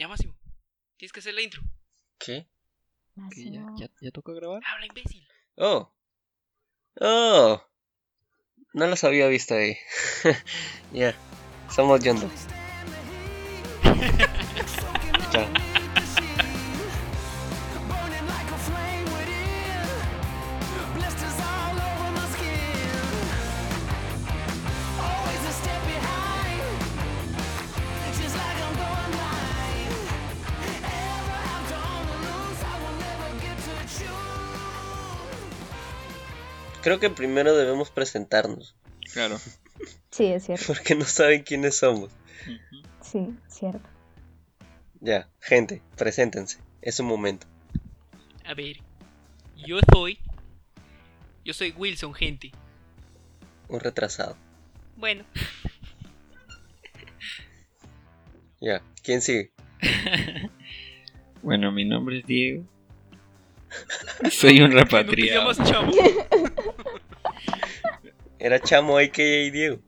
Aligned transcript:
Ya, 0.00 0.08
Máximo. 0.08 0.34
Tienes 0.96 1.12
que 1.12 1.20
hacer 1.20 1.34
la 1.34 1.42
intro. 1.42 1.60
¿Qué? 2.18 2.48
Que 3.34 3.50
ya, 3.50 3.66
ya, 3.76 3.90
ya 4.00 4.10
toca 4.10 4.32
grabar. 4.32 4.62
Habla, 4.64 4.86
imbécil. 4.86 5.28
Oh. 5.56 5.92
Oh. 6.98 7.62
No 8.72 8.86
los 8.86 9.04
había 9.04 9.28
visto 9.28 9.54
ahí. 9.54 9.76
ya. 10.94 11.14
Somos 11.68 12.02
Yondo. 12.02 12.30
Chao. 15.32 15.69
Creo 36.82 36.98
que 36.98 37.10
primero 37.10 37.56
debemos 37.56 37.90
presentarnos. 37.90 38.74
Claro. 39.12 39.38
Sí, 40.10 40.26
es 40.26 40.44
cierto. 40.46 40.64
Porque 40.66 40.94
no 40.94 41.04
saben 41.04 41.42
quiénes 41.42 41.76
somos. 41.78 42.10
Sí, 43.02 43.34
cierto. 43.48 43.88
Ya, 45.00 45.28
gente, 45.40 45.82
preséntense. 45.96 46.58
Es 46.82 47.00
un 47.00 47.06
momento. 47.06 47.46
A 48.44 48.54
ver. 48.54 48.76
Yo 49.56 49.78
soy. 49.92 50.18
Yo 51.44 51.52
soy 51.54 51.72
Wilson, 51.76 52.14
gente. 52.14 52.52
Un 53.68 53.80
retrasado. 53.80 54.36
Bueno. 54.96 55.24
Ya. 58.62 58.82
¿Quién 59.02 59.22
sigue? 59.22 59.52
Bueno, 61.42 61.72
mi 61.72 61.86
nombre 61.86 62.18
es 62.18 62.26
Diego. 62.26 62.64
Soy 64.30 64.60
un 64.60 64.70
repatriado. 64.72 65.50
Era 68.40 68.58
Chamo, 68.58 68.96
a.k.a. 68.96 69.50
Diego. 69.52 69.80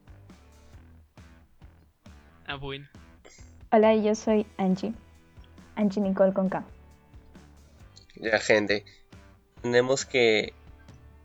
Ah, 2.46 2.56
bueno. 2.56 2.86
Hola, 3.70 3.96
yo 3.96 4.14
soy 4.14 4.44
Angie. 4.58 4.92
Angie 5.74 6.02
Nicole 6.02 6.34
con 6.34 6.50
K. 6.50 6.62
Ya, 8.16 8.38
gente. 8.38 8.84
Tenemos 9.62 10.04
que 10.04 10.52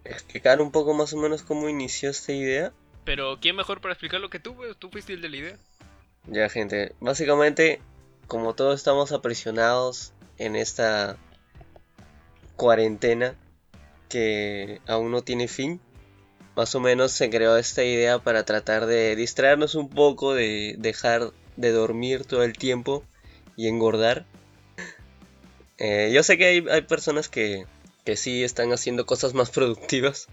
explicar 0.05 0.61
un 0.61 0.71
poco 0.71 0.93
más 0.93 1.11
o 1.11 1.17
menos 1.17 1.43
cómo 1.43 1.67
inició 1.67 2.11
esta 2.11 2.31
idea. 2.31 2.71
Pero 3.03 3.39
¿quién 3.41 3.57
mejor 3.57 3.81
para 3.81 3.93
explicarlo 3.93 4.29
que 4.29 4.39
tú? 4.39 4.55
pues? 4.55 4.77
Tú 4.77 4.89
fuiste 4.89 5.11
el 5.11 5.21
de 5.21 5.27
la 5.27 5.35
idea. 5.35 5.57
Ya, 6.27 6.47
gente. 6.47 6.95
Básicamente, 7.01 7.81
como 8.27 8.55
todos 8.55 8.79
estamos 8.79 9.11
aprisionados 9.11 10.13
en 10.37 10.55
esta 10.55 11.17
cuarentena 12.55 13.35
que 14.07 14.79
aún 14.87 15.11
no 15.11 15.23
tiene 15.23 15.49
fin, 15.49 15.81
más 16.57 16.73
o 16.73 16.79
menos 16.79 17.11
se 17.11 17.29
creó 17.29 17.55
esta 17.55 17.83
idea 17.83 18.17
para 18.17 18.43
tratar 18.43 18.87
de 18.87 19.15
distraernos 19.15 19.75
un 19.75 19.89
poco, 19.89 20.33
de 20.33 20.75
dejar 20.79 21.31
de 21.55 21.71
dormir 21.71 22.25
todo 22.25 22.41
el 22.41 22.57
tiempo 22.57 23.03
y 23.55 23.67
engordar. 23.67 24.25
Eh, 25.77 26.09
yo 26.11 26.23
sé 26.23 26.35
que 26.39 26.45
hay, 26.45 26.65
hay 26.71 26.81
personas 26.81 27.29
que, 27.29 27.67
que 28.03 28.17
sí 28.17 28.43
están 28.43 28.73
haciendo 28.73 29.05
cosas 29.05 29.35
más 29.35 29.51
productivas, 29.51 30.29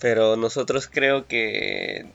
pero 0.00 0.36
nosotros 0.36 0.88
creo 0.92 1.28
que 1.28 2.06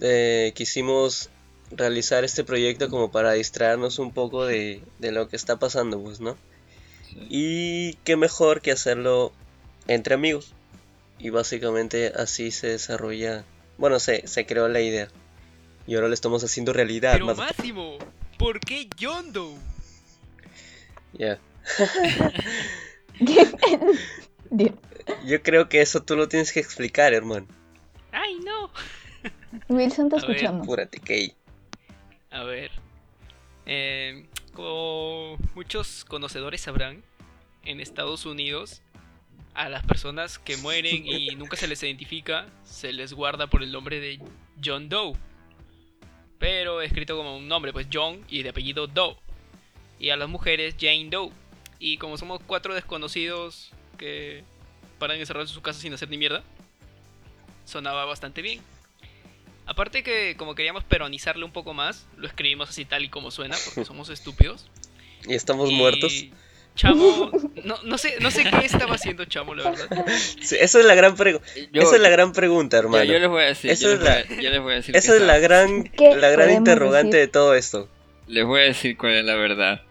eh, 0.00 0.50
quisimos 0.56 1.30
realizar 1.70 2.24
este 2.24 2.42
proyecto 2.42 2.90
como 2.90 3.12
para 3.12 3.34
distraernos 3.34 4.00
un 4.00 4.12
poco 4.12 4.44
de, 4.44 4.82
de 4.98 5.12
lo 5.12 5.28
que 5.28 5.36
está 5.36 5.60
pasando, 5.60 6.02
pues, 6.02 6.18
¿no? 6.18 6.36
Sí. 7.08 7.26
Y 7.30 7.94
qué 8.02 8.16
mejor 8.16 8.60
que 8.60 8.72
hacerlo 8.72 9.32
entre 9.86 10.14
amigos. 10.14 10.55
Y 11.18 11.30
básicamente 11.30 12.12
así 12.16 12.50
se 12.50 12.68
desarrolla, 12.68 13.44
bueno, 13.78 13.98
se, 13.98 14.26
se 14.26 14.44
creó 14.46 14.68
la 14.68 14.80
idea. 14.80 15.08
Y 15.86 15.94
ahora 15.94 16.08
lo 16.08 16.14
estamos 16.14 16.42
haciendo 16.44 16.72
realidad. 16.72 17.12
Pero 17.14 17.26
más- 17.26 17.36
Máximo, 17.38 17.98
¿por 18.38 18.60
qué 18.60 18.88
Yondo? 18.96 19.54
Ya. 21.12 21.38
Dios. 23.20 23.48
Yo 25.24 25.42
creo 25.42 25.68
que 25.68 25.80
eso 25.80 26.02
tú 26.02 26.16
lo 26.16 26.28
tienes 26.28 26.52
que 26.52 26.60
explicar, 26.60 27.14
hermano. 27.14 27.46
Ay, 28.12 28.38
no. 28.44 28.70
Wilson 29.68 30.08
te 30.08 30.16
escuchamos. 30.16 30.62
Apúrate, 30.62 30.98
que 30.98 31.34
A 32.30 32.42
ver. 32.42 32.70
eh, 33.66 34.26
como 34.52 35.36
muchos 35.54 36.04
conocedores 36.04 36.60
sabrán, 36.62 37.02
en 37.64 37.80
Estados 37.80 38.26
Unidos 38.26 38.82
a 39.56 39.68
las 39.68 39.84
personas 39.84 40.38
que 40.38 40.56
mueren 40.58 41.06
y 41.06 41.28
nunca 41.36 41.56
se 41.56 41.66
les 41.66 41.82
identifica 41.82 42.46
se 42.64 42.92
les 42.92 43.12
guarda 43.12 43.46
por 43.46 43.62
el 43.62 43.72
nombre 43.72 44.00
de 44.00 44.20
John 44.62 44.88
Doe. 44.88 45.14
Pero 46.38 46.82
escrito 46.82 47.16
como 47.16 47.36
un 47.36 47.48
nombre, 47.48 47.72
pues 47.72 47.86
John 47.92 48.22
y 48.28 48.42
de 48.42 48.50
apellido 48.50 48.86
Doe. 48.86 49.16
Y 49.98 50.10
a 50.10 50.16
las 50.16 50.28
mujeres 50.28 50.76
Jane 50.78 51.08
Doe. 51.10 51.30
Y 51.78 51.96
como 51.96 52.18
somos 52.18 52.40
cuatro 52.46 52.74
desconocidos 52.74 53.70
que 53.98 54.44
paran 54.98 55.18
encerrados 55.18 55.50
en 55.50 55.54
su 55.54 55.62
casa 55.62 55.80
sin 55.80 55.92
hacer 55.94 56.08
ni 56.10 56.18
mierda, 56.18 56.42
sonaba 57.64 58.04
bastante 58.04 58.42
bien. 58.42 58.60
Aparte 59.66 60.02
que 60.02 60.36
como 60.36 60.54
queríamos 60.54 60.84
peronizarle 60.84 61.44
un 61.44 61.50
poco 61.50 61.74
más, 61.74 62.06
lo 62.16 62.26
escribimos 62.26 62.68
así 62.68 62.84
tal 62.84 63.04
y 63.04 63.08
como 63.08 63.30
suena, 63.30 63.56
porque 63.64 63.84
somos 63.84 64.08
estúpidos. 64.10 64.66
Y 65.28 65.34
estamos 65.34 65.70
Y 65.70 65.74
muertos. 65.74 66.26
Chamo, 66.76 67.30
no, 67.64 67.74
no 67.84 67.98
sé, 67.98 68.14
no 68.20 68.30
sé 68.30 68.44
qué 68.44 68.64
estaba 68.66 68.94
haciendo 68.94 69.24
Chamo, 69.24 69.54
la 69.54 69.70
verdad. 69.70 70.06
Sí, 70.40 70.56
esa 70.60 70.78
es 70.78 70.84
la 70.86 70.94
gran 70.94 71.16
pregunta. 71.16 71.46
Yo- 71.72 71.82
Esa 71.82 71.96
es 71.96 72.02
la 72.02 72.08
gran 72.10 72.32
pregunta, 72.32 72.76
yo, 72.76 72.82
hermano. 72.84 73.04
yo 73.04 73.18
les 73.18 73.28
voy 73.28 73.42
a 73.42 73.46
decir, 73.46 73.70
Eso 73.70 73.88
yo 73.88 73.94
es 73.94 74.00
les, 74.00 74.08
voy 74.28 74.36
la- 74.36 74.36
a, 74.38 74.42
yo 74.42 74.50
les 74.50 74.60
voy 74.62 74.72
a 74.72 74.76
decir 74.76 74.96
Esa 74.96 75.16
es 75.16 75.22
la 75.22 75.38
gran, 75.38 75.84
¿Qué 75.84 76.14
la 76.14 76.28
gran 76.30 76.52
interrogante 76.52 77.16
decir? 77.16 77.26
de 77.28 77.32
todo 77.32 77.54
esto. 77.54 77.88
Les 78.28 78.44
voy 78.44 78.60
a 78.60 78.64
decir 78.64 78.96
cuál 78.96 79.14
es 79.14 79.24
la 79.24 79.34
verdad. 79.34 79.82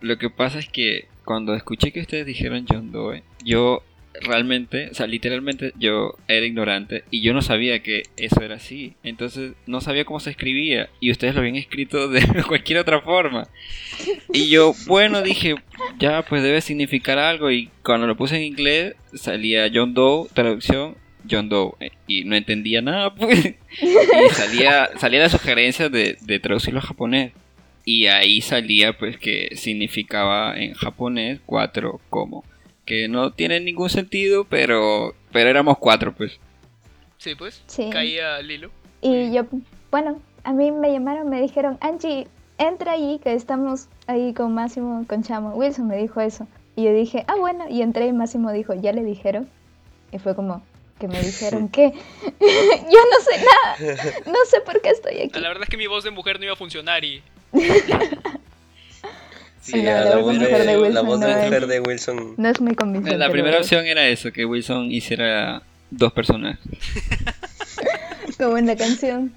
Lo 0.00 0.18
que 0.18 0.28
pasa 0.28 0.58
es 0.58 0.68
que 0.68 1.08
cuando 1.24 1.54
escuché 1.54 1.92
que 1.92 2.00
ustedes 2.00 2.26
dijeron 2.26 2.66
John 2.68 2.92
Doe, 2.92 3.22
yo 3.44 3.82
realmente, 4.20 4.88
o 4.90 4.94
sea, 4.94 5.06
literalmente 5.06 5.72
yo 5.78 6.14
era 6.28 6.46
ignorante 6.46 7.04
y 7.10 7.22
yo 7.22 7.34
no 7.34 7.42
sabía 7.42 7.82
que 7.82 8.04
eso 8.16 8.42
era 8.42 8.56
así. 8.56 8.94
Entonces 9.02 9.52
no 9.66 9.80
sabía 9.80 10.04
cómo 10.04 10.20
se 10.20 10.30
escribía 10.30 10.88
y 11.00 11.10
ustedes 11.10 11.34
lo 11.34 11.40
habían 11.40 11.56
escrito 11.56 12.08
de 12.08 12.22
cualquier 12.48 12.78
otra 12.78 13.00
forma. 13.00 13.48
Y 14.32 14.48
yo, 14.48 14.74
bueno, 14.86 15.22
dije, 15.22 15.56
ya 15.98 16.22
pues 16.22 16.42
debe 16.42 16.60
significar 16.60 17.18
algo 17.18 17.50
y 17.50 17.70
cuando 17.82 18.06
lo 18.06 18.16
puse 18.16 18.36
en 18.36 18.42
inglés 18.42 18.94
salía 19.14 19.70
John 19.72 19.94
Doe, 19.94 20.28
traducción 20.32 20.96
John 21.28 21.48
Doe 21.48 21.72
eh, 21.80 21.90
y 22.06 22.24
no 22.24 22.36
entendía 22.36 22.82
nada 22.82 23.14
pues. 23.14 23.54
Y 23.80 24.34
salía, 24.34 24.90
salía 24.98 25.20
la 25.20 25.28
sugerencia 25.28 25.88
de, 25.88 26.16
de 26.20 26.38
traducirlo 26.38 26.80
a 26.80 26.82
japonés. 26.82 27.32
Y 27.86 28.06
ahí 28.06 28.40
salía 28.40 28.96
pues 28.96 29.18
que 29.18 29.50
significaba 29.56 30.56
en 30.56 30.72
japonés 30.72 31.40
cuatro 31.44 32.00
como. 32.08 32.44
Que 32.84 33.08
no 33.08 33.32
tiene 33.32 33.60
ningún 33.60 33.90
sentido, 33.90 34.44
pero, 34.44 35.14
pero 35.32 35.48
éramos 35.50 35.78
cuatro 35.78 36.14
pues. 36.14 36.38
Sí, 37.18 37.34
pues, 37.34 37.62
Sí. 37.66 37.88
caía 37.90 38.40
Lilo. 38.42 38.70
Y 39.00 39.32
yo, 39.32 39.44
bueno, 39.90 40.20
a 40.44 40.52
mí 40.52 40.70
me 40.72 40.92
llamaron, 40.92 41.28
me 41.30 41.40
dijeron, 41.40 41.78
Angie, 41.80 42.26
entra 42.58 42.92
ahí, 42.92 43.18
que 43.22 43.34
estamos 43.34 43.88
ahí 44.06 44.34
con 44.34 44.54
Máximo, 44.54 45.04
con 45.08 45.22
Chamo. 45.22 45.54
Wilson 45.54 45.86
me 45.86 45.96
dijo 45.96 46.20
eso. 46.20 46.46
Y 46.76 46.84
yo 46.84 46.92
dije, 46.92 47.24
ah, 47.28 47.36
bueno, 47.38 47.66
y 47.70 47.82
entré 47.82 48.06
y 48.06 48.12
Máximo 48.12 48.52
dijo, 48.52 48.74
¿ya 48.74 48.92
le 48.92 49.02
dijeron? 49.04 49.48
Y 50.12 50.18
fue 50.18 50.34
como, 50.34 50.62
que 50.98 51.08
me 51.08 51.20
dijeron 51.20 51.68
que 51.70 51.90
yo 52.22 52.98
no 53.10 53.20
sé 53.20 53.44
nada, 53.44 54.12
no 54.26 54.38
sé 54.48 54.60
por 54.60 54.80
qué 54.82 54.90
estoy 54.90 55.20
aquí. 55.20 55.40
La 55.40 55.48
verdad 55.48 55.64
es 55.64 55.70
que 55.70 55.76
mi 55.76 55.86
voz 55.86 56.04
de 56.04 56.10
mujer 56.10 56.38
no 56.38 56.44
iba 56.44 56.52
a 56.52 56.56
funcionar 56.56 57.04
y 57.04 57.22
Sí, 59.64 59.82
No, 59.82 59.90
a 59.90 59.94
la 59.94 60.04
la, 60.10 60.16
voz 60.18 60.38
de 60.38 60.44
de, 60.44 60.50
mujer 60.50 60.66
de 60.66 60.76
Wilson 60.76 60.94
la 60.94 61.00
voz 61.00 61.20
de 61.20 61.26
no 61.26 61.32
es. 61.32 61.44
mujer 61.44 61.66
de 61.66 61.80
Wilson. 61.80 62.34
No 62.36 62.48
es 62.50 62.60
muy 62.60 62.74
convincente. 62.74 63.18
La 63.18 63.30
primera 63.30 63.56
opción 63.58 63.86
era 63.86 64.06
eso, 64.08 64.30
que 64.30 64.44
Wilson 64.44 64.92
hiciera 64.92 65.62
dos 65.90 66.12
personajes. 66.12 66.60
Como 68.38 68.58
en 68.58 68.66
la 68.66 68.76
canción. 68.76 69.32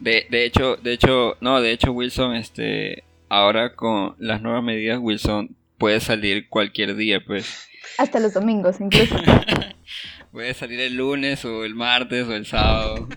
De, 0.00 0.26
de 0.30 0.44
hecho, 0.46 0.76
de 0.76 0.92
hecho, 0.94 1.36
no, 1.40 1.60
de 1.60 1.72
hecho 1.72 1.92
Wilson, 1.92 2.34
este, 2.34 3.04
ahora 3.28 3.74
con 3.74 4.14
las 4.18 4.40
nuevas 4.40 4.62
medidas, 4.62 4.98
Wilson 5.00 5.54
puede 5.76 6.00
salir 6.00 6.48
cualquier 6.48 6.96
día, 6.96 7.20
pues. 7.26 7.68
Hasta 7.98 8.20
los 8.20 8.32
domingos, 8.32 8.80
incluso. 8.80 9.16
Puede 10.32 10.52
salir 10.52 10.80
el 10.80 10.96
lunes 10.96 11.44
o 11.46 11.64
el 11.64 11.74
martes 11.74 12.26
o 12.26 12.34
el 12.34 12.44
sábado. 12.44 13.08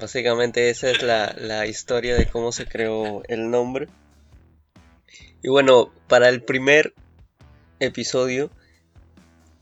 Básicamente 0.00 0.70
esa 0.70 0.90
es 0.90 1.02
la, 1.02 1.34
la 1.38 1.66
historia 1.66 2.16
de 2.16 2.26
cómo 2.26 2.52
se 2.52 2.66
creó 2.66 3.22
el 3.28 3.50
nombre. 3.50 3.88
Y 5.42 5.48
bueno, 5.48 5.92
para 6.08 6.28
el 6.28 6.42
primer 6.42 6.94
episodio 7.80 8.50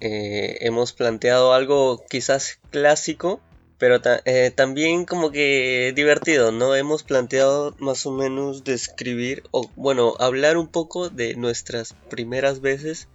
eh, 0.00 0.58
hemos 0.60 0.92
planteado 0.92 1.52
algo 1.52 2.04
quizás 2.08 2.58
clásico, 2.70 3.40
Pero 3.78 4.00
ta- 4.00 4.22
eh, 4.24 4.50
también 4.50 5.04
como 5.04 5.30
que 5.30 5.92
divertido, 5.94 6.50
¿no? 6.50 6.74
Hemos 6.74 7.04
planteado 7.04 7.76
más 7.78 8.06
o 8.06 8.10
menos 8.10 8.64
describir, 8.64 9.44
o 9.52 9.70
bueno, 9.76 10.14
hablar 10.18 10.56
un 10.56 10.66
poco 10.66 11.10
de 11.10 11.36
nuestras 11.36 11.94
primeras 12.10 12.60
veces. 12.60 13.06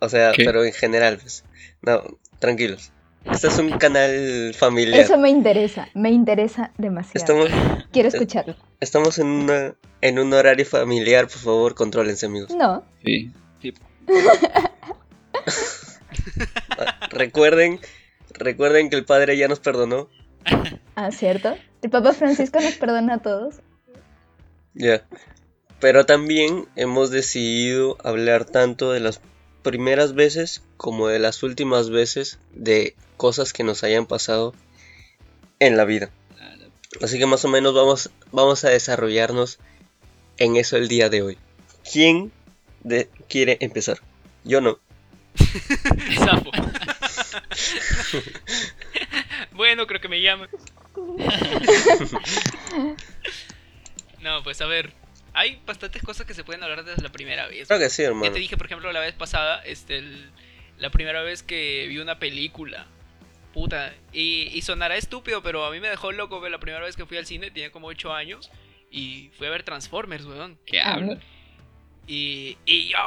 O 0.00 0.08
sea, 0.08 0.32
¿Qué? 0.32 0.44
pero 0.46 0.64
en 0.64 0.72
general, 0.72 1.18
pues. 1.18 1.44
No, 1.82 2.02
tranquilos. 2.38 2.92
Este 3.30 3.48
es 3.48 3.58
un 3.58 3.70
canal 3.78 4.54
familiar. 4.56 5.00
Eso 5.00 5.18
me 5.18 5.30
interesa, 5.30 5.88
me 5.94 6.10
interesa 6.10 6.72
demasiado. 6.78 7.44
Estamos, 7.44 7.84
Quiero 7.92 8.08
escucharlo. 8.08 8.54
estamos 8.80 9.18
en, 9.18 9.26
una, 9.26 9.74
en 10.00 10.18
un 10.18 10.32
horario 10.32 10.64
familiar, 10.66 11.26
por 11.26 11.38
favor, 11.38 11.74
contrólense, 11.74 12.26
amigos. 12.26 12.54
No, 12.54 12.84
Sí. 13.04 13.30
sí. 13.60 13.74
Ah, 16.78 17.08
Recuerden, 17.10 17.80
recuerden 18.34 18.90
que 18.90 18.96
el 18.96 19.04
padre 19.04 19.36
ya 19.36 19.48
nos 19.48 19.60
perdonó. 19.60 20.08
ah, 20.94 21.10
¿cierto? 21.10 21.56
El 21.82 21.90
Papa 21.90 22.12
Francisco 22.12 22.60
nos 22.60 22.74
perdona 22.74 23.14
a 23.14 23.18
todos. 23.18 23.56
Ya. 24.74 25.02
Pero 25.80 26.06
también 26.06 26.66
hemos 26.76 27.10
decidido 27.10 27.96
hablar 28.04 28.44
tanto 28.44 28.92
de 28.92 29.00
las 29.00 29.20
primeras 29.62 30.14
veces 30.14 30.62
como 30.76 31.08
de 31.08 31.18
las 31.18 31.42
últimas 31.42 31.90
veces 31.90 32.38
de 32.54 32.94
cosas 33.16 33.52
que 33.52 33.64
nos 33.64 33.82
hayan 33.84 34.06
pasado 34.06 34.54
en 35.58 35.76
la 35.76 35.84
vida. 35.84 36.10
Así 37.02 37.18
que 37.18 37.26
más 37.26 37.44
o 37.44 37.48
menos 37.48 37.74
vamos, 37.74 38.10
vamos 38.32 38.64
a 38.64 38.70
desarrollarnos 38.70 39.58
en 40.38 40.56
eso 40.56 40.76
el 40.76 40.88
día 40.88 41.08
de 41.08 41.22
hoy. 41.22 41.38
¿Quién 41.90 42.32
de- 42.84 43.08
quiere 43.28 43.56
empezar? 43.60 43.98
Yo 44.44 44.60
no. 44.60 44.78
Sapo. 46.18 46.50
bueno, 49.52 49.86
creo 49.86 50.00
que 50.00 50.08
me 50.08 50.20
llama. 50.22 50.48
no, 54.20 54.42
pues 54.42 54.60
a 54.60 54.66
ver. 54.66 54.92
Hay 55.34 55.60
bastantes 55.66 56.02
cosas 56.02 56.26
que 56.26 56.32
se 56.32 56.44
pueden 56.44 56.62
hablar 56.62 56.82
desde 56.84 57.02
la 57.02 57.12
primera 57.12 57.46
vez. 57.46 57.68
Creo 57.68 57.78
que 57.78 57.90
sí, 57.90 58.02
Ya 58.02 58.08
hermano. 58.08 58.32
te 58.32 58.38
dije, 58.38 58.56
por 58.56 58.66
ejemplo, 58.66 58.90
la 58.92 59.00
vez 59.00 59.12
pasada, 59.12 59.62
este, 59.64 59.98
el- 59.98 60.30
la 60.78 60.90
primera 60.90 61.22
vez 61.22 61.42
que 61.42 61.86
vi 61.88 61.98
una 61.98 62.18
película. 62.18 62.86
Puta. 63.56 63.94
Y, 64.12 64.50
y 64.52 64.60
sonará 64.60 64.98
estúpido, 64.98 65.42
pero 65.42 65.64
a 65.64 65.70
mí 65.70 65.80
me 65.80 65.88
dejó 65.88 66.12
loco 66.12 66.40
ver 66.42 66.52
la 66.52 66.60
primera 66.60 66.84
vez 66.84 66.94
que 66.94 67.06
fui 67.06 67.16
al 67.16 67.24
cine, 67.24 67.50
tenía 67.50 67.72
como 67.72 67.86
8 67.86 68.12
años. 68.12 68.50
Y 68.90 69.30
fui 69.38 69.46
a 69.46 69.50
ver 69.50 69.62
Transformers, 69.62 70.26
weón. 70.26 70.58
¿Qué 70.66 70.78
A 70.78 70.92
habla? 70.92 71.14
mí- 71.14 71.20
Y, 72.06 72.58
y 72.66 72.88
yo, 72.88 72.98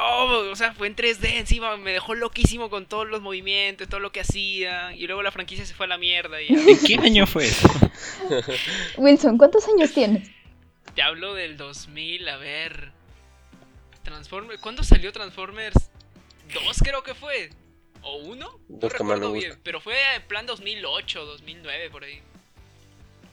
o 0.50 0.56
sea, 0.56 0.72
fue 0.74 0.88
en 0.88 0.96
3D 0.96 1.36
encima, 1.38 1.76
me 1.76 1.92
dejó 1.92 2.16
loquísimo 2.16 2.68
con 2.68 2.86
todos 2.86 3.06
los 3.08 3.20
movimientos, 3.22 3.88
todo 3.88 4.00
lo 4.00 4.10
que 4.10 4.20
hacían. 4.22 4.96
Y 4.98 5.06
luego 5.06 5.22
la 5.22 5.30
franquicia 5.30 5.64
se 5.64 5.72
fue 5.72 5.86
a 5.86 5.88
la 5.90 5.98
mierda. 5.98 6.42
Y 6.42 6.48
ya. 6.48 6.60
¿En 6.60 6.78
qué 6.84 6.94
año 6.96 7.26
fue 7.28 7.46
eso? 7.46 7.68
Wilson, 8.96 9.38
¿cuántos 9.38 9.68
años 9.68 9.92
tienes? 9.92 10.28
Te 10.96 11.02
hablo 11.02 11.32
del 11.34 11.56
2000, 11.58 12.28
a 12.28 12.36
ver. 12.38 12.90
Transformers. 14.02 14.60
¿Cuándo 14.60 14.82
salió 14.82 15.12
Transformers? 15.12 15.90
Dos 16.52 16.78
creo 16.82 17.02
que 17.04 17.14
fue. 17.14 17.50
¿O 18.02 18.16
uno? 18.18 18.48
No 18.68 18.88
recuerdo 18.88 19.32
bien. 19.32 19.52
Pero 19.62 19.80
fue 19.80 19.94
en 20.16 20.22
plan 20.22 20.46
2008, 20.46 21.24
2009, 21.24 21.90
por 21.90 22.04
ahí. 22.04 22.20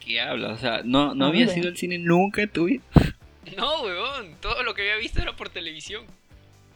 ¿Qué 0.04 0.20
habla? 0.20 0.52
O 0.52 0.58
sea, 0.58 0.82
no, 0.84 1.14
no 1.14 1.26
había 1.26 1.48
sido 1.48 1.68
al 1.68 1.76
cine 1.76 1.98
nunca 1.98 2.46
tu 2.46 2.64
vida. 2.64 2.82
No, 3.56 3.80
weón. 3.82 4.34
Todo 4.42 4.62
lo 4.62 4.74
que 4.74 4.82
había 4.82 4.96
visto 4.96 5.22
era 5.22 5.34
por 5.34 5.48
televisión. 5.48 6.04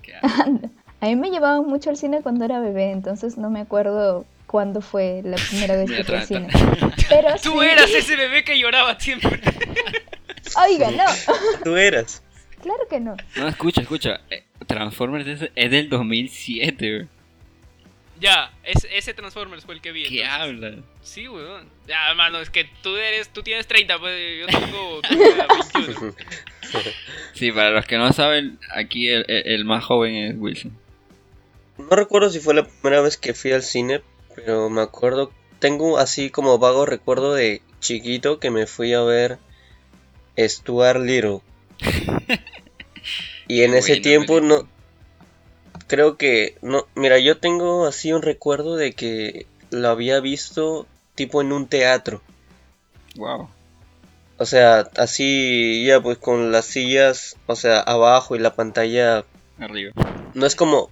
¿Qué? 0.01 0.15
A 1.01 1.07
mí 1.07 1.17
me 1.17 1.29
llevaban 1.31 1.67
mucho 1.67 1.91
al 1.91 1.99
cine 1.99 2.23
cuando 2.23 2.47
era 2.47 2.61
bebé, 2.61 2.93
entonces 2.93 3.37
no 3.37 3.51
me 3.51 3.61
acuerdo 3.61 4.25
cuándo 4.47 4.81
fue 4.81 5.21
la 5.23 5.37
primera 5.37 5.77
vez 5.77 5.91
que 5.95 6.03
fui 6.03 6.15
al 6.15 6.27
cine. 6.27 6.49
Pero 7.11 7.29
Tú 7.43 7.61
sí. 7.61 7.67
eras 7.69 7.91
ese 7.91 8.17
bebé 8.17 8.43
que 8.43 8.59
lloraba 8.59 8.99
siempre. 8.99 9.39
Oiga, 10.67 10.91
no. 10.93 11.05
Tú 11.63 11.77
eras. 11.77 12.23
Claro 12.63 12.81
que 12.89 13.01
no. 13.01 13.17
No, 13.37 13.49
escucha, 13.49 13.83
escucha. 13.83 14.21
eh, 14.31 14.45
Transformers 14.67 15.27
es, 15.27 15.51
es 15.55 15.71
del 15.71 15.89
2007, 15.91 16.95
güey. 16.97 17.09
Ya, 18.21 18.53
es- 18.65 18.87
ese 18.91 19.15
Transformers 19.15 19.65
fue 19.65 19.75
el 19.75 19.81
que 19.81 19.93
vi. 19.93 20.05
¿Qué 20.05 20.25
habla? 20.25 20.77
Sí, 21.03 21.27
weón. 21.29 21.69
Ya, 21.87 22.15
mano, 22.15 22.39
es 22.41 22.51
que 22.51 22.69
tú 22.83 22.97
eres, 22.97 23.29
tú 23.31 23.43
tienes 23.43 23.67
30, 23.67 23.99
pues 23.99 24.41
yo 24.41 24.47
tengo, 24.47 25.01
tengo 25.03 25.25
21. 25.75 26.15
Sí, 27.35 27.51
para 27.53 27.71
los 27.71 27.85
que 27.87 27.99
no 27.99 28.13
saben, 28.13 28.59
aquí 28.75 29.09
el, 29.09 29.25
el- 29.29 29.47
el 29.47 29.65
más 29.65 29.85
joven 29.85 30.15
es 30.15 30.35
Wilson. 30.39 30.77
No 31.79 31.97
recuerdo 31.97 32.31
si 32.31 32.39
fue 32.41 32.55
la 32.55 32.65
primera 32.67 33.01
vez 33.03 33.17
que 33.17 33.35
fui 33.35 33.53
al 33.53 33.63
cine, 33.63 34.01
pero 34.35 34.71
me 34.71 34.81
acuerdo, 34.83 35.33
tengo 35.59 35.99
así 35.99 36.31
como 36.31 36.59
vago 36.59 36.87
recuerdo 36.87 37.35
de 37.35 37.61
chiquito 37.81 38.39
que 38.39 38.51
me 38.51 38.67
fui 38.67 38.93
a 38.95 39.03
ver 39.03 39.39
Stuart 40.39 41.01
Little. 41.01 41.41
Y 43.49 43.63
en 43.65 43.73
Qué 43.73 43.79
ese 43.79 43.97
tiempo 43.97 44.37
película. 44.37 44.63
no 44.63 44.69
creo 45.93 46.17
que 46.17 46.57
no, 46.63 46.87
mira, 46.95 47.19
yo 47.19 47.37
tengo 47.37 47.85
así 47.85 48.15
un 48.15 48.23
recuerdo 48.23 48.77
de 48.77 48.95
que 48.95 49.45
lo 49.69 49.91
había 49.91 50.21
visto 50.21 50.87
tipo 51.15 51.43
en 51.43 51.53
un 51.53 51.67
teatro. 51.67 52.23
Wow. 53.17 53.51
O 54.39 54.47
sea, 54.47 54.89
así 54.97 55.85
ya 55.85 56.01
pues 56.01 56.17
con 56.17 56.51
las 56.51 56.65
sillas, 56.65 57.37
o 57.45 57.57
sea, 57.57 57.81
abajo 57.81 58.35
y 58.35 58.39
la 58.39 58.55
pantalla 58.55 59.27
Arriba. 59.59 59.93
no 60.33 60.47
es 60.47 60.57
como 60.57 60.89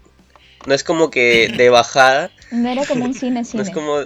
no 0.66 0.74
es 0.74 0.84
como 0.84 1.10
que 1.10 1.48
de 1.48 1.70
bajada, 1.80 2.30
No 2.50 2.68
era 2.68 2.84
como 2.84 3.06
un 3.06 3.14
cine 3.14 3.42
No 3.54 3.62
es 3.62 3.70
como. 3.70 4.00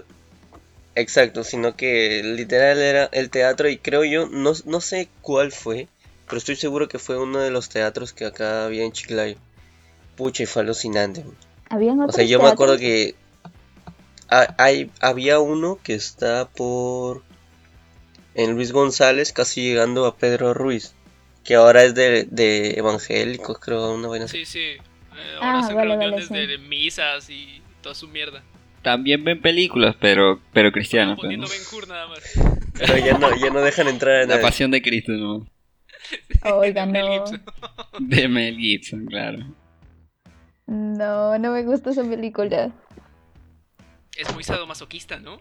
Exacto, 0.94 1.42
sino 1.42 1.74
que 1.74 2.22
literal 2.22 2.78
era 2.78 3.08
el 3.10 3.30
teatro 3.30 3.68
y 3.68 3.78
creo 3.78 4.04
yo, 4.04 4.28
no, 4.28 4.52
no 4.64 4.80
sé 4.80 5.08
cuál 5.22 5.50
fue, 5.50 5.88
pero 6.26 6.38
estoy 6.38 6.54
seguro 6.54 6.86
que 6.86 7.00
fue 7.00 7.18
uno 7.18 7.40
de 7.40 7.50
los 7.50 7.68
teatros 7.68 8.12
que 8.12 8.26
acá 8.26 8.64
había 8.64 8.84
en 8.84 8.92
Chiclayo. 8.92 9.38
Pucha, 10.16 10.42
y 10.44 10.46
fue 10.46 10.62
alucinante. 10.62 11.24
Habían 11.68 12.00
O 12.00 12.12
sea, 12.12 12.24
yo 12.24 12.40
me 12.40 12.48
acuerdo 12.48 12.78
que 12.78 13.14
ha- 14.28 14.54
hay, 14.58 14.90
había 15.00 15.40
uno 15.40 15.78
que 15.82 15.94
está 15.94 16.48
por... 16.48 17.22
En 18.34 18.54
Luis 18.54 18.72
González, 18.72 19.32
casi 19.32 19.62
llegando 19.62 20.06
a 20.06 20.16
Pedro 20.16 20.54
Ruiz, 20.54 20.94
que 21.44 21.54
ahora 21.54 21.84
es 21.84 21.94
de, 21.94 22.24
de 22.24 22.72
evangélicos, 22.72 23.58
creo, 23.60 23.94
una 23.94 24.08
vaina 24.08 24.24
así. 24.24 24.44
Sí, 24.44 24.52
sí. 24.52 24.58
Eh, 24.60 24.80
ahora 25.36 25.58
Ah, 25.58 25.60
hacen 25.60 25.76
vale, 25.76 25.96
vale, 25.96 26.22
sí. 26.22 26.34
de 26.34 26.58
misas 26.58 27.30
y 27.30 27.62
toda 27.80 27.94
su 27.94 28.08
mierda. 28.08 28.42
También 28.82 29.22
ven 29.24 29.40
películas, 29.40 29.94
pero, 30.00 30.40
pero 30.52 30.72
cristianas. 30.72 31.14
Pues, 31.16 31.26
poniendo 31.26 31.46
¿no? 31.46 31.86
Nada 31.86 32.08
más. 32.08 32.20
Pero 32.76 32.98
ya 32.98 33.16
no, 33.18 33.36
ya 33.36 33.50
no 33.50 33.60
dejan 33.60 33.86
entrar 33.88 34.16
a 34.16 34.20
La 34.22 34.26
nadie. 34.26 34.42
pasión 34.42 34.70
de 34.72 34.82
Cristo, 34.82 35.12
¿no? 35.12 35.46
Oiga, 36.42 36.84
Mel 36.86 37.06
no. 37.06 37.12
Gibson. 37.26 37.42
De 38.00 38.28
Mel 38.28 38.56
Gibson, 38.58 39.06
claro. 39.06 39.38
No, 40.66 41.38
no 41.38 41.50
me 41.52 41.62
gusta 41.62 41.90
esa 41.90 42.02
película. 42.02 42.72
Es 44.16 44.32
muy 44.32 44.44
sadomasoquista, 44.44 45.18
¿no? 45.18 45.38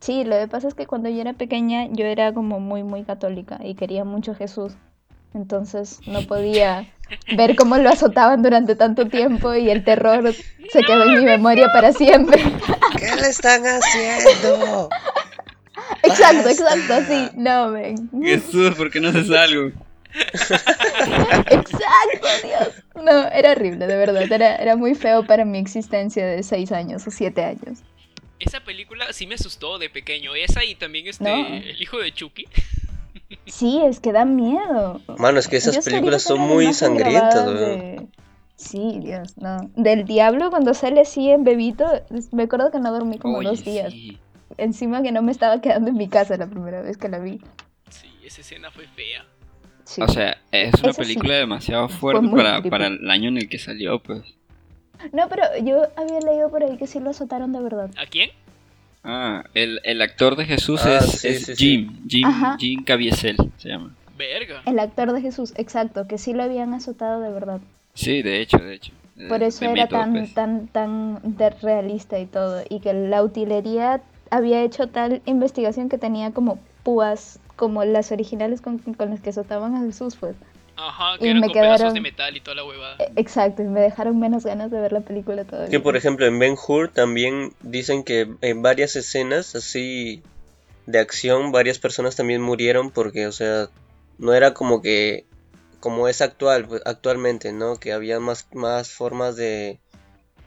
Sí, 0.00 0.24
lo 0.24 0.36
que 0.36 0.46
pasa 0.48 0.68
es 0.68 0.74
que 0.74 0.86
cuando 0.86 1.08
yo 1.08 1.20
era 1.20 1.32
pequeña 1.32 1.86
yo 1.90 2.04
era 2.04 2.32
como 2.32 2.60
muy, 2.60 2.82
muy 2.82 3.04
católica 3.04 3.58
y 3.62 3.74
quería 3.74 4.04
mucho 4.04 4.32
a 4.32 4.34
Jesús. 4.34 4.74
Entonces 5.34 6.00
no 6.06 6.22
podía 6.22 6.86
ver 7.36 7.56
cómo 7.56 7.76
lo 7.76 7.90
azotaban 7.90 8.42
durante 8.42 8.74
tanto 8.74 9.06
tiempo 9.08 9.54
y 9.54 9.68
el 9.70 9.84
terror 9.84 10.32
se 10.32 10.80
quedó 10.82 11.04
en 11.04 11.14
mi 11.18 11.24
memoria 11.24 11.68
para 11.72 11.92
siempre. 11.92 12.42
¿Qué 12.98 13.16
le 13.16 13.28
están 13.28 13.62
haciendo? 13.64 14.88
Exacto, 16.02 16.36
Basta. 16.36 16.50
exacto, 16.50 16.94
así. 16.94 17.30
No, 17.36 17.72
ven. 17.72 18.10
Jesús, 18.22 18.74
¿por 18.74 18.90
qué 18.90 19.00
no 19.00 19.08
haces 19.08 19.30
algo? 19.30 19.72
Exacto, 21.50 22.28
Dios. 22.42 22.82
No, 23.04 23.28
era 23.28 23.52
horrible, 23.52 23.86
de 23.86 23.96
verdad. 23.96 24.30
Era, 24.30 24.56
era 24.56 24.76
muy 24.76 24.94
feo 24.94 25.26
para 25.26 25.44
mi 25.44 25.58
existencia 25.58 26.26
de 26.26 26.42
seis 26.42 26.72
años 26.72 27.06
o 27.06 27.10
siete 27.10 27.44
años. 27.44 27.80
Esa 28.38 28.60
película 28.60 29.12
sí 29.12 29.26
me 29.26 29.34
asustó 29.36 29.78
de 29.78 29.88
pequeño. 29.90 30.34
Esa 30.34 30.64
y 30.64 30.74
también 30.74 31.06
este, 31.06 31.24
No. 31.24 31.34
el 31.56 31.80
hijo 31.80 31.98
de 31.98 32.12
Chucky. 32.12 32.44
Sí, 33.46 33.80
es 33.84 34.00
que 34.00 34.12
da 34.12 34.24
miedo. 34.24 35.00
Mano, 35.18 35.38
es 35.38 35.48
que 35.48 35.56
esas 35.56 35.76
Yo 35.76 35.82
películas 35.82 36.22
son 36.22 36.40
muy 36.40 36.72
sangrientas, 36.74 37.46
de- 37.46 38.06
Sí, 38.56 39.00
Dios, 39.02 39.36
no. 39.36 39.70
Del 39.76 40.04
diablo 40.06 40.48
cuando 40.50 40.72
sale 40.74 41.00
así 41.02 41.30
en 41.30 41.44
bebito, 41.44 41.84
me 42.32 42.44
acuerdo 42.44 42.70
que 42.70 42.78
no 42.78 42.90
dormí 42.92 43.18
como 43.18 43.38
Oye, 43.38 43.48
dos 43.48 43.64
días. 43.64 43.92
sí. 43.92 44.18
Encima 44.58 45.02
que 45.02 45.12
no 45.12 45.20
me 45.22 45.32
estaba 45.32 45.60
quedando 45.60 45.90
en 45.90 45.96
mi 45.96 46.08
casa 46.08 46.36
la 46.38 46.46
primera 46.46 46.80
vez 46.80 46.96
que 46.96 47.08
la 47.10 47.18
vi. 47.18 47.40
Sí, 47.90 48.08
esa 48.24 48.40
escena 48.40 48.70
fue 48.70 48.86
fea. 48.86 49.26
Sí. 49.86 50.02
O 50.02 50.08
sea, 50.08 50.36
es 50.52 50.74
una 50.82 50.90
Eso 50.90 50.92
sí. 50.92 51.00
película 51.02 51.34
demasiado 51.36 51.88
fuerte 51.88 52.28
para, 52.28 52.60
para 52.62 52.88
el 52.88 53.08
año 53.10 53.28
en 53.28 53.38
el 53.38 53.48
que 53.48 53.58
salió, 53.58 53.98
pues. 54.00 54.20
No, 55.12 55.28
pero 55.28 55.42
yo 55.64 55.82
había 55.96 56.20
leído 56.20 56.50
por 56.50 56.62
ahí 56.64 56.76
que 56.76 56.86
sí 56.86 56.98
lo 57.00 57.10
azotaron 57.10 57.52
de 57.52 57.60
verdad. 57.60 57.90
¿A 57.96 58.06
quién? 58.06 58.30
Ah, 59.04 59.44
el, 59.54 59.80
el 59.84 60.02
actor 60.02 60.34
de 60.36 60.44
Jesús 60.44 60.84
Ah, 60.84 60.98
es, 60.98 61.20
sí, 61.20 61.28
es 61.28 61.46
sí, 61.46 61.54
sí. 61.54 61.56
Jim, 61.56 62.08
Jim, 62.08 62.26
Ajá. 62.26 62.56
Jim 62.58 62.82
Caviezel 62.84 63.36
se 63.58 63.68
llama. 63.68 63.94
Verga. 64.18 64.62
El 64.66 64.78
actor 64.80 65.12
de 65.12 65.20
Jesús, 65.20 65.52
exacto, 65.56 66.08
que 66.08 66.18
sí 66.18 66.32
lo 66.32 66.42
habían 66.42 66.74
azotado 66.74 67.20
de 67.20 67.30
verdad. 67.30 67.60
Sí, 67.94 68.22
de 68.22 68.40
hecho, 68.40 68.58
de 68.58 68.74
hecho. 68.74 68.92
Por 69.28 69.42
eso 69.42 69.64
de 69.64 69.70
era 69.72 69.86
tan, 69.86 70.12
pues. 70.12 70.34
tan, 70.34 70.66
tan 70.68 71.20
de- 71.22 71.50
realista 71.50 72.18
y 72.18 72.26
todo. 72.26 72.62
Y 72.68 72.80
que 72.80 72.92
la 72.92 73.22
utilería 73.22 74.02
había 74.30 74.62
hecho 74.62 74.88
tal 74.88 75.22
investigación 75.26 75.88
que 75.88 75.96
tenía 75.98 76.32
como 76.32 76.58
púas 76.82 77.38
como 77.56 77.84
las 77.84 78.12
originales 78.12 78.60
con, 78.60 78.78
con 78.78 79.10
las 79.10 79.20
que 79.20 79.30
azotaban 79.30 79.74
a 79.74 79.80
Jesús, 79.80 80.16
pues. 80.18 80.36
Ajá, 80.78 81.14
Y 81.16 81.20
que 81.20 81.30
eran 81.30 81.40
me 81.40 81.46
con 81.46 81.54
pedazos 81.54 81.78
quedaron- 81.78 81.94
de 81.94 82.00
metal 82.02 82.36
y 82.36 82.40
toda 82.40 82.54
la 82.56 82.64
huevada. 82.64 82.96
E- 82.98 83.10
Exacto, 83.16 83.62
y 83.62 83.66
me 83.66 83.80
dejaron 83.80 84.20
menos 84.20 84.44
ganas 84.44 84.70
de 84.70 84.78
ver 84.78 84.92
la 84.92 85.00
película 85.00 85.44
todavía. 85.44 85.70
Que 85.70 85.80
por 85.80 85.96
ejemplo 85.96 86.26
en 86.26 86.38
Ben 86.38 86.54
Hur 86.68 86.90
también 86.92 87.52
dicen 87.62 88.04
que 88.04 88.28
en 88.42 88.60
varias 88.62 88.94
escenas 88.94 89.54
así 89.56 90.22
de 90.84 90.98
acción 90.98 91.50
varias 91.50 91.78
personas 91.78 92.14
también 92.14 92.42
murieron 92.42 92.90
porque 92.90 93.26
o 93.26 93.32
sea 93.32 93.68
no 94.18 94.34
era 94.34 94.52
como 94.54 94.82
que 94.82 95.24
como 95.80 96.06
es 96.08 96.20
actual 96.20 96.66
pues, 96.66 96.82
actualmente 96.84 97.52
no 97.52 97.76
que 97.76 97.92
había 97.92 98.20
más 98.20 98.46
más 98.52 98.90
formas 98.92 99.34
de 99.34 99.80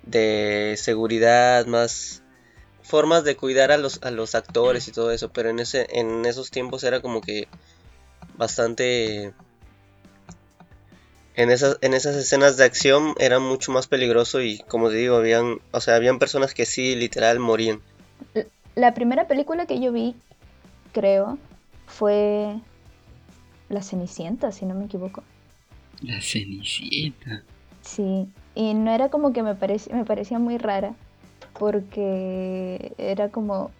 de 0.03 0.75
seguridad 0.77 1.65
más 1.65 2.23
formas 2.89 3.23
de 3.23 3.35
cuidar 3.35 3.71
a 3.71 3.77
los 3.77 4.01
a 4.03 4.11
los 4.11 4.35
actores 4.35 4.87
y 4.87 4.91
todo 4.91 5.11
eso 5.11 5.29
pero 5.29 5.49
en 5.49 5.59
ese 5.59 5.87
en 5.91 6.25
esos 6.25 6.49
tiempos 6.51 6.83
era 6.83 7.01
como 7.01 7.21
que 7.21 7.47
bastante 8.37 9.33
en 11.35 11.51
esas, 11.51 11.77
en 11.81 11.93
esas 11.93 12.15
escenas 12.15 12.57
de 12.57 12.65
acción 12.65 13.13
era 13.17 13.39
mucho 13.39 13.71
más 13.71 13.87
peligroso 13.87 14.41
y 14.41 14.59
como 14.67 14.89
te 14.89 14.95
digo, 14.95 15.15
habían, 15.15 15.59
o 15.71 15.79
sea, 15.79 15.95
habían 15.95 16.19
personas 16.19 16.53
que 16.53 16.65
sí, 16.65 16.95
literal, 16.95 17.39
morían. 17.39 17.79
La 18.75 18.93
primera 18.93 19.25
película 19.27 19.65
que 19.65 19.79
yo 19.79 19.93
vi, 19.93 20.15
creo, 20.91 21.37
fue 21.87 22.59
La 23.69 23.81
Cenicienta, 23.81 24.51
si 24.51 24.65
no 24.65 24.75
me 24.75 24.85
equivoco. 24.85 25.23
La 26.01 26.19
Cenicienta. 26.21 27.43
Sí, 27.83 28.27
y 28.53 28.73
no 28.73 28.91
era 28.91 29.07
como 29.09 29.31
que 29.31 29.41
me, 29.41 29.53
parec- 29.57 29.91
me 29.91 30.03
parecía 30.03 30.39
muy 30.39 30.57
rara, 30.57 30.93
porque 31.57 32.93
era 32.97 33.29
como... 33.29 33.71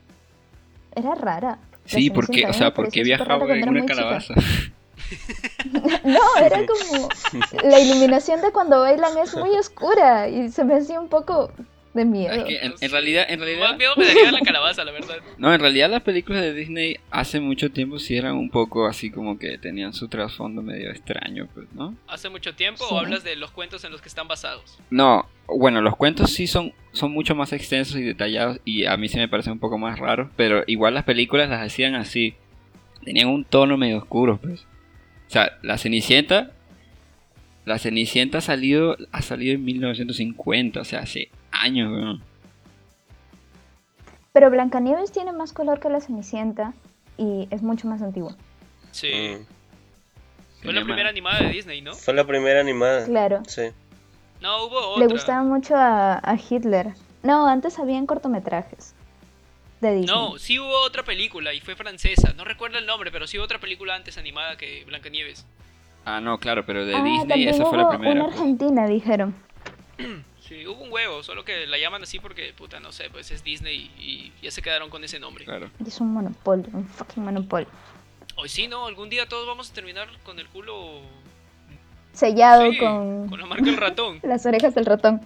Era 0.96 1.16
rara. 1.16 1.60
Sí, 1.86 2.10
porque, 2.10 2.46
o 2.46 2.54
sea, 2.54 2.74
porque 2.74 3.04
viajaba 3.04 3.46
en 3.56 3.70
una 3.70 3.82
chica. 3.82 3.96
calabaza. 3.96 4.34
No, 6.04 6.20
era 6.44 6.60
como... 6.68 7.10
La 7.64 7.80
iluminación 7.80 8.42
de 8.42 8.52
cuando 8.52 8.82
bailan 8.82 9.18
es 9.18 9.36
muy 9.36 9.50
oscura 9.52 10.28
y 10.28 10.50
se 10.50 10.64
me 10.64 10.76
hacía 10.76 11.00
un 11.00 11.08
poco 11.08 11.52
de 12.00 12.06
miedo. 12.06 12.34
Es 12.34 12.44
que 12.46 12.58
en, 12.58 12.74
en 12.82 12.92
realidad, 12.92 13.26
en 13.30 13.40
Más 13.40 13.48
realidad, 13.48 13.78
miedo 13.78 13.94
me 13.98 14.06
daría 14.06 14.32
la 14.32 14.40
calabaza, 14.46 14.84
la 14.84 14.92
verdad. 14.92 15.18
no, 15.38 15.54
en 15.54 15.60
realidad 15.60 15.90
las 15.90 16.02
películas 16.02 16.42
de 16.42 16.54
Disney 16.54 16.98
hace 17.12 17.40
mucho 17.40 17.72
tiempo 17.72 18.00
sí 18.00 18.18
eran 18.18 18.36
un 18.36 18.50
poco 18.50 18.88
así 18.88 19.12
como 19.12 19.38
que 19.38 19.58
tenían 19.58 19.94
su 19.94 20.08
trasfondo 20.08 20.62
medio 20.62 20.90
extraño, 20.90 21.48
pues, 21.54 21.68
¿no? 21.74 21.96
¿Hace 22.08 22.30
mucho 22.30 22.56
tiempo 22.56 22.86
Sí. 22.88 22.94
o 22.94 23.00
hablas 23.00 23.24
de 23.24 23.36
los 23.36 23.52
cuentos 23.52 23.84
en 23.84 23.92
los 23.92 24.02
que 24.02 24.10
están 24.10 24.28
basados? 24.28 24.80
No, 24.90 25.28
bueno, 25.48 25.82
los 25.82 25.96
cuentos 25.96 26.32
sí 26.32 26.48
son, 26.48 26.74
son 26.92 27.12
mucho 27.12 27.36
más 27.36 27.54
extensos 27.54 27.96
y 27.98 28.04
detallados 28.04 28.60
y 28.66 28.86
a 28.86 28.98
mí 28.98 29.08
sí 29.10 29.18
me 29.18 29.28
parecen 29.28 29.54
un 29.54 29.60
poco 29.60 29.78
más 29.78 30.00
raros, 30.00 30.30
pero 30.36 30.64
igual 30.68 30.94
las 30.94 31.04
películas 31.04 31.50
las 31.50 31.62
hacían 31.66 31.96
así. 31.96 32.34
Tenían 33.04 33.30
un 33.30 33.46
tono 33.46 33.78
medio 33.78 33.98
oscuro, 33.98 34.38
pues. 34.42 34.62
O 34.62 35.32
sea, 35.32 35.58
la 35.62 35.78
Cenicienta, 35.78 36.52
la 37.66 37.78
Cenicienta 37.80 38.40
ha 38.40 38.42
salido, 38.42 38.98
ha 39.12 39.22
salido 39.22 39.54
en 39.56 39.64
1950, 39.64 40.82
o 40.82 40.84
sea, 40.84 41.00
hace 41.00 41.30
años. 41.60 42.20
Pero 44.34 44.50
Blancanieves 44.50 45.12
tiene 45.12 45.32
más 45.32 45.54
color 45.54 45.80
que 45.80 45.90
la 45.90 46.02
Cenicienta 46.02 46.74
y 47.18 47.48
es 47.52 47.62
mucho 47.62 47.88
más 47.88 48.02
antigua. 48.02 48.36
Sí. 48.92 49.12
Mm. 49.12 50.64
Fue 50.64 50.74
la 50.74 50.84
primera 50.84 51.10
animada 51.10 51.40
de 51.40 51.50
Disney, 51.50 51.82
¿no? 51.82 51.94
Fue 51.94 52.14
la 52.14 52.26
primera 52.26 52.60
animada. 52.60 53.06
Claro. 53.06 53.42
Sí. 53.48 53.64
No, 54.42 54.66
hubo 54.66 54.78
otra. 54.78 55.06
Le 55.06 55.12
gustaba 55.12 55.44
mucho 55.44 55.76
a, 55.76 56.20
a 56.24 56.38
Hitler. 56.38 56.94
No, 57.24 57.48
antes 57.48 57.80
habían 57.80 58.06
cortometrajes 58.06 58.94
de 59.82 59.96
Disney. 59.96 60.16
No, 60.16 60.38
sí 60.38 60.60
hubo 60.60 60.82
otra 60.82 61.04
película 61.04 61.54
y 61.54 61.62
fue 61.62 61.76
francesa. 61.76 62.34
No 62.34 62.44
recuerdo 62.44 62.78
el 62.78 62.86
nombre, 62.86 63.12
pero 63.12 63.28
sí 63.28 63.38
hubo 63.38 63.46
otra 63.46 63.60
película 63.60 63.96
antes 63.96 64.18
animada 64.18 64.58
que 64.58 64.84
Blancanieves. 64.86 65.46
Ah, 66.06 66.22
no, 66.22 66.38
claro, 66.40 66.66
pero 66.66 66.86
de 66.86 66.96
ah, 66.96 67.04
Disney 67.04 67.48
esa 67.48 67.66
fue 67.66 67.78
la 67.78 67.90
primera. 67.90 68.12
una 68.12 68.26
pues. 68.26 68.38
argentina, 68.38 68.88
dijeron. 68.88 69.36
Sí, 70.50 70.66
hubo 70.66 70.84
un 70.84 70.92
huevo, 70.92 71.22
solo 71.22 71.46
que 71.46 71.68
la 71.68 71.78
llaman 71.78 72.02
así 72.02 72.18
porque, 72.18 72.54
puta, 72.54 72.80
no 72.80 72.92
sé, 72.92 73.12
pues 73.12 73.30
es 73.30 73.44
Disney 73.44 73.92
y 74.00 74.34
ya 74.42 74.50
se 74.50 74.64
quedaron 74.64 74.90
con 74.90 75.04
ese 75.04 75.20
nombre. 75.20 75.46
Claro. 75.46 75.70
Es 75.86 76.02
un 76.02 76.12
monopolio, 76.12 76.68
un 76.74 76.88
fucking 76.88 77.24
monopolio. 77.24 77.70
Hoy 78.36 78.50
sí, 78.50 78.68
¿no? 78.68 78.88
Algún 78.88 79.10
día 79.12 79.28
todos 79.28 79.46
vamos 79.46 79.70
a 79.70 79.74
terminar 79.76 80.08
con 80.24 80.40
el 80.40 80.48
culo... 80.48 81.02
Sellado 82.14 82.72
Sí, 82.72 82.80
con 82.80 83.30
con 83.30 83.40
la 83.40 83.46
marca 83.46 83.66
del 83.66 83.78
ratón. 83.78 84.20
las 84.24 84.44
orejas 84.48 84.74
del 84.74 84.88
ratón. 84.88 85.22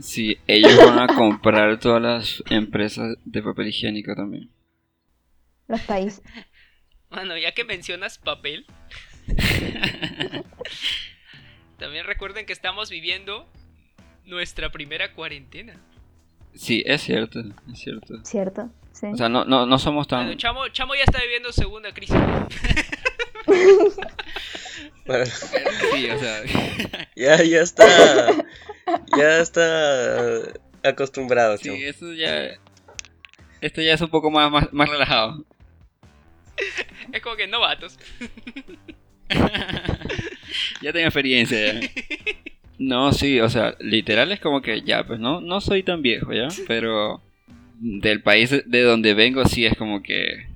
Sí, 0.00 0.36
ellos 0.48 0.76
van 0.78 0.98
a 0.98 1.14
comprar 1.14 1.78
todas 1.78 2.02
las 2.02 2.42
empresas 2.50 3.18
de 3.24 3.42
papel 3.44 3.68
higiénico 3.68 4.16
también. 4.16 4.50
Los 5.68 5.80
países. 5.82 6.22
Bueno, 7.08 7.38
ya 7.38 7.52
que 7.52 7.62
mencionas 7.62 8.18
papel, 8.18 8.66
también 11.78 12.04
recuerden 12.04 12.46
que 12.46 12.52
estamos 12.52 12.90
viviendo 12.90 13.48
nuestra 14.26 14.70
primera 14.70 15.12
cuarentena. 15.12 15.74
Sí, 16.54 16.82
es 16.86 17.02
cierto, 17.02 17.40
es 17.72 17.78
cierto. 17.78 18.24
¿Cierto? 18.24 18.70
Sí. 18.92 19.06
O 19.06 19.16
sea, 19.16 19.28
no, 19.28 19.44
no, 19.44 19.66
no 19.66 19.78
somos 19.78 20.08
Bueno, 20.08 20.28
tan... 20.30 20.38
Chamo, 20.38 20.68
Chamo 20.68 20.94
ya 20.94 21.02
está 21.04 21.20
viviendo 21.20 21.52
segunda 21.52 21.92
crisis. 21.92 22.16
Bueno, 25.06 25.24
Sí, 25.24 26.10
o 26.10 26.18
sea... 26.18 26.42
ya, 27.16 27.42
ya 27.44 27.60
está. 27.60 27.86
Ya 29.16 29.38
está 29.38 30.42
acostumbrado, 30.82 31.56
chamo. 31.56 31.76
Sí, 31.76 31.84
eso 31.84 32.12
ya... 32.12 32.58
Esto 33.60 33.82
ya 33.82 33.94
es 33.94 34.00
un 34.00 34.08
poco 34.08 34.30
más, 34.30 34.50
más, 34.50 34.72
más 34.72 34.88
relajado. 34.88 35.44
Es 37.12 37.22
como 37.22 37.36
que 37.36 37.46
novatos. 37.46 37.98
ya 40.82 40.92
tengo 40.92 41.06
experiencia 41.06 41.80
ya. 41.80 41.88
No, 42.78 43.12
sí, 43.12 43.40
o 43.40 43.48
sea, 43.48 43.74
literal 43.80 44.32
es 44.32 44.40
como 44.40 44.60
que 44.60 44.82
ya, 44.82 45.06
pues 45.06 45.18
no, 45.18 45.40
no 45.40 45.60
soy 45.60 45.82
tan 45.82 46.02
viejo 46.02 46.32
ya, 46.32 46.48
pero 46.66 47.22
del 47.78 48.22
país 48.22 48.62
de 48.66 48.82
donde 48.82 49.14
vengo 49.14 49.44
sí 49.46 49.64
es 49.64 49.76
como 49.76 50.02
que 50.02 50.46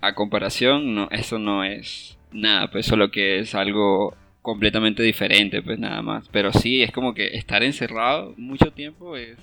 a 0.00 0.14
comparación, 0.14 0.94
no, 0.94 1.08
eso 1.10 1.38
no 1.38 1.64
es 1.64 2.18
nada, 2.32 2.70
pues 2.70 2.86
solo 2.86 3.10
que 3.10 3.40
es 3.40 3.54
algo 3.54 4.16
completamente 4.42 5.02
diferente, 5.02 5.62
pues 5.62 5.78
nada 5.78 6.02
más. 6.02 6.28
Pero 6.28 6.52
sí, 6.52 6.82
es 6.82 6.90
como 6.90 7.14
que 7.14 7.36
estar 7.36 7.62
encerrado 7.62 8.34
mucho 8.36 8.72
tiempo 8.72 9.16
es, 9.16 9.38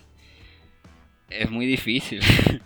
es 1.29 1.49
muy 1.49 1.65
difícil. 1.65 2.21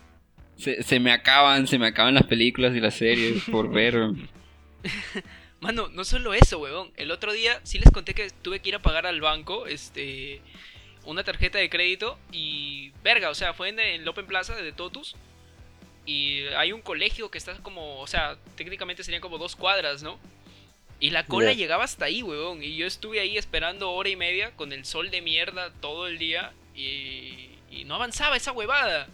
Se, 0.55 0.83
se 0.83 0.99
me 0.99 1.11
acaban, 1.11 1.65
se 1.65 1.79
me 1.79 1.87
acaban 1.87 2.13
las 2.13 2.27
películas 2.27 2.75
y 2.75 2.79
las 2.79 2.93
series 2.93 3.43
por 3.45 3.69
ver. 3.73 3.95
Mano, 5.63 5.87
no 5.87 6.03
solo 6.03 6.33
eso, 6.33 6.59
huevón. 6.59 6.91
El 6.97 7.09
otro 7.09 7.31
día 7.31 7.61
sí 7.63 7.79
les 7.79 7.89
conté 7.89 8.13
que 8.13 8.29
tuve 8.29 8.59
que 8.59 8.67
ir 8.67 8.75
a 8.75 8.81
pagar 8.81 9.05
al 9.07 9.21
banco 9.21 9.65
este 9.65 10.41
una 11.05 11.23
tarjeta 11.23 11.57
de 11.57 11.69
crédito 11.69 12.19
y 12.33 12.91
verga, 13.01 13.29
o 13.29 13.33
sea, 13.33 13.53
fue 13.53 13.69
en 13.69 13.79
el 13.79 14.05
Open 14.05 14.25
Plaza 14.25 14.55
de 14.57 14.73
Totus 14.73 15.15
y 16.05 16.47
hay 16.57 16.73
un 16.73 16.81
colegio 16.81 17.31
que 17.31 17.37
está 17.37 17.53
como, 17.59 18.01
o 18.01 18.07
sea, 18.07 18.37
técnicamente 18.57 19.05
serían 19.05 19.21
como 19.21 19.37
dos 19.37 19.55
cuadras, 19.55 20.03
¿no? 20.03 20.19
Y 20.99 21.11
la 21.11 21.25
cola 21.25 21.53
llegaba 21.53 21.85
hasta 21.85 22.05
ahí, 22.05 22.23
huevón. 22.23 22.61
Y 22.61 22.75
yo 22.75 22.85
estuve 22.85 23.21
ahí 23.21 23.37
esperando 23.37 23.89
hora 23.93 24.09
y 24.09 24.17
media 24.17 24.51
con 24.57 24.73
el 24.73 24.83
sol 24.83 25.11
de 25.11 25.21
mierda 25.21 25.71
todo 25.79 26.07
el 26.07 26.17
día 26.17 26.51
y, 26.75 27.51
y 27.71 27.85
no 27.85 27.95
avanzaba 27.95 28.35
esa 28.35 28.51
huevada. 28.51 29.07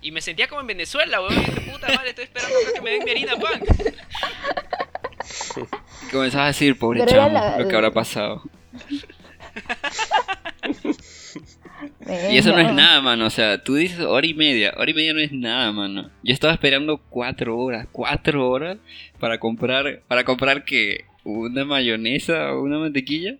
Y 0.00 0.12
me 0.12 0.22
sentía 0.22 0.48
como 0.48 0.62
en 0.62 0.66
Venezuela, 0.66 1.20
huevón. 1.20 1.42
Y 1.42 1.44
dije, 1.44 1.72
puta 1.72 1.88
madre, 1.88 2.08
estoy 2.08 2.24
esperando 2.24 2.56
que 2.74 2.80
me 2.80 2.90
den 2.92 3.04
mi 3.04 3.10
harina 3.10 3.36
pan. 3.36 3.62
Comenzás 6.12 6.40
a 6.40 6.46
decir, 6.46 6.78
pobre 6.78 7.00
Pero 7.04 7.12
chamo, 7.12 7.32
la- 7.34 7.58
lo 7.58 7.68
que 7.68 7.74
habrá 7.76 7.90
pasado. 7.92 8.42
Y 12.30 12.36
eso 12.38 12.52
no 12.52 12.58
es 12.60 12.72
nada, 12.72 13.00
mano. 13.00 13.26
O 13.26 13.30
sea, 13.30 13.62
tú 13.62 13.74
dices 13.76 14.00
hora 14.00 14.26
y 14.26 14.34
media. 14.34 14.74
Hora 14.76 14.90
y 14.90 14.94
media 14.94 15.12
no 15.14 15.20
es 15.20 15.32
nada, 15.32 15.72
mano. 15.72 16.10
Yo 16.22 16.32
estaba 16.34 16.52
esperando 16.52 16.98
cuatro 17.10 17.56
horas. 17.58 17.86
Cuatro 17.92 18.48
horas 18.48 18.78
para 19.18 19.38
comprar. 19.38 20.00
¿Para 20.06 20.24
comprar 20.24 20.64
qué? 20.64 21.04
¿Una 21.24 21.64
mayonesa 21.64 22.52
o 22.52 22.62
una 22.62 22.78
mantequilla? 22.78 23.36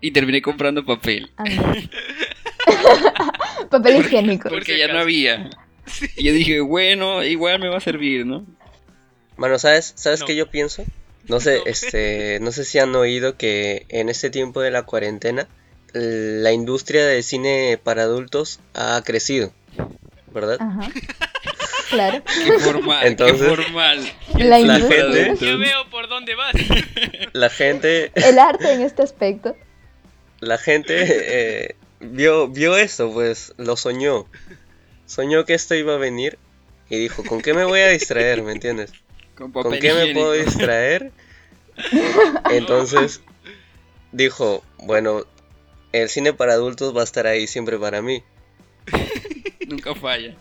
Y 0.00 0.10
terminé 0.10 0.42
comprando 0.42 0.84
papel. 0.84 1.30
Anda. 1.36 1.74
Papel 3.70 3.96
higiénico. 4.00 4.44
Por 4.48 4.58
Porque 4.58 4.78
ya 4.78 4.92
no 4.92 4.98
había. 4.98 5.48
Y 6.16 6.24
yo 6.24 6.32
dije, 6.32 6.60
bueno, 6.60 7.22
igual 7.22 7.58
me 7.60 7.68
va 7.68 7.78
a 7.78 7.80
servir, 7.80 8.26
¿no? 8.26 8.44
Mano, 9.36 9.58
¿sabes, 9.58 9.92
¿sabes 9.96 10.20
No. 10.20 10.26
qué 10.26 10.36
yo 10.36 10.48
pienso? 10.50 10.84
No 11.28 11.40
sé, 11.40 11.58
No. 11.58 11.62
este, 11.66 12.38
no 12.40 12.52
sé 12.52 12.64
si 12.64 12.78
han 12.78 12.94
oído 12.94 13.36
que 13.36 13.86
en 13.88 14.08
este 14.08 14.30
tiempo 14.30 14.60
de 14.60 14.70
la 14.70 14.82
cuarentena 14.84 15.48
la 15.94 16.52
industria 16.52 17.04
de 17.06 17.22
cine 17.22 17.78
para 17.82 18.02
adultos 18.04 18.60
ha 18.74 19.02
crecido, 19.04 19.52
¿verdad? 20.32 20.56
Ajá. 20.60 20.90
Claro. 21.90 22.22
Qué 22.24 22.58
formal, 22.58 23.06
Entonces- 23.06 23.38
qué 23.38 23.48
formal. 23.54 24.12
La 24.38 24.44
La 24.46 24.60
industria. 24.60 25.12
gente- 25.12 25.44
Yo 25.46 25.58
veo 25.58 25.90
por 25.90 26.08
dónde 26.08 26.34
vas. 26.34 26.54
La 27.34 27.50
gente, 27.50 28.10
El 28.14 28.38
arte 28.38 28.72
en 28.72 28.80
este 28.80 29.02
aspecto. 29.02 29.54
la 30.40 30.56
gente 30.56 30.94
eh, 31.66 31.76
vio, 32.00 32.48
vio 32.48 32.78
esto, 32.78 33.12
pues 33.12 33.52
lo 33.58 33.76
soñó. 33.76 34.24
Soñó 35.04 35.44
que 35.44 35.52
esto 35.52 35.74
iba 35.74 35.92
a 35.94 35.98
venir 35.98 36.38
y 36.88 36.96
dijo, 36.96 37.24
¿con 37.24 37.42
qué 37.42 37.52
me 37.52 37.64
voy 37.64 37.80
a 37.80 37.88
distraer? 37.88 38.40
¿Me 38.42 38.52
entiendes? 38.52 38.90
Con, 39.34 39.52
¿Con 39.52 39.62
papel 39.64 39.80
qué 39.80 39.92
me 39.94 40.12
puedo 40.14 40.32
distraer? 40.32 41.12
Entonces 42.50 43.20
dijo, 44.12 44.62
bueno, 44.78 45.24
el 45.92 46.08
cine 46.08 46.32
para 46.32 46.52
adultos 46.54 46.96
va 46.96 47.00
a 47.00 47.04
estar 47.04 47.26
ahí 47.26 47.46
siempre 47.46 47.78
para 47.78 48.02
mí. 48.02 48.22
Nunca 49.66 49.94
falla. 49.94 50.34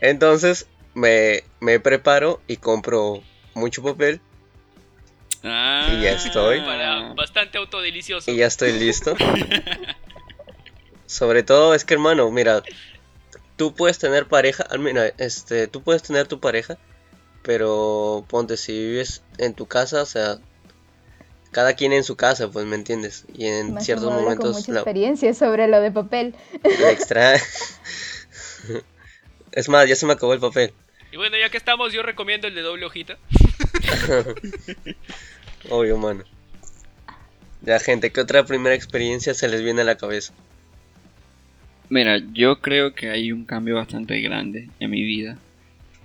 Entonces 0.00 0.66
me, 0.94 1.42
me 1.60 1.80
preparo 1.80 2.40
y 2.46 2.56
compro 2.58 3.22
mucho 3.54 3.82
papel 3.82 4.20
Ah, 5.46 5.92
Y 5.92 6.02
ya 6.02 6.12
estoy. 6.12 6.60
Para 6.60 7.12
bastante 7.12 7.58
autodelicioso. 7.58 8.30
y 8.30 8.36
ya 8.36 8.46
estoy 8.46 8.72
listo. 8.72 9.14
Sobre 11.06 11.42
todo 11.42 11.74
es 11.74 11.84
que 11.84 11.94
hermano, 11.94 12.30
mira, 12.30 12.62
tú 13.56 13.74
puedes 13.74 13.98
tener 13.98 14.26
pareja, 14.26 14.66
mira, 14.78 15.08
este, 15.18 15.66
tú 15.68 15.82
puedes 15.82 16.02
tener 16.02 16.26
tu 16.26 16.40
pareja, 16.40 16.78
pero 17.44 18.24
ponte 18.26 18.56
si 18.56 18.72
vives 18.72 19.22
en 19.36 19.52
tu 19.54 19.66
casa, 19.66 20.02
o 20.02 20.06
sea, 20.06 20.38
cada 21.52 21.74
quien 21.74 21.92
en 21.92 22.02
su 22.02 22.16
casa, 22.16 22.50
pues 22.50 22.64
me 22.64 22.74
entiendes. 22.74 23.26
Y 23.36 23.46
en 23.46 23.78
ciertos 23.82 24.06
habla 24.06 24.16
con 24.16 24.24
momentos 24.24 24.56
mucha 24.56 24.72
la, 24.72 24.80
experiencia 24.80 25.34
sobre 25.34 25.68
lo 25.68 25.80
de 25.80 25.92
papel. 25.92 26.34
la 26.62 26.90
extra 26.90 27.34
Es 29.52 29.68
más, 29.68 29.86
ya 29.86 29.94
se 29.94 30.06
me 30.06 30.14
acabó 30.14 30.32
el 30.32 30.40
papel. 30.40 30.72
Y 31.12 31.18
bueno, 31.18 31.36
ya 31.36 31.50
que 31.50 31.58
estamos, 31.58 31.92
yo 31.92 32.02
recomiendo 32.02 32.48
el 32.48 32.54
de 32.54 32.62
doble 32.62 32.86
hojita. 32.86 33.18
Obvio, 35.70 35.98
mano. 35.98 36.24
Ya, 37.60 37.78
gente, 37.78 38.10
¿qué 38.10 38.22
otra 38.22 38.44
primera 38.44 38.74
experiencia 38.74 39.34
se 39.34 39.48
les 39.48 39.62
viene 39.62 39.82
a 39.82 39.84
la 39.84 39.96
cabeza? 39.96 40.32
Mira, 41.90 42.20
yo 42.32 42.60
creo 42.62 42.94
que 42.94 43.10
hay 43.10 43.32
un 43.32 43.44
cambio 43.44 43.76
bastante 43.76 44.18
grande 44.22 44.70
en 44.80 44.90
mi 44.90 45.02
vida 45.02 45.38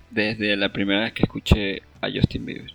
desde 0.09 0.55
la 0.55 0.71
primera 0.71 1.01
vez 1.01 1.13
que 1.13 1.23
escuché 1.23 1.81
a 2.01 2.09
Justin 2.11 2.45
Bieber. 2.45 2.73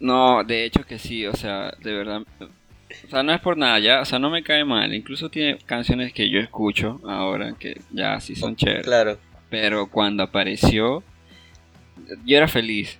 No, 0.00 0.42
de 0.42 0.64
hecho 0.64 0.84
que 0.84 0.98
sí, 0.98 1.26
o 1.26 1.34
sea, 1.34 1.72
de 1.80 1.92
verdad. 1.92 2.22
O 3.06 3.08
sea, 3.08 3.22
no 3.22 3.32
es 3.32 3.40
por 3.40 3.56
nada, 3.56 3.78
ya, 3.78 4.00
o 4.00 4.04
sea, 4.04 4.18
no 4.18 4.30
me 4.30 4.42
cae 4.42 4.64
mal. 4.64 4.92
Incluso 4.92 5.30
tiene 5.30 5.58
canciones 5.64 6.12
que 6.12 6.28
yo 6.28 6.40
escucho 6.40 7.00
ahora 7.06 7.54
que 7.58 7.80
ya 7.90 8.20
sí 8.20 8.34
son 8.34 8.56
chéveres. 8.56 8.84
Claro. 8.84 9.18
Pero 9.48 9.86
cuando 9.88 10.24
apareció, 10.24 11.04
yo 12.24 12.36
era 12.36 12.48
feliz. 12.48 12.98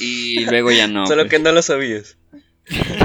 Y 0.00 0.44
luego 0.46 0.70
ya 0.70 0.86
no. 0.86 1.06
Solo 1.08 1.22
pues. 1.22 1.32
que 1.32 1.38
no 1.40 1.50
lo 1.52 1.62
sabías. 1.62 2.16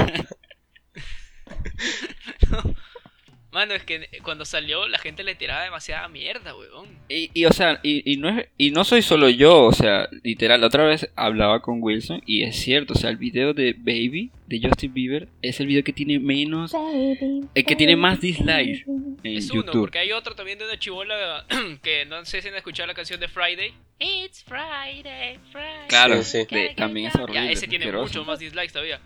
Mano, 3.52 3.74
es 3.74 3.82
que 3.82 4.08
cuando 4.22 4.44
salió 4.44 4.86
la 4.86 4.98
gente 4.98 5.24
le 5.24 5.34
tiraba 5.34 5.64
demasiada 5.64 6.06
mierda, 6.08 6.54
weón. 6.56 6.86
Y, 7.08 7.30
y, 7.34 7.46
o 7.46 7.52
sea, 7.52 7.80
y, 7.82 8.08
y 8.10 8.16
no 8.16 8.28
es, 8.28 8.46
y 8.56 8.70
no 8.70 8.84
soy 8.84 9.02
solo 9.02 9.28
yo, 9.28 9.64
o 9.64 9.72
sea, 9.72 10.08
literal, 10.22 10.60
la 10.60 10.68
otra 10.68 10.84
vez 10.84 11.10
hablaba 11.16 11.60
con 11.60 11.82
Wilson 11.82 12.22
y 12.26 12.44
es 12.44 12.56
cierto, 12.56 12.94
o 12.94 12.96
sea, 12.96 13.10
el 13.10 13.16
video 13.16 13.52
de 13.52 13.72
Baby 13.76 14.30
de 14.46 14.60
Justin 14.62 14.94
Bieber 14.94 15.28
es 15.42 15.58
el 15.58 15.66
video 15.66 15.82
que 15.82 15.92
tiene 15.92 16.18
menos, 16.20 16.72
Baby, 16.72 17.46
el 17.54 17.64
que 17.64 17.74
tiene 17.76 17.96
más 17.96 18.18
baby, 18.18 18.28
dislikes 18.28 18.84
baby. 18.86 19.16
en 19.24 19.36
Es 19.36 19.50
uno, 19.50 19.62
YouTube. 19.64 19.80
porque 19.80 19.98
hay 19.98 20.12
otro 20.12 20.34
también 20.36 20.58
de 20.58 20.66
una 20.66 20.78
chibola 20.78 21.44
que 21.82 22.04
no 22.06 22.24
sé 22.24 22.42
si 22.42 22.48
han 22.48 22.54
escuchado 22.54 22.86
la 22.86 22.94
canción 22.94 23.18
de 23.18 23.26
Friday. 23.28 23.72
It's 23.98 24.44
Friday, 24.44 25.38
Friday. 25.50 25.88
Claro, 25.88 26.22
Sí, 26.22 26.44
sí. 26.48 26.54
de- 26.54 26.74
también 26.76 27.08
es 27.08 27.14
horrible. 27.16 27.46
Ya, 27.46 27.50
ese 27.50 27.66
tiene 27.68 27.90
mucho 27.92 28.24
más 28.24 28.38
dislikes 28.38 28.72
todavía. 28.72 29.00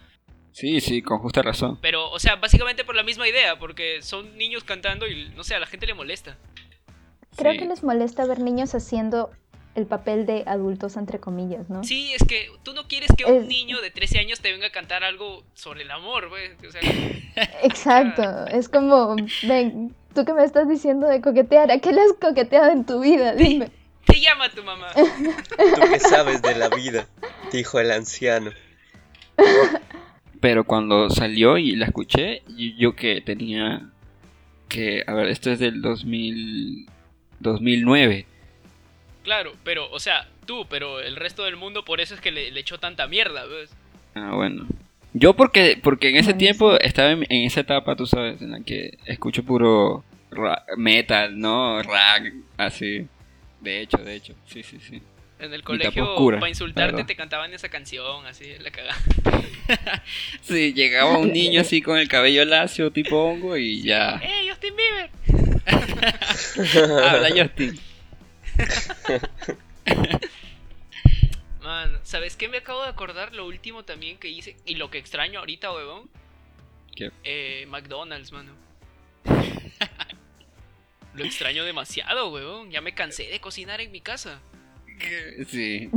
Sí, 0.54 0.80
sí, 0.80 1.02
con 1.02 1.18
justa 1.18 1.42
razón. 1.42 1.78
Pero, 1.82 2.08
o 2.10 2.18
sea, 2.20 2.36
básicamente 2.36 2.84
por 2.84 2.94
la 2.94 3.02
misma 3.02 3.26
idea, 3.28 3.58
porque 3.58 4.00
son 4.02 4.38
niños 4.38 4.62
cantando 4.62 5.06
y, 5.08 5.28
no 5.30 5.42
sé, 5.42 5.56
a 5.56 5.58
la 5.58 5.66
gente 5.66 5.84
le 5.86 5.94
molesta. 5.94 6.36
Creo 7.36 7.52
Sí. 7.52 7.58
que 7.58 7.64
les 7.66 7.82
molesta 7.82 8.24
ver 8.24 8.38
niños 8.38 8.72
haciendo 8.76 9.30
el 9.74 9.86
papel 9.86 10.24
de 10.26 10.44
adultos, 10.46 10.96
entre 10.96 11.18
comillas, 11.18 11.68
¿no? 11.68 11.82
Sí, 11.82 12.12
es 12.14 12.22
que 12.22 12.46
tú 12.62 12.72
no 12.72 12.86
quieres 12.86 13.10
que 13.18 13.24
un 13.24 13.38
Es- 13.42 13.46
niño 13.48 13.80
de 13.80 13.90
13 13.90 14.20
años 14.20 14.38
te 14.40 14.52
venga 14.52 14.68
a 14.68 14.70
cantar 14.70 15.02
algo 15.02 15.42
sobre 15.54 15.82
el 15.82 15.90
amor, 15.90 16.28
güey. 16.28 16.52
O 16.66 16.70
sea, 16.70 16.80
Exacto, 17.64 18.46
es 18.52 18.68
como, 18.68 19.16
ven, 19.42 19.92
tú 20.14 20.24
que 20.24 20.32
me 20.32 20.44
estás 20.44 20.68
diciendo 20.68 21.08
de 21.08 21.20
coquetear, 21.20 21.72
¿a 21.72 21.80
qué 21.80 21.92
le 21.92 22.00
has 22.02 22.12
coqueteado 22.20 22.70
en 22.70 22.86
tu 22.86 23.00
vida? 23.00 23.34
Dime. 23.34 23.72
te 24.06 24.20
llama 24.20 24.48
tu 24.50 24.62
mamá. 24.62 24.92
¿Tú 24.94 25.80
qué 25.90 25.98
sabes 25.98 26.40
de 26.40 26.54
la 26.54 26.68
vida? 26.68 27.08
Dijo 27.50 27.80
el 27.80 27.90
anciano. 27.90 28.52
Pero 30.44 30.64
cuando 30.64 31.08
salió 31.08 31.56
y 31.56 31.74
la 31.74 31.86
escuché, 31.86 32.42
y 32.58 32.76
yo 32.76 32.94
que 32.94 33.22
tenía 33.22 33.88
que, 34.68 35.02
a 35.06 35.14
ver, 35.14 35.28
esto 35.28 35.50
es 35.50 35.58
del 35.58 35.80
2000, 35.80 36.86
2009. 37.40 38.26
Claro, 39.22 39.54
pero, 39.64 39.90
o 39.90 39.98
sea, 39.98 40.28
tú, 40.44 40.66
pero 40.68 41.00
el 41.00 41.16
resto 41.16 41.44
del 41.44 41.56
mundo 41.56 41.82
por 41.86 42.02
eso 42.02 42.14
es 42.14 42.20
que 42.20 42.30
le, 42.30 42.50
le 42.50 42.60
echó 42.60 42.76
tanta 42.76 43.08
mierda, 43.08 43.46
¿ves? 43.46 43.70
Ah, 44.14 44.32
bueno. 44.34 44.66
Yo 45.14 45.32
porque, 45.32 45.80
porque 45.82 46.10
en 46.10 46.16
ese 46.16 46.34
tiempo 46.34 46.78
estaba 46.78 47.12
en, 47.12 47.22
en 47.30 47.46
esa 47.46 47.60
etapa, 47.60 47.96
tú 47.96 48.04
sabes, 48.06 48.42
en 48.42 48.50
la 48.50 48.60
que 48.60 48.98
escucho 49.06 49.44
puro 49.44 50.04
ra- 50.30 50.66
metal, 50.76 51.38
¿no? 51.40 51.82
Rag, 51.82 52.34
así. 52.58 53.06
De 53.62 53.80
hecho, 53.80 53.96
de 53.96 54.14
hecho, 54.16 54.34
sí, 54.46 54.62
sí, 54.62 54.78
sí. 54.78 55.00
En 55.38 55.52
el 55.52 55.62
colegio, 55.62 56.10
oscura, 56.10 56.38
para 56.38 56.48
insultarte, 56.48 57.04
te 57.04 57.16
cantaban 57.16 57.52
esa 57.52 57.68
canción, 57.68 58.24
así, 58.26 58.56
la 58.60 58.70
cagada. 58.70 58.96
Sí, 60.42 60.72
llegaba 60.74 61.18
un 61.18 61.32
niño 61.32 61.60
así 61.62 61.82
con 61.82 61.98
el 61.98 62.08
cabello 62.08 62.44
lacio, 62.44 62.92
tipo 62.92 63.16
hongo, 63.16 63.56
y 63.56 63.82
ya. 63.82 64.20
¡Eh, 64.22 64.48
Justin 64.48 64.74
Bieber! 64.76 65.10
Habla 67.04 67.30
Justin. 67.30 67.80
Man, 71.62 71.98
¿sabes 72.02 72.36
qué 72.36 72.48
me 72.48 72.58
acabo 72.58 72.82
de 72.82 72.90
acordar? 72.90 73.34
Lo 73.34 73.46
último 73.46 73.84
también 73.84 74.18
que 74.18 74.28
hice 74.28 74.56
y 74.66 74.76
lo 74.76 74.90
que 74.90 74.98
extraño 74.98 75.40
ahorita, 75.40 75.72
huevón. 75.72 76.10
¿Qué? 76.94 77.10
Eh, 77.24 77.66
McDonald's, 77.68 78.30
mano. 78.32 78.52
lo 81.14 81.24
extraño 81.24 81.64
demasiado, 81.64 82.30
huevón. 82.30 82.70
Ya 82.70 82.82
me 82.82 82.94
cansé 82.94 83.24
de 83.24 83.40
cocinar 83.40 83.80
en 83.80 83.90
mi 83.90 84.00
casa. 84.00 84.40
Sí. 85.50 85.90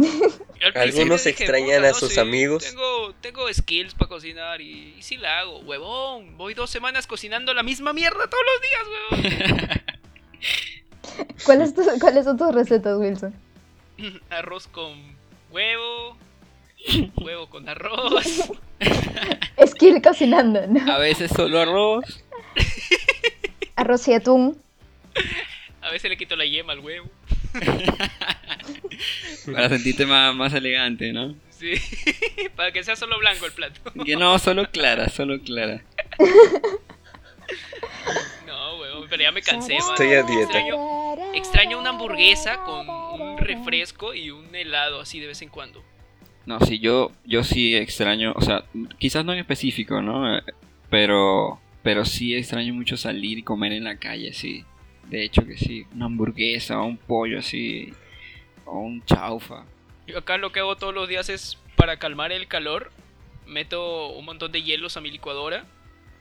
Algunos 0.76 1.24
dije, 1.24 1.44
extrañan 1.44 1.78
"Puta, 1.82 1.90
a 1.90 1.94
sus 1.94 2.14
sí, 2.14 2.20
amigos". 2.20 2.64
Tengo, 2.64 3.14
tengo 3.22 3.54
skills 3.54 3.94
para 3.94 4.10
cocinar 4.10 4.60
y, 4.62 4.96
y 4.98 5.02
sí 5.02 5.18
la 5.18 5.40
hago. 5.40 5.60
Huevón, 5.60 6.38
voy 6.38 6.54
dos 6.54 6.70
semanas 6.70 7.08
cocinando 7.08 7.54
la 7.54 7.64
misma 7.64 7.94
mierda 7.94 8.28
todos 8.30 8.44
los 8.46 8.62
días, 8.62 9.32
huevón. 9.62 9.82
¿Cuáles, 11.46 11.74
¿Cuáles 12.00 12.26
son 12.26 12.38
tus 12.38 12.54
recetas, 12.54 12.98
Wilson? 12.98 13.34
arroz 14.30 14.68
con 14.68 14.94
huevo, 15.52 16.18
huevo 17.18 17.50
con 17.50 17.68
arroz. 17.70 18.52
Skill 19.68 20.02
cocinando, 20.02 20.66
¿no? 20.68 20.92
A 20.92 20.98
veces 20.98 21.32
solo 21.36 21.60
arroz. 21.60 22.24
Arroz 23.76 24.08
y 24.08 24.14
atún. 24.14 24.62
A 25.82 25.92
veces 25.92 26.10
le 26.10 26.18
quito 26.18 26.36
la 26.36 26.46
yema 26.46 26.74
al 26.74 26.80
huevo. 26.80 27.10
Para 29.52 29.70
sentirte 29.70 30.06
más, 30.06 30.36
más 30.36 30.54
elegante, 30.54 31.14
¿no? 31.14 31.36
Sí, 31.50 31.74
para 32.56 32.72
que 32.72 32.84
sea 32.84 32.96
solo 32.96 33.18
blanco 33.20 33.46
el 33.46 33.52
plato. 33.52 33.82
Que 34.06 34.16
no, 34.16 34.38
solo 34.40 34.70
clara, 34.70 35.10
solo 35.10 35.42
clara. 35.42 35.84
No, 38.46 38.80
huevón, 38.80 39.08
pero 39.10 39.24
ya 39.24 39.32
me 39.32 39.42
cansé, 39.42 39.74
man. 39.80 39.90
Estoy 39.92 40.14
a 40.14 40.24
dieta. 40.24 40.42
Extraño, 40.42 41.34
extraño 41.34 41.80
una 41.80 41.90
hamburguesa 41.90 42.64
con 42.64 42.88
un 42.90 43.38
refresco 43.38 44.14
y 44.14 44.30
un 44.30 44.54
helado 44.56 45.02
así 45.02 45.20
de 45.20 45.28
vez 45.28 45.42
en 45.42 45.50
cuando. 45.50 45.84
No, 46.46 46.60
sí, 46.62 46.80
yo, 46.80 47.12
yo 47.26 47.44
sí 47.44 47.76
extraño, 47.76 48.34
o 48.36 48.42
sea, 48.42 48.64
quizás 49.00 49.26
no 49.26 49.34
en 49.34 49.40
específico, 49.40 50.02
¿no? 50.02 50.40
Pero, 50.90 51.60
pero 51.84 52.06
sí 52.06 52.36
extraño 52.36 52.74
mucho 52.74 52.96
salir 52.96 53.40
y 53.40 53.44
comer 53.44 53.74
en 53.74 53.84
la 53.84 53.98
calle, 53.98 54.32
sí. 54.32 54.64
De 55.10 55.24
hecho 55.24 55.46
que 55.46 55.58
sí, 55.58 55.86
una 55.94 56.06
hamburguesa 56.06 56.80
o 56.80 56.86
un 56.86 56.98
pollo 56.98 57.40
así, 57.40 57.94
un 58.68 59.04
chaufa. 59.06 59.64
Yo 60.06 60.18
acá 60.18 60.38
lo 60.38 60.52
que 60.52 60.60
hago 60.60 60.76
todos 60.78 60.94
los 60.94 61.08
días 61.08 61.30
es 61.30 61.58
para 61.76 61.98
calmar 61.98 62.32
el 62.32 62.48
calor, 62.48 62.92
meto 63.46 64.10
un 64.10 64.26
montón 64.26 64.52
de 64.52 64.64
hielos 64.64 64.98
a 64.98 65.02
mi 65.02 65.12
licuadora, 65.12 65.66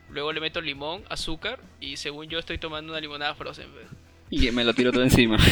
luego 0.09 0.33
le 0.33 0.41
meto 0.41 0.61
limón, 0.61 1.03
azúcar 1.09 1.59
y 1.79 1.97
según 1.97 2.27
yo 2.27 2.39
estoy 2.39 2.57
tomando 2.57 2.93
una 2.93 3.01
limonada 3.01 3.35
frozen. 3.35 3.67
Y 4.29 4.51
me 4.51 4.63
lo 4.63 4.73
tiro 4.73 4.91
todo 4.91 5.03
encima. 5.03 5.37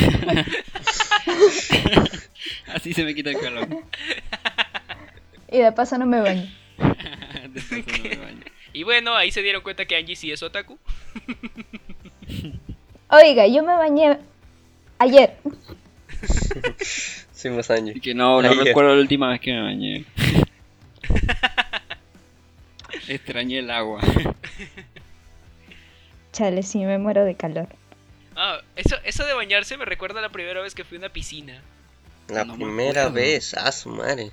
Así 2.74 2.94
se 2.94 3.04
me 3.04 3.16
quita 3.16 3.30
el 3.30 3.40
calor. 3.40 3.68
Y 5.52 5.60
de 5.60 5.72
paso 5.72 5.98
no 5.98 6.06
me 6.06 6.20
baño. 6.20 6.52
Después 7.50 7.88
no 7.88 8.04
me 8.04 8.16
baño. 8.18 8.44
Y 8.74 8.84
bueno, 8.84 9.16
ahí 9.16 9.32
se 9.32 9.42
dieron 9.42 9.62
cuenta 9.64 9.86
que 9.86 9.96
Angie 9.96 10.18
sí 10.18 10.30
es 10.32 10.44
otaku. 10.44 10.78
Oiga, 13.10 13.48
yo 13.48 13.64
me 13.64 13.74
bañé 13.76 14.20
ayer. 15.00 15.38
Sí, 17.34 17.50
más 17.50 17.70
años. 17.70 17.96
Y 17.98 18.00
que 18.00 18.14
no, 18.16 18.42
no 18.42 18.50
Ayer. 18.50 18.64
recuerdo 18.64 18.96
la 18.96 19.02
última 19.02 19.30
vez 19.30 19.42
que 19.42 19.52
me 19.52 19.62
bañé. 19.62 20.06
Extrañé 23.08 23.60
el 23.60 23.70
agua. 23.70 24.02
Chale, 26.32 26.64
sí, 26.64 26.80
me 26.80 26.98
muero 26.98 27.24
de 27.26 27.36
calor. 27.36 27.68
Ah, 28.36 28.60
eso, 28.76 28.96
eso 29.04 29.26
de 29.26 29.34
bañarse 29.34 29.78
me 29.78 29.86
recuerda 29.86 30.20
a 30.20 30.22
la 30.24 30.30
primera 30.30 30.62
vez 30.62 30.74
que 30.76 30.84
fui 30.84 30.98
a 30.98 31.00
una 31.00 31.10
piscina. 31.10 31.62
La 32.30 32.44
No 32.46 32.58
me 32.58 32.66
primera 32.66 33.02
acuerdo. 33.04 33.14
vez, 33.16 33.54
a 33.54 33.72
su 33.72 33.90
madre. 33.90 34.32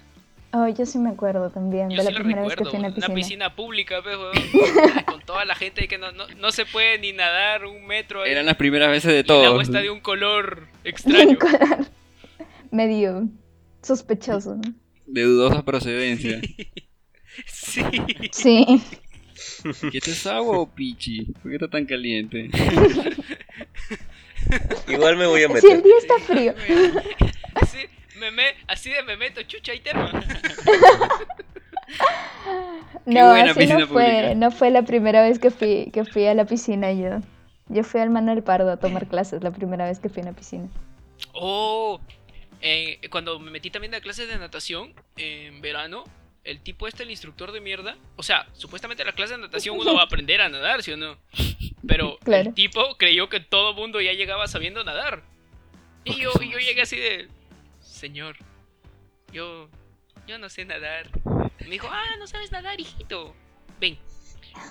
Oh, 0.54 0.68
yo 0.68 0.84
sí 0.84 0.98
me 0.98 1.08
acuerdo 1.10 1.48
también 1.50 1.88
Yo 1.88 1.96
de 1.96 2.04
la 2.04 2.10
sí 2.10 2.14
primera 2.16 2.42
vez 2.42 2.56
que 2.56 2.64
fui 2.66 2.76
a 2.76 2.78
una 2.80 2.88
una 2.88 2.94
piscina. 2.96 3.14
piscina 3.14 3.56
pública, 3.56 4.02
pues, 4.02 4.16
weón, 4.18 4.32
con 5.06 5.20
toda 5.22 5.44
la 5.46 5.54
gente 5.54 5.88
que 5.88 5.96
no, 5.96 6.12
no, 6.12 6.26
no 6.28 6.52
se 6.52 6.66
puede 6.66 6.98
ni 6.98 7.12
nadar 7.12 7.64
un 7.64 7.86
metro 7.86 8.22
ahí. 8.22 8.32
Eran 8.32 8.44
las 8.46 8.56
primeras 8.56 8.90
veces 8.90 9.12
de 9.12 9.20
agua 9.20 9.48
todos. 9.50 9.62
está 9.62 9.80
de 9.80 9.90
un 9.90 10.00
color 10.00 10.66
extraño. 10.84 11.38
Color 11.38 11.86
Medio 12.70 13.28
sospechoso. 13.82 14.56
¿no? 14.56 14.74
De 15.06 15.22
dudosa 15.22 15.64
procedencia. 15.64 16.40
Sí. 17.46 17.82
Sí. 18.30 18.82
¿Qué 19.90 19.98
es 19.98 20.26
agua 20.26 20.58
o 20.58 20.70
pichi? 20.74 21.24
¿Por 21.42 21.50
qué 21.50 21.54
está 21.56 21.68
tan 21.68 21.86
caliente? 21.86 22.50
Igual 24.88 25.16
me 25.16 25.26
voy 25.26 25.42
a 25.44 25.48
Si 25.48 25.66
el 25.66 25.78
meter. 25.78 25.82
día 25.82 25.94
está 25.98 26.18
frío. 26.18 26.54
Así, 28.66 28.90
de 28.90 29.02
me 29.02 29.16
meto, 29.16 29.42
chucha 29.42 29.74
y 29.74 29.80
terma. 29.80 30.10
No, 33.04 33.32
así 33.32 33.66
no 33.66 33.86
fue, 33.86 33.86
pública. 33.86 34.34
no 34.36 34.50
fue 34.50 34.70
la 34.70 34.82
primera 34.82 35.22
vez 35.22 35.38
que 35.38 35.50
fui, 35.50 35.90
que 35.92 36.04
fui 36.04 36.26
a 36.26 36.34
la 36.34 36.44
piscina 36.44 36.92
yo. 36.92 37.18
Yo 37.68 37.82
fui 37.84 38.00
al 38.00 38.10
Manuel 38.10 38.42
Pardo 38.42 38.70
a 38.70 38.76
tomar 38.76 39.06
clases 39.08 39.42
la 39.42 39.50
primera 39.50 39.86
vez 39.86 39.98
que 39.98 40.08
fui 40.08 40.20
a 40.20 40.26
una 40.26 40.32
piscina. 40.34 40.68
Oh, 41.32 42.00
eh, 42.60 43.00
cuando 43.10 43.38
me 43.40 43.50
metí 43.50 43.70
también 43.70 43.94
a 43.94 44.00
clases 44.00 44.28
de 44.28 44.38
natación 44.38 44.94
en 45.16 45.60
verano, 45.60 46.04
el 46.44 46.60
tipo 46.60 46.86
este, 46.86 47.02
el 47.02 47.10
instructor 47.10 47.50
de 47.52 47.60
mierda, 47.60 47.96
o 48.16 48.22
sea, 48.22 48.46
supuestamente 48.52 49.02
en 49.02 49.08
la 49.08 49.14
clase 49.14 49.34
de 49.34 49.40
natación 49.40 49.78
uno 49.78 49.94
va 49.94 50.02
a 50.02 50.04
aprender 50.04 50.40
a 50.40 50.48
nadar, 50.48 50.82
¿sí 50.82 50.92
o 50.92 50.96
no? 50.96 51.16
Pero 51.86 52.18
Claro. 52.24 52.50
el 52.50 52.54
tipo 52.54 52.96
creyó 52.98 53.28
que 53.28 53.40
todo 53.40 53.74
mundo 53.74 54.00
ya 54.00 54.12
llegaba 54.12 54.46
sabiendo 54.46 54.84
nadar. 54.84 55.22
Y 56.04 56.20
yo, 56.20 56.30
y 56.40 56.50
yo 56.50 56.58
llegué 56.58 56.82
así 56.82 56.96
de, 56.96 57.28
señor, 58.02 58.34
yo, 59.32 59.68
yo 60.26 60.36
no 60.38 60.48
sé 60.48 60.64
nadar. 60.64 61.08
Me 61.60 61.68
dijo, 61.68 61.88
ah, 61.88 62.16
no 62.18 62.26
sabes 62.26 62.50
nadar, 62.50 62.80
hijito. 62.80 63.32
Ven. 63.80 63.96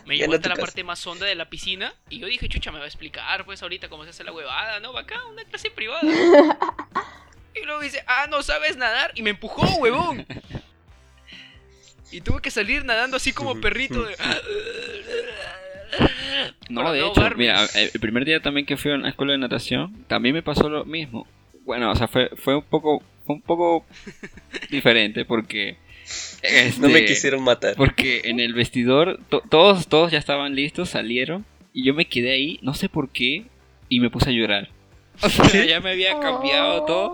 Me 0.05 0.17
llevó 0.17 0.33
hasta 0.33 0.49
la 0.49 0.57
parte 0.57 0.83
más 0.83 1.07
honda 1.07 1.25
de 1.25 1.35
la 1.35 1.49
piscina 1.49 1.93
y 2.09 2.19
yo 2.19 2.27
dije, 2.27 2.49
chucha, 2.49 2.73
me 2.73 2.79
va 2.79 2.83
a 2.83 2.87
explicar 2.87 3.45
pues 3.45 3.63
ahorita 3.63 3.87
cómo 3.87 4.03
se 4.03 4.09
hace 4.09 4.25
la 4.25 4.33
huevada, 4.33 4.81
¿no? 4.81 4.91
Va 4.91 5.01
acá, 5.01 5.25
una 5.25 5.45
clase 5.45 5.71
privada. 5.71 6.01
Y 7.53 7.65
luego 7.65 7.81
dice, 7.81 8.01
ah, 8.07 8.27
no 8.29 8.41
sabes 8.43 8.77
nadar. 8.77 9.11
Y 9.13 9.23
me 9.23 9.31
empujó, 9.31 9.67
huevón. 9.75 10.25
Y 12.09 12.21
tuve 12.21 12.41
que 12.41 12.49
salir 12.49 12.85
nadando 12.85 13.17
así 13.17 13.33
como 13.33 13.59
perrito. 13.59 14.03
De... 14.03 14.15
No, 16.69 16.81
Para 16.81 16.93
de 16.93 17.01
no 17.01 17.11
hecho, 17.11 17.29
mira, 17.35 17.65
el 17.75 17.99
primer 17.99 18.23
día 18.23 18.41
también 18.41 18.65
que 18.65 18.77
fui 18.77 18.91
a 18.91 18.95
una 18.95 19.09
escuela 19.09 19.33
de 19.33 19.37
natación, 19.37 20.05
también 20.07 20.33
me 20.33 20.41
pasó 20.41 20.69
lo 20.69 20.85
mismo. 20.85 21.27
Bueno, 21.65 21.91
o 21.91 21.95
sea, 21.95 22.07
fue, 22.07 22.29
fue 22.37 22.55
un 22.55 22.63
poco 22.63 23.03
fue 23.31 23.35
un 23.35 23.41
poco 23.41 23.85
diferente 24.69 25.25
porque 25.25 25.77
No 26.79 26.87
me 26.89 26.99
este, 26.99 27.05
quisieron 27.05 27.43
matar. 27.43 27.75
porque 27.75 28.21
en 28.25 28.39
el 28.39 28.53
vestidor 28.53 29.19
to- 29.29 29.41
todos 29.49 29.87
todos 29.87 30.11
ya 30.11 30.17
estaban 30.17 30.55
listos, 30.55 30.89
salieron 30.89 31.45
y 31.73 31.83
yo 31.85 31.93
me 31.93 32.05
quedé 32.05 32.31
ahí, 32.31 32.59
no 32.61 32.73
sé 32.73 32.89
por 32.89 33.09
qué, 33.09 33.45
y 33.89 33.99
me 33.99 34.09
puse 34.09 34.29
a 34.29 34.33
llorar. 34.33 34.69
O 35.23 35.29
sea, 35.29 35.65
ya 35.65 35.79
me 35.81 35.91
había 35.91 36.19
cambiado 36.19 36.83
Oh. 36.83 36.85
todo 36.85 37.13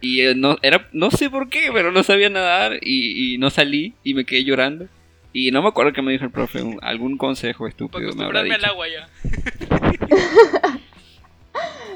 y 0.00 0.20
eh, 0.20 0.34
no 0.34 0.58
era 0.62 0.88
no 0.92 1.10
sé 1.10 1.30
por 1.30 1.48
qué, 1.48 1.70
pero 1.72 1.90
no 1.90 2.02
sabía 2.02 2.28
nadar 2.28 2.78
y, 2.82 3.34
y 3.34 3.38
no 3.38 3.48
salí 3.50 3.94
y 4.04 4.14
me 4.14 4.24
quedé 4.24 4.44
llorando. 4.44 4.88
Y 5.32 5.50
no 5.50 5.60
me 5.62 5.68
acuerdo 5.68 5.92
que 5.92 6.00
me 6.02 6.12
dijo 6.12 6.24
el 6.24 6.30
profe, 6.30 6.62
un- 6.62 6.78
algún 6.82 7.16
consejo 7.18 7.64
Para 7.64 7.70
estúpido 7.70 8.14
me 8.14 8.24
habrá 8.24 8.40
acostumbrarme 8.40 8.54
al 8.54 8.60
dicho. 8.60 8.72
agua 8.72 8.88
ya. 8.88 10.68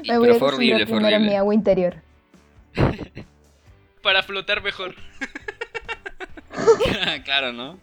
Y- 0.03 0.09
Me 0.09 0.17
voy 0.17 0.27
pero 0.27 0.35
a 0.35 0.39
fue 0.39 0.47
horrible, 0.47 0.85
fue 0.87 1.19
mi 1.19 1.35
agua 1.35 1.53
interior. 1.53 1.95
Para 4.01 4.23
flotar 4.23 4.63
mejor. 4.63 4.95
claro, 7.23 7.53
¿no? 7.53 7.79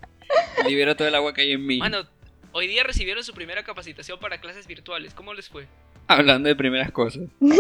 Libero 0.67 0.97
todo 0.97 1.09
el 1.09 1.15
agua 1.15 1.33
que 1.33 1.43
hay 1.43 1.53
en 1.53 1.65
mí. 1.65 1.79
Bueno, 1.79 2.07
hoy 2.53 2.67
día 2.67 2.83
recibieron 2.83 3.23
su 3.25 3.33
primera 3.33 3.63
capacitación 3.63 4.19
para 4.19 4.41
clases 4.41 4.67
virtuales. 4.67 5.15
¿Cómo 5.15 5.33
les 5.35 5.49
fue? 5.49 5.67
Hablando 6.07 6.49
de 6.49 6.57
primeras 6.57 6.91
cosas. 6.91 7.25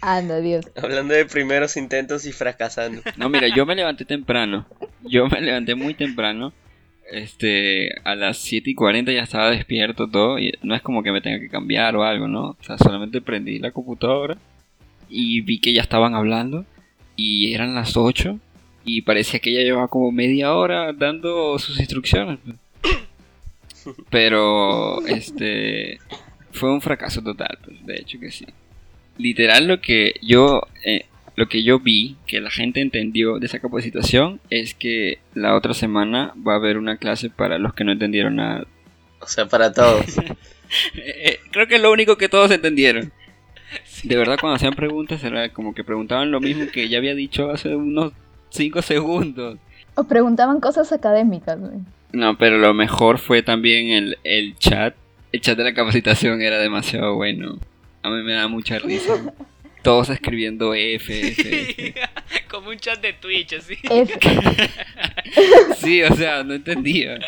Anda, 0.00 0.40
Dios. 0.40 0.66
Hablando 0.76 1.14
de 1.14 1.24
primeros 1.26 1.76
intentos 1.76 2.26
y 2.26 2.32
fracasando. 2.32 3.02
No, 3.16 3.28
mira, 3.28 3.48
yo 3.48 3.64
me 3.66 3.74
levanté 3.74 4.04
temprano. 4.04 4.66
Yo 5.02 5.26
me 5.28 5.40
levanté 5.40 5.74
muy 5.74 5.94
temprano. 5.94 6.52
Este, 7.10 7.90
a 8.04 8.14
las 8.14 8.38
7 8.38 8.70
y 8.70 8.74
40 8.74 9.12
ya 9.12 9.22
estaba 9.22 9.50
despierto 9.50 10.08
todo. 10.08 10.38
Y 10.38 10.52
no 10.62 10.74
es 10.74 10.82
como 10.82 11.02
que 11.02 11.12
me 11.12 11.20
tenga 11.20 11.40
que 11.40 11.48
cambiar 11.48 11.96
o 11.96 12.04
algo, 12.04 12.28
¿no? 12.28 12.50
O 12.50 12.58
sea, 12.60 12.78
solamente 12.78 13.20
prendí 13.20 13.58
la 13.58 13.70
computadora 13.70 14.36
y 15.08 15.40
vi 15.40 15.58
que 15.60 15.72
ya 15.72 15.82
estaban 15.82 16.14
hablando. 16.14 16.64
Y 17.16 17.54
eran 17.54 17.74
las 17.74 17.96
8. 17.96 18.38
Y 18.84 19.02
parecía 19.02 19.40
que 19.40 19.52
ya 19.52 19.60
llevaba 19.60 19.88
como 19.88 20.12
media 20.12 20.54
hora 20.54 20.92
dando 20.92 21.58
sus 21.58 21.78
instrucciones. 21.78 22.38
Pero, 24.10 25.04
este, 25.06 25.98
fue 26.52 26.72
un 26.72 26.80
fracaso 26.80 27.22
total, 27.22 27.58
pues, 27.64 27.84
de 27.86 27.96
hecho 27.96 28.18
que 28.18 28.30
sí. 28.30 28.46
Literal 29.18 29.68
lo 29.68 29.80
que 29.80 30.14
yo 30.22 30.62
eh, 30.84 31.06
lo 31.36 31.48
que 31.48 31.62
yo 31.62 31.80
vi 31.80 32.16
que 32.26 32.40
la 32.40 32.50
gente 32.50 32.80
entendió 32.80 33.38
de 33.38 33.46
esa 33.46 33.58
capacitación 33.58 34.40
es 34.50 34.74
que 34.74 35.18
la 35.34 35.56
otra 35.56 35.74
semana 35.74 36.32
va 36.46 36.54
a 36.54 36.56
haber 36.56 36.78
una 36.78 36.96
clase 36.96 37.28
para 37.30 37.58
los 37.58 37.74
que 37.74 37.84
no 37.84 37.92
entendieron 37.92 38.36
nada. 38.36 38.66
O 39.20 39.26
sea, 39.26 39.46
para 39.46 39.72
todos. 39.72 40.04
Eh, 40.94 41.14
eh, 41.24 41.40
creo 41.52 41.68
que 41.68 41.76
es 41.76 41.80
lo 41.80 41.92
único 41.92 42.16
que 42.16 42.28
todos 42.28 42.50
entendieron. 42.50 43.12
De 44.04 44.16
verdad 44.16 44.36
cuando 44.40 44.56
hacían 44.56 44.74
preguntas 44.74 45.22
era 45.24 45.48
como 45.50 45.74
que 45.74 45.84
preguntaban 45.84 46.30
lo 46.30 46.40
mismo 46.40 46.66
que 46.72 46.88
ya 46.88 46.98
había 46.98 47.14
dicho 47.14 47.50
hace 47.50 47.74
unos 47.74 48.12
5 48.50 48.82
segundos. 48.82 49.58
O 49.94 50.04
preguntaban 50.04 50.60
cosas 50.60 50.92
académicas. 50.92 51.58
güey. 51.58 51.78
No, 52.12 52.38
pero 52.38 52.58
lo 52.58 52.74
mejor 52.74 53.18
fue 53.18 53.42
también 53.42 53.88
el, 53.90 54.18
el 54.24 54.56
chat. 54.58 54.94
El 55.32 55.40
chat 55.40 55.56
de 55.58 55.64
la 55.64 55.74
capacitación 55.74 56.42
era 56.42 56.58
demasiado 56.58 57.14
bueno. 57.16 57.58
A 58.02 58.10
mí 58.10 58.22
me 58.22 58.34
da 58.34 58.46
mucha 58.48 58.78
risa. 58.78 59.14
Todos 59.82 60.08
escribiendo 60.08 60.72
F, 60.74 61.28
F, 61.28 61.70
F. 61.70 61.94
Como 62.48 62.70
un 62.70 62.78
chat 62.78 63.00
de 63.02 63.12
Twitch, 63.12 63.54
así. 63.54 63.76
F. 63.82 64.14
Sí, 65.76 66.02
o 66.02 66.14
sea, 66.14 66.42
no 66.42 66.54
entendía. 66.54 67.18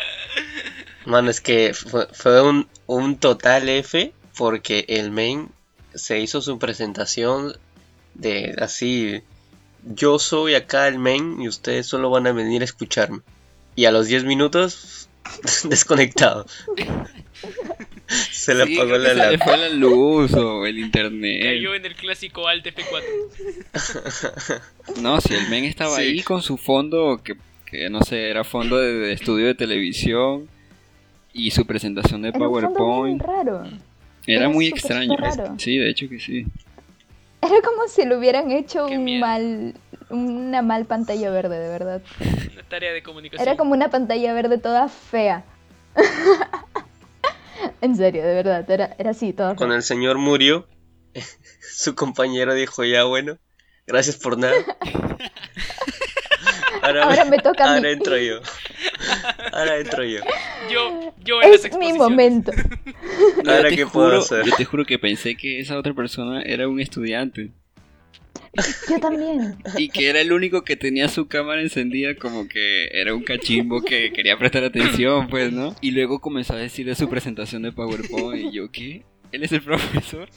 Mano, 1.05 1.29
es 1.29 1.39
que 1.39 1.73
fue, 1.73 2.07
fue 2.13 2.41
un, 2.41 2.67
un 2.87 3.17
total 3.17 3.69
F 3.69 4.11
porque 4.37 4.85
el 4.87 5.11
main 5.11 5.49
se 5.97 6.19
hizo 6.19 6.41
su 6.41 6.57
presentación 6.59 7.53
de 8.13 8.55
así. 8.59 9.21
Yo 9.83 10.19
soy 10.19 10.55
acá 10.55 10.87
el 10.87 10.97
main 10.99 11.41
y 11.41 11.47
ustedes 11.47 11.85
solo 11.87 12.09
van 12.09 12.27
a 12.27 12.31
venir 12.31 12.61
a 12.61 12.65
escucharme. 12.65 13.19
Y 13.75 13.85
a 13.85 13.91
los 13.91 14.07
10 14.07 14.23
minutos, 14.25 15.07
desconectado. 15.65 16.45
Se 18.31 18.53
le 18.55 18.65
Sí, 18.65 18.77
apagó 18.79 18.97
la 18.97 19.37
fue 19.37 19.69
luz 19.75 20.33
o 20.33 20.65
el 20.65 20.79
internet. 20.79 21.41
Cayó 21.43 21.75
en 21.75 21.85
el 21.85 21.95
clásico 21.95 22.47
Alt 22.47 22.65
F4. 22.65 24.61
No, 25.01 25.19
si 25.21 25.33
el 25.33 25.49
men 25.49 25.65
estaba 25.65 25.95
Sí. 25.97 26.01
ahí 26.01 26.21
con 26.23 26.41
su 26.41 26.57
fondo, 26.57 27.19
que, 27.23 27.35
que 27.65 27.89
no 27.89 28.01
sé, 28.01 28.29
era 28.29 28.43
fondo 28.43 28.77
de, 28.77 28.93
de 28.93 29.11
estudio 29.13 29.45
de 29.47 29.55
televisión 29.55 30.47
y 31.33 31.51
su 31.51 31.65
presentación 31.65 32.21
de 32.21 32.29
Era 32.29 32.37
un 32.39 32.43
fondo 32.45 33.03
bien 33.03 33.17
PowerPoint. 33.17 33.21
raro. 33.21 33.63
Era 34.27 34.49
muy 34.49 34.67
extraño. 34.67 35.15
raro. 35.17 35.55
Sí, 35.57 35.77
de 35.77 35.89
hecho 35.89 36.07
que 36.09 36.19
sí. 36.19 36.45
Era 37.41 37.61
como 37.63 37.87
si 37.87 38.05
le 38.05 38.17
hubieran 38.17 38.51
hecho 38.51 38.85
Qué 38.87 38.97
un 38.97 39.03
miedo. 39.05 39.21
mal, 39.21 39.73
una 40.09 40.61
mal 40.61 40.85
pantalla 40.85 41.29
verde, 41.29 41.59
de 41.59 41.69
verdad. 41.69 42.01
Una 42.53 42.63
tarea 42.63 42.91
de 42.93 43.01
comunicación. 43.03 43.47
Era 43.47 43.57
como 43.57 43.71
una 43.73 43.89
pantalla 43.89 44.33
verde 44.33 44.57
toda 44.57 44.89
fea. 44.89 45.43
en 47.81 47.95
serio, 47.95 48.23
de 48.23 48.33
verdad, 48.33 48.69
era, 48.69 48.95
era 48.97 49.11
así, 49.11 49.33
toda 49.33 49.49
fea. 49.49 49.55
Cuando 49.57 49.75
el 49.75 49.83
señor 49.83 50.17
murió, 50.17 50.67
su 51.73 51.95
compañero 51.95 52.53
dijo, 52.53 52.83
ya 52.83 53.03
bueno, 53.05 53.37
gracias 53.85 54.17
por 54.17 54.37
nada. 54.37 54.53
Ahora, 56.81 57.03
Ahora 57.03 57.25
me 57.25 57.37
toca 57.39 57.63
a 57.65 57.67
mí. 57.69 57.75
ahora 57.77 57.89
entro 57.91 58.17
yo. 58.17 58.39
Ahora 59.51 59.77
entro 59.79 60.03
yo. 60.03 60.19
Yo, 60.71 61.13
yo 61.23 61.41
en 61.41 61.51
las 61.51 61.65
Es 61.65 61.77
mi 61.77 61.93
momento. 61.93 62.51
Ahora, 63.45 63.69
¿qué 63.69 63.85
puedo 63.87 64.19
hacer? 64.19 64.45
Yo 64.45 64.55
te 64.55 64.65
juro 64.65 64.85
que 64.85 64.99
pensé 64.99 65.35
que 65.35 65.59
esa 65.59 65.77
otra 65.77 65.93
persona 65.93 66.41
era 66.41 66.67
un 66.67 66.79
estudiante 66.79 67.51
Yo 68.89 68.99
también. 68.99 69.57
y 69.77 69.89
que 69.89 70.09
era 70.09 70.19
el 70.21 70.31
único 70.31 70.63
que 70.63 70.75
tenía 70.75 71.07
su 71.09 71.27
cámara 71.27 71.61
encendida 71.61 72.15
como 72.15 72.47
que 72.47 72.87
era 72.91 73.13
un 73.13 73.23
cachimbo 73.23 73.81
que 73.81 74.11
quería 74.11 74.37
prestar 74.37 74.63
atención, 74.63 75.27
pues, 75.29 75.51
¿no? 75.51 75.75
Y 75.81 75.91
luego 75.91 76.19
comenzó 76.19 76.53
a 76.53 76.57
decir 76.57 76.85
de 76.85 76.95
su 76.95 77.09
presentación 77.09 77.61
de 77.63 77.71
PowerPoint 77.71 78.45
y 78.45 78.51
yo, 78.55 78.71
¿qué? 78.71 79.03
¿Él 79.31 79.43
es 79.43 79.51
el 79.51 79.61
profesor? 79.61 80.29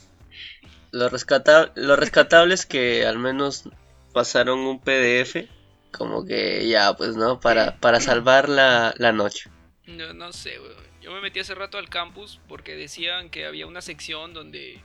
Lo, 0.92 1.08
rescata- 1.08 1.72
lo 1.76 1.96
rescatable 1.96 2.52
es 2.54 2.66
que 2.66 3.06
al 3.06 3.18
menos 3.18 3.68
pasaron 4.12 4.58
un 4.60 4.80
PDF, 4.80 5.46
como 5.92 6.24
que 6.24 6.66
ya, 6.68 6.94
pues, 6.94 7.16
¿no? 7.16 7.40
Para, 7.40 7.76
para 7.78 8.00
salvar 8.00 8.48
la, 8.48 8.94
la 8.96 9.12
noche. 9.12 9.50
No, 9.86 10.12
no 10.12 10.32
sé, 10.32 10.58
weón. 10.60 10.84
yo 11.02 11.10
me 11.12 11.20
metí 11.20 11.40
hace 11.40 11.54
rato 11.54 11.76
al 11.78 11.88
campus 11.88 12.40
porque 12.48 12.76
decían 12.76 13.28
que 13.30 13.46
había 13.46 13.66
una 13.66 13.80
sección 13.82 14.32
donde 14.34 14.80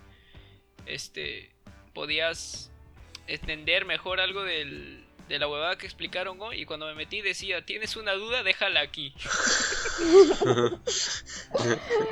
este 0.85 1.53
podías 1.93 2.71
entender 3.27 3.85
mejor 3.85 4.19
algo 4.19 4.43
del, 4.43 5.05
de 5.29 5.39
la 5.39 5.47
huevada 5.47 5.77
que 5.77 5.85
explicaron 5.85 6.41
hoy 6.41 6.61
y 6.61 6.65
cuando 6.65 6.85
me 6.87 6.95
metí 6.95 7.21
decía, 7.21 7.63
¿tienes 7.65 7.95
una 7.95 8.13
duda? 8.13 8.43
Déjala 8.43 8.81
aquí. 8.81 9.13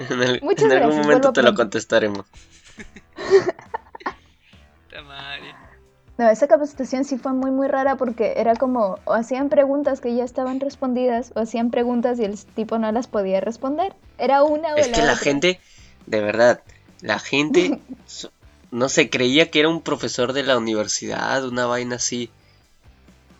en, 0.09 0.21
el- 0.23 0.41
Muchas 0.41 0.65
en 0.65 0.71
algún 0.71 0.89
gracias, 0.89 1.05
momento 1.05 1.33
te 1.33 1.41
lo 1.43 1.53
contestaremos. 1.53 2.25
Madre. 5.07 5.55
No, 6.17 6.29
esa 6.29 6.47
capacitación 6.47 7.05
sí 7.05 7.17
fue 7.17 7.33
muy 7.33 7.49
muy 7.49 7.67
rara 7.67 7.95
porque 7.95 8.33
era 8.37 8.55
como 8.55 8.99
o 9.05 9.13
hacían 9.13 9.49
preguntas 9.49 9.99
que 9.99 10.15
ya 10.15 10.23
estaban 10.23 10.59
respondidas 10.59 11.31
o 11.35 11.39
hacían 11.39 11.71
preguntas 11.71 12.19
y 12.19 12.23
el 12.23 12.37
tipo 12.37 12.77
no 12.77 12.91
las 12.91 13.07
podía 13.07 13.41
responder. 13.41 13.93
Era 14.19 14.43
una 14.43 14.75
o 14.75 14.77
Es 14.77 14.89
la 14.89 14.93
que 14.93 15.01
la 15.01 15.13
otra. 15.13 15.23
gente, 15.23 15.59
de 16.05 16.21
verdad, 16.21 16.61
la 17.01 17.17
gente, 17.19 17.79
no 18.71 18.89
se 18.89 19.09
creía 19.09 19.49
que 19.49 19.59
era 19.59 19.69
un 19.69 19.81
profesor 19.81 20.33
de 20.33 20.43
la 20.43 20.57
universidad, 20.57 21.45
una 21.47 21.65
vaina 21.65 21.95
así. 21.95 22.29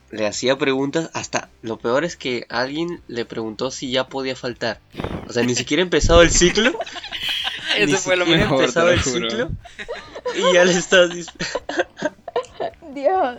Le 0.10 0.28
hacía 0.28 0.58
preguntas, 0.58 1.10
hasta 1.14 1.50
lo 1.64 1.78
peor 1.78 2.06
es 2.06 2.16
que 2.16 2.46
alguien 2.50 3.02
le 3.08 3.26
preguntó 3.26 3.72
si 3.72 3.90
ya 3.92 4.08
podía 4.08 4.36
faltar. 4.36 4.80
O 5.28 5.34
sea, 5.34 5.42
ni 5.44 5.56
siquiera 5.56 5.82
ha 5.82 5.86
empezado 5.86 6.22
el 6.22 6.30
ciclo. 6.32 6.72
ni 7.78 7.84
Eso 7.84 7.98
fue 7.98 8.16
lo 8.16 8.26
mejor, 8.28 8.62
empezado 8.62 8.90
el 8.92 9.02
juro. 9.02 9.30
ciclo. 9.30 9.50
Y 10.36 10.54
ya 10.54 10.66
le 10.66 10.74
estás 10.74 11.10
diciendo. 11.14 11.46
Dios. 12.94 13.38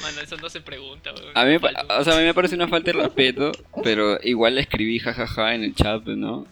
Mano, 0.00 0.20
eso 0.22 0.36
no 0.36 0.48
se 0.48 0.60
pregunta, 0.60 1.12
weón. 1.12 1.32
A 1.36 1.44
mí, 1.44 1.58
me 1.58 1.58
o 1.98 2.04
sea, 2.04 2.14
a 2.14 2.18
mí 2.18 2.24
me 2.24 2.34
parece 2.34 2.54
una 2.54 2.68
falta 2.68 2.92
de 2.92 3.02
respeto, 3.02 3.52
pero 3.84 4.18
igual 4.22 4.54
le 4.54 4.62
escribí 4.62 4.98
jajaja 4.98 5.54
en 5.54 5.64
el 5.64 5.74
chat, 5.74 6.04
¿no? 6.04 6.46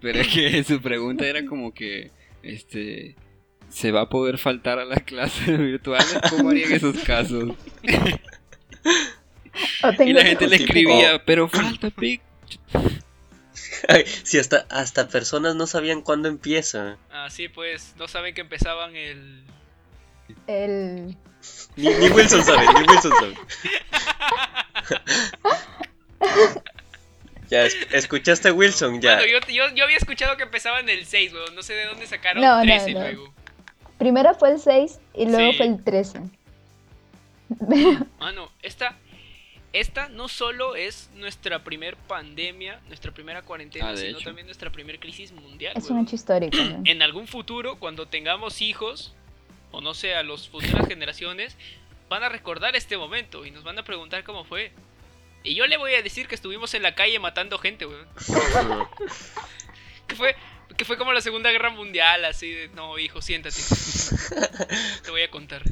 Pero 0.00 0.20
es 0.20 0.28
que 0.28 0.64
su 0.68 0.80
pregunta 0.80 1.26
era 1.26 1.44
como 1.46 1.72
que, 1.72 2.10
este, 2.42 3.16
¿se 3.68 3.90
va 3.90 4.02
a 4.02 4.08
poder 4.08 4.38
faltar 4.38 4.78
a 4.78 4.84
las 4.84 5.02
clases 5.02 5.46
virtuales? 5.58 6.18
¿Cómo 6.30 6.50
harían 6.50 6.72
esos 6.72 6.96
casos? 6.98 7.54
Y 10.04 10.12
la 10.12 10.24
gente 10.24 10.46
le 10.46 10.58
Típico. 10.58 10.78
escribía, 10.78 11.24
pero 11.24 11.48
falta, 11.48 11.90
pic. 11.90 12.20
Ay, 13.88 14.04
si 14.06 14.38
hasta, 14.38 14.66
hasta 14.70 15.08
personas 15.08 15.56
no 15.56 15.66
sabían 15.66 16.02
cuándo 16.02 16.28
empieza. 16.28 16.96
Ah, 17.10 17.28
sí, 17.30 17.48
pues, 17.48 17.94
no 17.98 18.08
saben 18.08 18.34
que 18.34 18.40
empezaban 18.40 18.96
el... 18.96 19.42
el 20.46 21.16
Ni, 21.76 21.88
ni 21.88 22.08
Wilson 22.10 22.44
sabe, 22.44 22.66
ni 22.66 22.80
Wilson 22.88 23.12
sabe. 23.18 23.34
ya, 27.50 27.64
es- 27.64 27.76
escuchaste 27.92 28.48
a 28.48 28.52
Wilson, 28.52 29.00
ya. 29.00 29.20
Yo, 29.20 29.38
yo, 29.48 29.74
yo 29.74 29.84
había 29.84 29.96
escuchado 29.96 30.36
que 30.36 30.42
empezaban 30.42 30.88
el 30.88 31.06
6, 31.06 31.32
weón. 31.32 31.54
No 31.54 31.62
sé 31.62 31.74
de 31.74 31.86
dónde 31.86 32.06
sacaron 32.06 32.42
No, 32.42 32.56
no, 32.58 32.62
13 32.62 32.92
no. 32.94 33.00
luego. 33.00 33.34
primero 33.98 34.34
fue 34.34 34.50
el 34.52 34.58
6 34.60 34.98
y 35.14 35.26
luego 35.26 35.52
Sí. 35.52 35.56
fue 35.58 35.66
el 35.66 35.82
13. 35.84 36.20
Mano, 38.20 38.50
esta, 38.62 38.94
esta 39.72 40.08
no 40.10 40.28
solo 40.28 40.76
es 40.76 41.08
nuestra 41.14 41.64
primer 41.64 41.96
pandemia, 41.96 42.80
nuestra 42.88 43.12
primera 43.12 43.40
cuarentena, 43.42 43.90
Ah, 43.90 43.96
sino 43.96 44.18
hecho. 44.18 44.24
también 44.26 44.46
nuestra 44.46 44.70
primer 44.70 45.00
crisis 45.00 45.32
mundial. 45.32 45.72
Es 45.76 45.84
un 45.88 45.96
weón. 45.96 46.06
hecho 46.06 46.16
histórico. 46.16 46.56
¿no? 46.58 46.82
En 46.84 47.00
algún 47.02 47.26
futuro, 47.26 47.78
cuando 47.78 48.06
tengamos 48.06 48.60
hijos, 48.60 49.14
o 49.70 49.80
no 49.80 49.94
sé, 49.94 50.14
a 50.14 50.22
las 50.22 50.48
futuras 50.48 50.86
generaciones, 50.88 51.56
van 52.08 52.22
a 52.22 52.28
recordar 52.28 52.76
este 52.76 52.96
momento 52.96 53.44
y 53.46 53.50
nos 53.50 53.64
van 53.64 53.78
a 53.78 53.84
preguntar 53.84 54.24
cómo 54.24 54.44
fue. 54.44 54.72
Y 55.44 55.54
yo 55.54 55.66
le 55.66 55.76
voy 55.76 55.94
a 55.94 56.02
decir 56.02 56.26
que 56.26 56.34
estuvimos 56.34 56.74
en 56.74 56.82
la 56.82 56.94
calle 56.94 57.18
matando 57.18 57.58
gente, 57.58 57.86
weón. 57.86 58.06
Que 60.08 60.16
fue, 60.16 60.34
que 60.74 60.86
fue 60.86 60.96
como 60.96 61.12
la 61.12 61.20
Segunda 61.20 61.50
Guerra 61.50 61.68
Mundial, 61.68 62.24
así 62.24 62.50
de, 62.50 62.68
no, 62.68 62.98
hijo, 62.98 63.20
siéntate. 63.20 63.60
Te 65.04 65.10
voy 65.10 65.20
a 65.20 65.30
contar. 65.30 65.62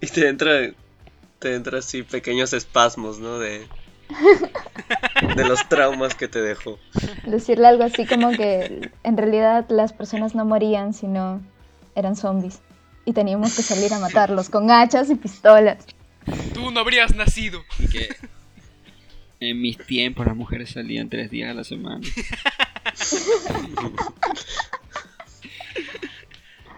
Y 0.00 0.06
te 0.06 0.26
entra, 0.26 0.70
te 1.38 1.54
entra 1.54 1.80
así 1.80 2.02
pequeños 2.02 2.54
espasmos, 2.54 3.18
¿no? 3.18 3.38
De, 3.38 3.68
de 5.36 5.44
los 5.44 5.68
traumas 5.68 6.14
que 6.14 6.28
te 6.28 6.40
dejó. 6.40 6.78
Decirle 7.26 7.66
algo 7.66 7.84
así 7.84 8.06
como 8.06 8.30
que 8.30 8.90
en 9.02 9.16
realidad 9.18 9.66
las 9.68 9.92
personas 9.92 10.34
no 10.34 10.46
morían, 10.46 10.94
sino 10.94 11.42
eran 11.94 12.16
zombies. 12.16 12.60
Y 13.04 13.12
teníamos 13.12 13.56
que 13.56 13.62
salir 13.62 13.92
a 13.94 13.98
matarlos 13.98 14.50
con 14.50 14.70
hachas 14.70 15.10
y 15.10 15.14
pistolas. 15.14 15.84
Tú 16.52 16.70
no 16.70 16.80
habrías 16.80 17.14
nacido. 17.14 17.62
Y 17.78 17.88
que 17.88 18.08
en 19.40 19.60
mis 19.60 19.78
tiempos 19.78 20.26
las 20.26 20.36
mujeres 20.36 20.70
salían 20.70 21.08
tres 21.08 21.30
días 21.30 21.50
a 21.50 21.54
la 21.54 21.64
semana. 21.64 22.06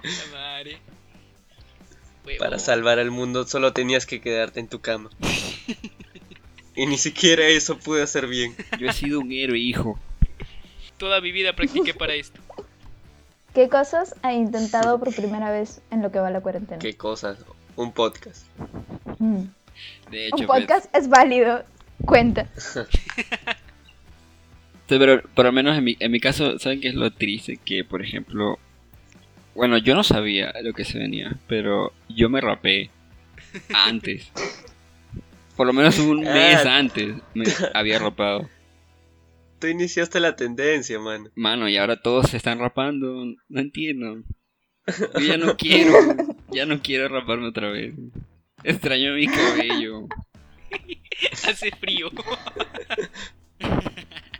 La 0.03 0.33
madre. 0.33 0.79
Para 2.38 2.59
salvar 2.59 2.98
al 2.98 3.11
mundo 3.11 3.46
solo 3.46 3.72
tenías 3.72 4.07
que 4.07 4.20
quedarte 4.20 4.61
en 4.61 4.68
tu 4.68 4.81
cama. 4.81 5.11
Y 6.75 6.87
ni 6.87 6.96
siquiera 6.98 7.46
eso 7.46 7.79
pude 7.79 8.03
hacer 8.03 8.27
bien. 8.27 8.55
Yo 8.79 8.88
he 8.88 8.92
sido 8.92 9.20
un 9.20 9.33
héroe, 9.33 9.59
hijo. 9.59 9.98
Toda 10.98 11.20
mi 11.20 11.33
vida 11.33 11.55
practiqué 11.55 11.94
para 11.94 12.14
esto. 12.14 12.40
¿Qué 13.55 13.69
cosas 13.69 14.15
ha 14.23 14.33
intentado 14.33 14.99
por 14.99 15.15
primera 15.15 15.51
vez 15.51 15.83
en 15.91 16.03
lo 16.03 16.11
que 16.11 16.19
va 16.19 16.31
la 16.31 16.41
cuarentena? 16.41 16.79
Qué 16.79 16.95
cosas. 16.95 17.38
Un 17.77 17.93
podcast. 17.93 18.47
Mm. 19.19 19.43
De 20.11 20.27
hecho, 20.27 20.37
Un 20.38 20.47
pues, 20.47 20.61
podcast 20.62 20.95
es 20.97 21.09
válido. 21.09 21.65
Cuenta. 22.05 22.47
Sí, 24.88 24.99
pero 24.99 25.23
por 25.35 25.47
lo 25.47 25.53
menos 25.53 25.79
en 25.79 25.85
mi, 25.85 25.97
en 26.01 26.11
mi 26.12 26.21
caso, 26.21 26.59
¿saben 26.59 26.81
qué 26.81 26.88
es 26.88 26.95
lo 26.95 27.11
triste? 27.11 27.57
Que, 27.65 27.83
por 27.83 28.03
ejemplo, 28.03 28.59
bueno, 29.55 29.79
yo 29.79 29.95
no 29.95 30.05
sabía 30.05 30.53
lo 30.62 30.75
que 30.75 30.85
se 30.85 30.99
venía, 30.99 31.35
pero 31.47 31.95
yo 32.11 32.29
me 32.29 32.43
rapé 32.43 32.91
antes. 33.73 34.31
Por 35.57 35.67
lo 35.67 35.73
menos 35.73 35.99
un 35.99 36.21
mes 36.21 36.67
Ah. 36.67 36.77
antes 36.77 37.15
me 37.33 37.45
había 37.73 37.99
rapado. 38.01 38.49
Tú 39.62 39.68
iniciaste 39.68 40.18
la 40.18 40.35
tendencia, 40.35 40.98
mano. 40.98 41.31
Mano, 41.37 41.68
y 41.68 41.77
ahora 41.77 42.03
todos 42.03 42.31
se 42.31 42.37
están 42.37 42.59
rapando. 42.59 43.27
No 43.48 43.61
entiendo. 43.61 44.25
Yo 45.14 45.20
ya 45.20 45.37
no 45.37 45.57
quiero. 45.57 45.94
Ya 46.51 46.66
no 46.66 46.83
quiero 46.83 47.07
raparme 47.07 47.46
otra 47.46 47.70
vez. 47.70 47.94
Extraño 48.64 49.14
mi 49.14 49.29
cabello. 49.29 50.09
Hace 51.46 51.70
frío. 51.77 52.11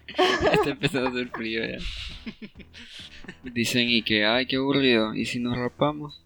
Está 0.09 0.71
empezando 0.71 1.07
a 1.07 1.13
hacer 1.13 1.29
frío 1.29 1.63
ya. 1.67 1.79
Dicen 3.45 3.89
y 3.91 4.03
que, 4.03 4.25
ay, 4.25 4.47
qué 4.47 4.57
aburrido. 4.57 5.15
¿Y 5.15 5.27
si 5.27 5.39
nos 5.39 5.57
rapamos? 5.57 6.21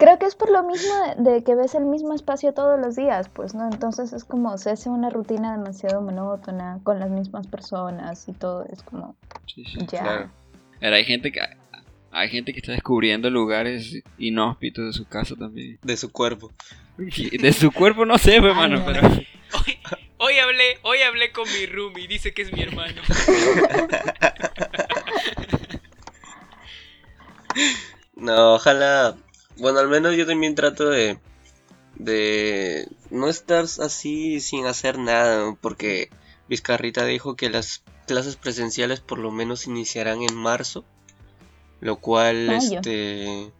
Creo 0.00 0.18
que 0.18 0.24
es 0.26 0.34
por 0.34 0.50
lo 0.50 0.62
mismo 0.62 0.92
de, 1.18 1.30
de 1.30 1.44
que 1.44 1.54
ves 1.54 1.74
el 1.74 1.84
mismo 1.84 2.14
espacio 2.14 2.54
todos 2.54 2.80
los 2.80 2.96
días, 2.96 3.28
pues, 3.28 3.54
¿no? 3.54 3.68
Entonces 3.70 4.12
es 4.14 4.24
como 4.24 4.56
se 4.58 4.70
hace 4.70 4.88
una 4.88 5.10
rutina 5.10 5.56
demasiado 5.56 6.00
monótona 6.00 6.80
con 6.82 6.98
las 6.98 7.10
mismas 7.10 7.46
personas 7.46 8.26
y 8.26 8.32
todo. 8.32 8.64
Es 8.72 8.82
como, 8.82 9.14
Sí, 9.46 9.64
sí. 9.66 9.78
ya. 9.92 10.02
Claro. 10.02 10.30
Ahora, 10.82 10.96
hay 10.96 11.04
gente 11.04 11.30
que 11.30 11.40
hay 12.12 12.28
gente 12.28 12.52
que 12.52 12.60
está 12.60 12.72
descubriendo 12.72 13.30
lugares 13.30 14.02
inhóspitos 14.18 14.86
de 14.86 14.92
su 14.94 15.06
casa 15.06 15.36
también. 15.36 15.78
De 15.82 15.96
su 15.96 16.10
cuerpo. 16.10 16.50
De 16.96 17.52
su 17.52 17.70
cuerpo 17.70 18.04
no 18.04 18.18
sé, 18.18 18.36
hermano, 18.36 18.78
no. 18.78 18.84
pero 18.86 19.06
Hoy, 19.06 19.78
hoy 20.18 20.38
hablé, 20.38 20.78
hoy 20.82 21.02
hablé 21.02 21.30
con 21.32 21.44
mi 21.44 21.66
roomie, 21.66 22.08
dice 22.08 22.32
que 22.32 22.42
es 22.42 22.52
mi 22.52 22.62
hermano. 22.62 23.00
No, 28.16 28.54
ojalá. 28.54 29.16
Bueno, 29.60 29.78
al 29.78 29.88
menos 29.88 30.16
yo 30.16 30.26
también 30.26 30.54
trato 30.54 30.88
de. 30.88 31.18
de 31.96 32.88
no 33.10 33.28
estar 33.28 33.64
así 33.64 34.40
sin 34.40 34.66
hacer 34.66 34.98
nada, 34.98 35.54
porque 35.60 36.10
Vizcarrita 36.48 37.04
dijo 37.04 37.36
que 37.36 37.50
las 37.50 37.82
clases 38.06 38.36
presenciales 38.36 39.00
por 39.00 39.18
lo 39.18 39.30
menos 39.30 39.66
iniciarán 39.66 40.22
en 40.22 40.34
marzo, 40.34 40.84
lo 41.80 41.96
cual, 41.96 42.46
Mayo. 42.46 42.78
este. 42.78 43.52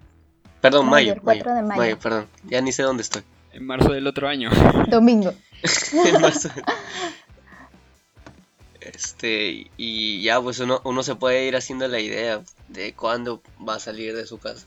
Perdón, 0.61 0.89
Mayo, 0.89 1.15
mayo, 1.23 1.39
el 1.39 1.43
4 1.43 1.55
de 1.55 1.63
mayo. 1.63 1.99
perdón, 1.99 2.27
ya 2.45 2.61
ni 2.61 2.73
sé 2.73 2.83
dónde 2.83 3.03
estoy. 3.03 3.23
en 3.53 3.67
marzo 3.67 3.93
del 3.93 4.07
otro 4.07 4.29
año. 4.29 4.51
Domingo. 4.89 5.33
En 6.07 6.21
marzo. 6.21 6.49
Este, 8.81 9.71
y 9.77 10.23
ya 10.23 10.41
pues 10.41 10.59
uno, 10.61 10.81
uno 10.85 11.03
se 11.03 11.15
puede 11.15 11.47
ir 11.47 11.55
haciendo 11.57 11.87
la 11.89 12.01
idea 12.01 12.43
de 12.69 12.95
cuándo 12.95 13.43
va 13.67 13.75
a 13.77 13.79
salir 13.81 14.17
de 14.17 14.27
su 14.27 14.39
casa. 14.39 14.67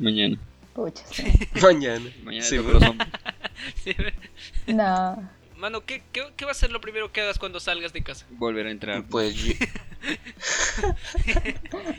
Mañana. 0.00 0.36
Pucha, 0.74 1.04
sí. 1.10 1.24
Mañana. 1.62 2.10
Mañana 2.24 2.44
Sí. 2.44 2.58
No. 4.66 5.30
Mano, 5.56 5.84
¿qué, 5.84 6.02
qué, 6.12 6.24
qué 6.36 6.44
va 6.46 6.52
a 6.52 6.54
ser 6.54 6.72
lo 6.72 6.80
primero 6.80 7.12
que 7.12 7.20
hagas 7.20 7.38
cuando 7.38 7.60
salgas 7.60 7.92
de 7.92 8.02
casa? 8.02 8.24
Volver 8.30 8.66
a 8.66 8.70
entrar. 8.70 9.04
Pues 9.04 9.34
yo- 9.36 9.52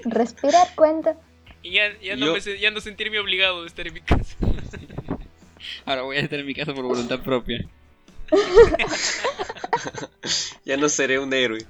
Respirar 0.05 0.73
cuenta. 0.75 1.15
Y 1.61 1.73
ya, 1.73 1.95
ya, 2.01 2.15
no 2.15 2.25
Yo- 2.25 2.33
me 2.33 2.59
ya 2.59 2.71
no 2.71 2.81
sentirme 2.81 3.19
obligado 3.19 3.61
de 3.61 3.67
estar 3.67 3.85
en 3.87 3.93
mi 3.93 4.01
casa. 4.01 4.35
Ahora 5.85 6.01
voy 6.01 6.17
a 6.17 6.21
estar 6.21 6.39
en 6.39 6.47
mi 6.47 6.55
casa 6.55 6.73
por 6.73 6.83
voluntad 6.85 7.21
propia. 7.21 7.63
ya 10.65 10.77
no 10.77 10.89
seré 10.89 11.19
un 11.19 11.31
héroe. 11.33 11.65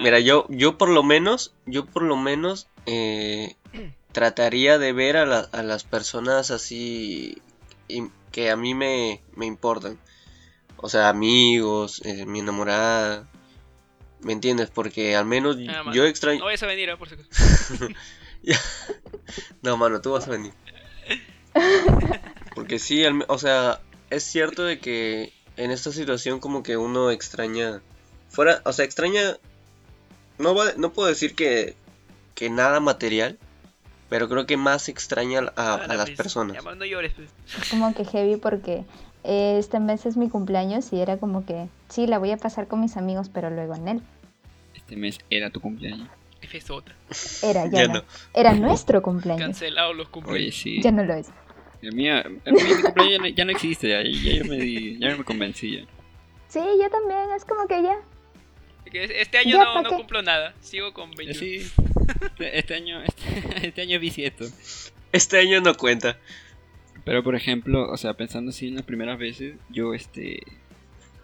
Mira, 0.00 0.20
yo, 0.20 0.46
yo 0.50 0.78
por 0.78 0.88
lo 0.90 1.02
menos, 1.02 1.52
yo 1.66 1.84
por 1.86 2.02
lo 2.02 2.16
menos 2.16 2.68
eh, 2.86 3.56
trataría 4.18 4.78
de 4.78 4.92
ver 4.92 5.16
a, 5.16 5.24
la- 5.26 5.48
a 5.52 5.62
las 5.62 5.84
personas 5.84 6.50
así 6.50 7.40
que 8.32 8.50
a 8.50 8.56
mí 8.56 8.74
me, 8.74 9.22
me 9.36 9.46
importan. 9.46 9.96
O 10.76 10.88
sea, 10.88 11.08
amigos, 11.08 12.02
eh, 12.04 12.26
mi 12.26 12.40
enamorada. 12.40 13.28
¿Me 14.20 14.32
entiendes? 14.32 14.70
Porque 14.70 15.14
al 15.14 15.24
menos 15.24 15.56
Ah, 15.68 15.84
yo 15.94 16.04
extraño... 16.04 16.40
No 16.40 16.46
vayas 16.46 16.64
a 16.64 16.66
venir, 16.66 16.90
ah, 16.90 16.96
por 16.96 17.08
si. 17.08 17.14
No, 19.62 19.76
mano, 19.76 20.00
tú 20.00 20.10
vas 20.12 20.26
a 20.26 20.30
venir. 20.32 20.52
Porque 22.56 22.80
sí, 22.80 23.04
al 23.04 23.24
o 23.28 23.38
sea, 23.38 23.80
es 24.10 24.24
cierto 24.24 24.64
de 24.64 24.80
que 24.80 25.32
en 25.56 25.70
esta 25.70 25.92
situación 25.92 26.40
como 26.40 26.64
que 26.64 26.76
uno 26.76 27.12
extraña... 27.12 27.80
Fuera, 28.30 28.62
o 28.64 28.72
sea, 28.72 28.84
extraña... 28.84 29.36
No, 30.38 30.54
va- 30.56 30.74
no 30.76 30.92
puedo 30.92 31.08
decir 31.08 31.34
que, 31.36 31.76
que 32.34 32.50
nada 32.50 32.80
material, 32.80 33.38
pero 34.08 34.28
creo 34.28 34.46
que 34.46 34.56
más 34.56 34.88
extraña 34.88 35.40
a, 35.56 35.74
a 35.74 35.86
la 35.86 35.94
las 35.96 36.06
vez. 36.08 36.16
personas. 36.16 36.56
Ya, 36.56 36.62
mano, 36.62 36.76
no 36.76 36.84
llores, 36.84 37.12
pues. 37.14 37.28
como 37.70 37.94
que 37.94 38.04
heavy 38.04 38.36
porque 38.36 38.84
eh, 39.24 39.56
este 39.58 39.80
mes 39.80 40.06
es 40.06 40.16
mi 40.16 40.28
cumpleaños 40.28 40.92
y 40.92 41.00
era 41.00 41.16
como 41.18 41.44
que 41.44 41.68
sí, 41.88 42.06
la 42.06 42.18
voy 42.18 42.30
a 42.30 42.36
pasar 42.36 42.66
con 42.68 42.80
mis 42.80 42.96
amigos, 42.96 43.28
pero 43.32 43.50
luego 43.50 43.74
en 43.74 43.88
él. 43.88 44.02
Este 44.74 44.96
mes 44.96 45.18
era 45.30 45.50
tu 45.50 45.60
cumpleaños. 45.60 46.08
Qué. 46.40 46.62
Era 47.42 47.66
ya, 47.66 47.70
Ya 47.82 47.88
no. 47.88 47.94
no. 47.94 48.04
Era 48.32 48.52
nuestro 48.54 49.02
cumpleaños. 49.02 49.44
Cancelado 49.44 49.92
los 49.92 50.06
Oye, 50.06 50.12
cumpleaños. 50.12 50.54
sí. 50.54 50.80
Ya 50.80 50.92
no 50.92 51.04
lo 51.04 51.14
es. 51.14 51.28
El 51.82 51.92
mío, 51.94 52.14
el 52.16 52.30
mío, 52.30 52.64
mi 52.76 52.82
cumpleaños 52.82 53.12
ya 53.12 53.18
no, 53.18 53.26
ya 53.28 53.44
no 53.44 53.50
existe, 53.52 53.88
ya, 53.88 54.02
ya 54.02 54.38
yo 54.38 54.44
me 54.46 54.56
di, 54.56 54.98
ya 54.98 55.14
me 55.16 55.24
convencí 55.24 55.76
ya. 55.76 55.84
Sí, 56.48 56.60
yo 56.80 56.88
también, 56.90 57.20
es 57.36 57.44
como 57.44 57.66
que 57.66 57.82
ya. 57.82 57.96
Este 58.90 59.36
año 59.38 59.58
Ya, 59.58 59.64
no, 59.64 59.74
¿pa' 59.74 59.82
no 59.82 59.90
cumplo 59.96 60.22
nada. 60.22 60.54
Sigo 60.60 60.94
con 60.94 61.10
21. 61.10 61.38
Sí, 61.38 61.70
este, 62.38 62.74
año, 62.74 63.02
este, 63.02 63.22
este 63.68 63.82
año 63.82 63.96
es 63.96 64.00
bisiesto. 64.00 64.44
Este 65.12 65.38
año 65.38 65.60
no 65.60 65.74
cuenta. 65.74 66.18
Pero 67.04 67.22
por 67.22 67.34
ejemplo, 67.34 67.90
o 67.90 67.96
sea, 67.96 68.14
pensando 68.14 68.50
así 68.50 68.68
en 68.68 68.74
las 68.74 68.84
primeras 68.84 69.18
veces, 69.18 69.56
yo 69.70 69.94
este 69.94 70.42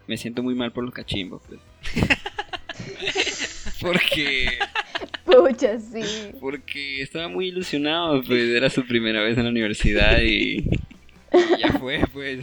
me 0.07 0.17
siento 0.17 0.43
muy 0.43 0.55
mal 0.55 0.73
por 0.73 0.85
los 0.85 0.95
cachimbos, 0.95 1.43
pues. 1.49 1.61
Porque 3.81 4.59
Pucha, 5.25 5.79
sí. 5.79 6.01
porque 6.41 7.03
estaba 7.03 7.29
muy 7.29 7.49
ilusionado, 7.49 8.23
pues 8.23 8.51
era 8.51 8.69
su 8.71 8.87
primera 8.87 9.23
vez 9.23 9.37
en 9.39 9.45
la 9.45 9.51
universidad 9.51 10.21
y, 10.23 10.59
y 10.59 10.67
ya 11.61 11.73
fue, 11.79 12.01
pues. 12.13 12.41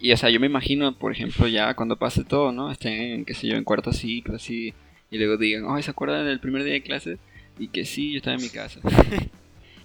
Y 0.00 0.12
o 0.12 0.16
sea, 0.16 0.30
yo 0.30 0.40
me 0.40 0.46
imagino, 0.46 0.96
por 0.96 1.12
ejemplo, 1.12 1.46
ya 1.46 1.74
cuando 1.74 1.96
pase 1.96 2.24
todo, 2.24 2.52
¿no? 2.52 2.70
Estén, 2.70 3.24
qué 3.24 3.34
sé 3.34 3.48
yo, 3.48 3.56
en 3.56 3.64
cuarto 3.64 3.92
ciclo, 3.92 4.36
así, 4.36 4.74
y 5.10 5.18
luego 5.18 5.36
digan, 5.36 5.64
oh, 5.64 5.82
¿se 5.82 5.90
acuerdan 5.90 6.26
del 6.26 6.40
primer 6.40 6.64
día 6.64 6.74
de 6.74 6.82
clase? 6.82 7.18
Y 7.58 7.68
que 7.68 7.84
sí, 7.84 8.12
yo 8.12 8.18
estaba 8.18 8.36
en 8.36 8.42
mi 8.42 8.50
casa. 8.50 8.80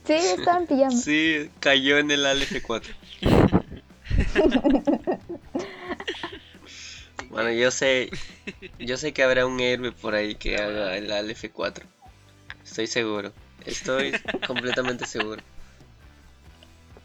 Sí, 0.05 0.15
estaba 0.15 0.59
en 0.59 0.67
pijama. 0.67 0.91
Sí, 0.91 1.49
cayó 1.61 1.97
en 1.97 2.11
el 2.11 2.25
ALF4. 2.25 2.93
Bueno, 7.33 7.51
yo 7.51 7.71
sé, 7.71 8.11
yo 8.77 8.95
sé 8.95 9.11
que 9.11 9.23
habrá 9.23 9.47
un 9.47 9.59
héroe 9.59 9.91
por 9.91 10.13
ahí 10.13 10.35
que 10.35 10.57
haga 10.57 10.95
el 10.95 11.09
ALF4. 11.09 11.81
Estoy 12.63 12.85
seguro. 12.85 13.33
Estoy 13.65 14.13
completamente 14.45 15.07
seguro. 15.07 15.41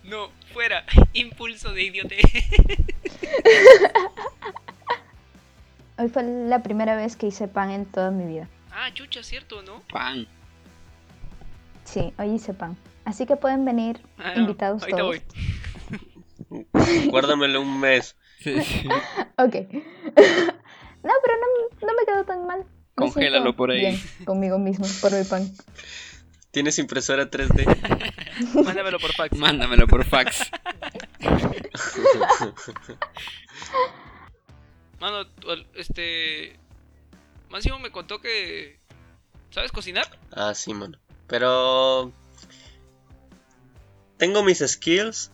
No, 0.04 0.30
fuera. 0.52 0.84
Impulso 1.14 1.72
de 1.72 1.82
idiote. 1.82 2.18
Hoy 5.98 6.08
fue 6.08 6.22
la 6.22 6.62
primera 6.62 6.94
vez 6.96 7.16
que 7.16 7.26
hice 7.26 7.48
pan 7.48 7.70
en 7.70 7.84
toda 7.86 8.10
mi 8.10 8.24
vida. 8.26 8.48
ah, 8.70 8.88
chucha, 8.94 9.22
¿cierto, 9.22 9.62
no? 9.62 9.82
¡Pan! 9.92 10.26
Sí, 11.84 12.12
hoy 12.18 12.30
hice 12.34 12.54
pan. 12.54 12.76
Así 13.04 13.26
que 13.26 13.36
pueden 13.36 13.64
venir 13.64 14.00
Ah, 14.18 14.34
invitados 14.36 14.82
Ahorita 14.82 14.98
todos. 14.98 15.16
voy. 16.50 17.08
Guárdamelo 17.10 17.60
un 17.62 17.80
mes. 17.80 18.16
Ok. 19.40 19.54
no, 19.72 21.12
pero 21.22 21.34
no, 21.40 21.86
no 21.86 21.92
me 21.94 22.04
quedó 22.06 22.24
tan 22.24 22.46
mal. 22.46 22.58
Me 22.60 22.66
Congélalo 22.94 23.54
por 23.56 23.70
ahí. 23.70 23.80
Bien 23.80 24.00
conmigo 24.24 24.58
mismo, 24.58 24.86
por 25.00 25.12
mi 25.12 25.24
pan. 25.24 25.48
¿Tienes 26.50 26.78
impresora 26.78 27.30
3D? 27.30 27.66
Mándamelo 28.64 28.98
por 28.98 29.12
fax. 29.12 29.36
Mándamelo 29.36 29.86
por 29.86 30.04
fax. 30.04 30.50
Mano, 35.00 35.28
este. 35.74 36.58
Máximo 37.50 37.78
me 37.78 37.90
contó 37.90 38.20
que. 38.20 38.78
¿Sabes 39.50 39.72
cocinar? 39.72 40.06
Ah, 40.32 40.54
sí, 40.54 40.74
mano. 40.74 40.98
Pero... 41.26 42.12
Tengo 44.18 44.42
mis 44.42 44.58
skills, 44.58 45.30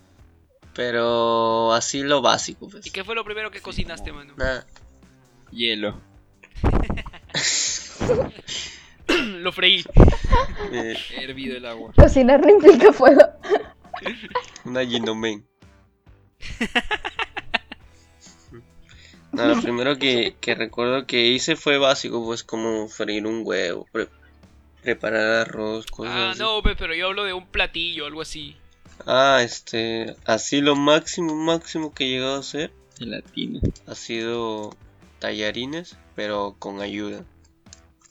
pero 0.74 1.72
así 1.72 2.02
lo 2.02 2.20
básico, 2.20 2.68
pues. 2.68 2.86
¿Y 2.86 2.90
qué 2.90 3.02
fue 3.02 3.14
lo 3.14 3.24
primero 3.24 3.50
que 3.50 3.60
cocinaste, 3.60 4.12
mano? 4.12 4.34
Nada. 4.36 4.66
Hielo. 5.50 6.00
lo 9.08 9.52
freí. 9.52 9.84
Eh, 10.72 10.96
He 11.10 11.24
hervido 11.24 11.56
el 11.56 11.66
agua. 11.66 11.92
Cocinar 11.94 12.40
no 12.40 12.50
implica 12.50 12.92
fuego. 12.92 13.20
una 14.64 14.84
Ginomen. 14.84 15.46
No, 19.34 19.46
lo 19.54 19.60
primero 19.60 19.98
que, 19.98 20.36
que 20.40 20.54
recuerdo 20.54 21.06
que 21.06 21.26
hice 21.26 21.56
fue 21.56 21.78
básico, 21.78 22.24
pues 22.24 22.44
como 22.44 22.88
freír 22.88 23.26
un 23.26 23.42
huevo, 23.44 23.86
pre- 23.92 24.08
preparar 24.82 25.42
arroz, 25.48 25.86
cosas 25.86 26.14
Ah, 26.14 26.30
así. 26.30 26.40
no, 26.40 26.62
pe, 26.62 26.76
pero 26.76 26.94
yo 26.94 27.06
hablo 27.08 27.24
de 27.24 27.32
un 27.32 27.46
platillo, 27.46 28.06
algo 28.06 28.20
así. 28.22 28.56
Ah, 29.06 29.40
este, 29.42 30.14
así 30.24 30.60
lo 30.60 30.76
máximo, 30.76 31.34
máximo 31.34 31.92
que 31.94 32.04
he 32.04 32.08
llegado 32.10 32.36
a 32.36 32.40
hacer 32.40 32.72
Gelatina. 32.98 33.60
ha 33.86 33.94
sido 33.94 34.76
tallarines, 35.18 35.96
pero 36.14 36.54
con 36.58 36.80
ayuda. 36.80 37.24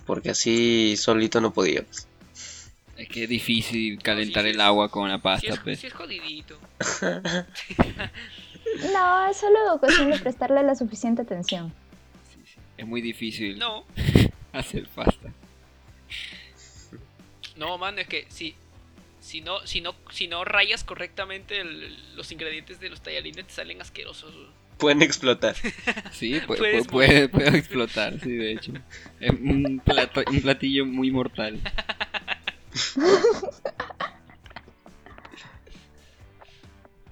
Porque 0.06 0.32
así 0.32 0.98
solito 0.98 1.40
no 1.40 1.54
podía. 1.54 1.84
pues. 1.84 2.08
Es 2.98 3.08
que 3.08 3.24
es 3.24 3.30
difícil 3.30 4.02
calentar 4.04 4.44
sí, 4.44 4.50
el 4.50 4.56
sí. 4.56 4.62
agua 4.62 4.90
con 4.90 5.08
la 5.10 5.16
Sí 5.18 5.22
pasta, 5.24 5.54
es, 5.54 5.60
pues. 5.62 5.80
sí 5.80 5.88
es 5.88 5.94
jodidito. 5.94 6.60
No, 8.94 9.28
es 9.28 9.38
solo 9.38 9.78
cuestión 9.80 10.10
de 10.10 10.20
prestarle 10.20 10.64
la 10.64 10.76
suficiente 10.76 11.22
atención. 11.22 11.74
Sí, 12.34 12.40
sí. 12.46 12.60
Es 12.78 12.88
muy 12.88 13.02
difícil 13.02 13.58
No, 13.60 13.86
hacer 14.54 14.88
pasta. 14.88 15.30
no, 17.56 17.78
mano, 17.78 18.00
es 18.00 18.08
que 18.08 18.26
si, 18.30 18.56
si 19.20 19.42
no, 19.42 19.66
si 19.68 19.82
no, 19.82 19.96
si 20.12 20.28
no 20.28 20.44
rayas 20.44 20.84
correctamente 20.84 21.60
el- 21.62 22.16
los 22.16 22.32
ingredientes 22.32 22.80
de 22.80 22.90
los 22.90 23.02
tallarines 23.02 23.48
te 23.48 23.54
salen 23.54 23.82
asquerosos. 23.82 24.34
Pueden 24.78 25.02
explotar. 25.04 25.56
Sí, 26.12 26.34
pu- 26.42 26.88
puede, 26.88 27.30
puede 27.30 27.58
explotar, 27.58 28.20
sí, 28.20 28.32
de 28.32 28.54
hecho. 28.54 28.74
Es 29.20 29.32
un, 29.32 29.82
plato, 29.86 30.22
un 30.30 30.42
platillo 30.42 30.86
muy 30.86 31.12
mortal. 31.12 31.60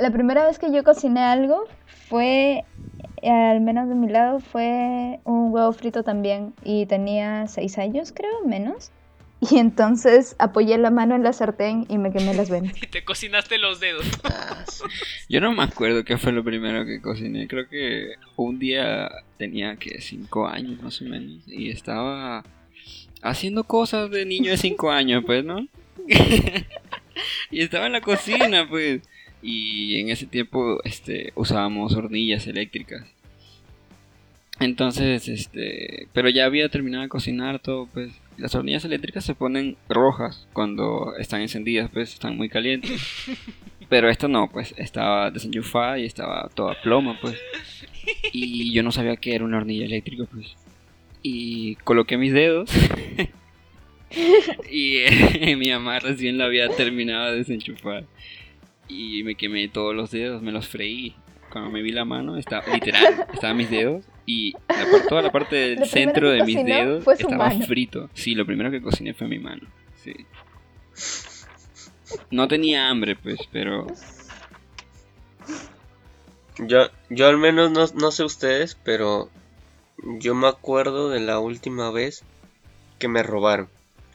La 0.02 0.10
primera 0.10 0.48
vez 0.48 0.58
que 0.58 0.74
yo 0.74 0.84
cociné 0.84 1.20
algo 1.20 1.68
fue, 2.10 2.64
al 3.22 3.62
menos 3.62 3.88
de 3.88 3.94
mi 3.94 4.10
lado, 4.10 4.40
fue 4.40 5.20
un 5.26 5.54
huevo 5.54 5.72
frito 5.74 6.02
también. 6.02 6.56
Y 6.64 6.88
tenía 6.88 7.46
seis 7.46 7.78
años, 7.78 8.12
creo, 8.12 8.44
menos. 8.46 8.92
Y 9.52 9.58
entonces 9.58 10.36
apoyé 10.38 10.78
la 10.78 10.92
mano 10.92 11.16
en 11.16 11.24
la 11.24 11.34
sartén 11.34 11.88
y 11.90 11.98
me 11.98 12.12
quemé 12.12 12.34
las 12.34 12.50
venas. 12.50 12.74
Y 12.82 12.88
te 12.88 13.04
cocinaste 13.04 13.60
los 13.60 13.80
dedos. 13.80 14.06
Yo 15.30 15.40
no 15.40 15.52
me 15.52 15.64
acuerdo 15.64 16.04
qué 16.04 16.18
fue 16.18 16.32
lo 16.32 16.44
primero 16.44 16.84
que 16.86 17.00
cociné. 17.00 17.48
Creo 17.48 17.68
que 17.70 18.16
un 18.36 18.58
día 18.58 19.10
tenía 19.38 19.76
que 19.76 20.02
cinco 20.02 20.48
años 20.48 20.82
más 20.82 21.00
o 21.02 21.06
menos. 21.06 21.44
Y 21.48 21.70
estaba 21.70 22.44
haciendo 23.22 23.66
cosas 23.66 24.10
de 24.10 24.26
niño 24.26 24.50
de 24.50 24.58
cinco 24.58 24.92
años, 24.92 25.24
pues, 25.26 25.44
¿no? 25.44 25.68
y 27.52 27.62
estaba 27.62 27.86
en 27.86 27.94
la 27.94 28.02
cocina, 28.02 28.68
pues. 28.68 29.02
Y 29.42 30.00
en 30.00 30.10
ese 30.10 30.26
tiempo 30.26 30.82
este, 30.84 31.34
usábamos 31.36 31.94
hornillas 31.94 32.48
eléctricas. 32.48 33.06
Entonces, 34.60 35.28
este, 35.28 36.08
pero 36.14 36.30
ya 36.30 36.46
había 36.46 36.70
terminado 36.70 37.04
de 37.04 37.10
cocinar 37.10 37.60
todo, 37.60 37.88
pues. 37.88 38.12
Las 38.38 38.56
hornillas 38.56 38.86
eléctricas 38.86 39.26
se 39.26 39.36
ponen 39.36 39.78
rojas 39.90 40.48
cuando 40.54 41.16
están 41.18 41.42
encendidas, 41.42 41.90
pues, 41.92 42.14
están 42.14 42.38
muy 42.38 42.50
calientes. 42.50 43.02
Pero 43.90 44.10
esto 44.10 44.30
no, 44.30 44.50
pues, 44.50 44.74
estaba 44.78 45.30
desenchufada 45.32 46.00
y 46.00 46.06
estaba 46.06 46.50
toda 46.56 46.82
ploma, 46.82 47.20
pues. 47.22 47.38
Y 48.32 48.72
yo 48.72 48.84
no 48.84 48.92
sabía 48.92 49.18
que 49.18 49.36
era 49.36 49.44
una 49.44 49.58
hornilla 49.58 49.86
eléctrica, 49.86 50.24
pues. 50.32 50.56
Y 51.22 51.76
coloqué 51.76 52.18
mis 52.18 52.32
dedos. 52.32 52.72
y 54.70 54.98
eh, 54.98 55.56
mi 55.56 55.70
mamá 55.70 56.00
recién 56.00 56.38
la 56.38 56.46
había 56.46 56.68
terminado 56.70 57.32
de 57.32 57.38
desenchufar. 57.40 58.04
Y 58.94 59.24
me 59.24 59.36
quemé 59.36 59.68
todos 59.70 59.96
los 59.96 60.12
dedos, 60.12 60.42
me 60.42 60.52
los 60.52 60.68
freí. 60.68 61.16
cuando 61.52 61.70
me 61.72 61.82
vi 61.82 61.92
la 61.92 62.06
mano, 62.06 62.38
estaba 62.38 62.66
literal, 62.74 63.26
estaban 63.34 63.58
mis 63.58 63.70
dedos 63.70 64.04
y 64.26 64.54
la 64.70 64.86
toda 65.08 65.22
la 65.22 65.32
parte 65.32 65.56
del 65.56 65.86
centro 65.88 66.30
de 66.30 66.44
mis 66.44 66.64
dedos 66.64 67.04
fue 67.04 67.16
su 67.16 67.24
estaba 67.30 67.50
mano. 67.50 67.66
frito. 67.66 68.10
Sí, 68.14 68.36
lo 68.36 68.46
primero 68.46 68.70
que 68.72 68.82
cociné 68.82 69.14
fue 69.14 69.28
mi 69.28 69.40
mano. 69.40 69.68
Sí. 70.04 70.14
No 72.30 72.48
tenía 72.48 72.90
hambre, 72.90 73.16
pues, 73.16 73.40
pero 73.52 73.88
Yo, 76.60 76.88
yo 77.10 77.28
al 77.28 77.38
menos 77.38 77.72
no, 77.72 77.86
no 78.00 78.12
sé 78.12 78.24
ustedes, 78.24 78.78
pero 78.84 79.30
yo 80.20 80.36
me 80.36 80.48
acuerdo 80.48 81.10
de 81.10 81.20
la 81.20 81.40
última 81.40 81.90
vez 81.92 82.24
que 83.00 83.08
me 83.08 83.24
robaron. 83.24 83.70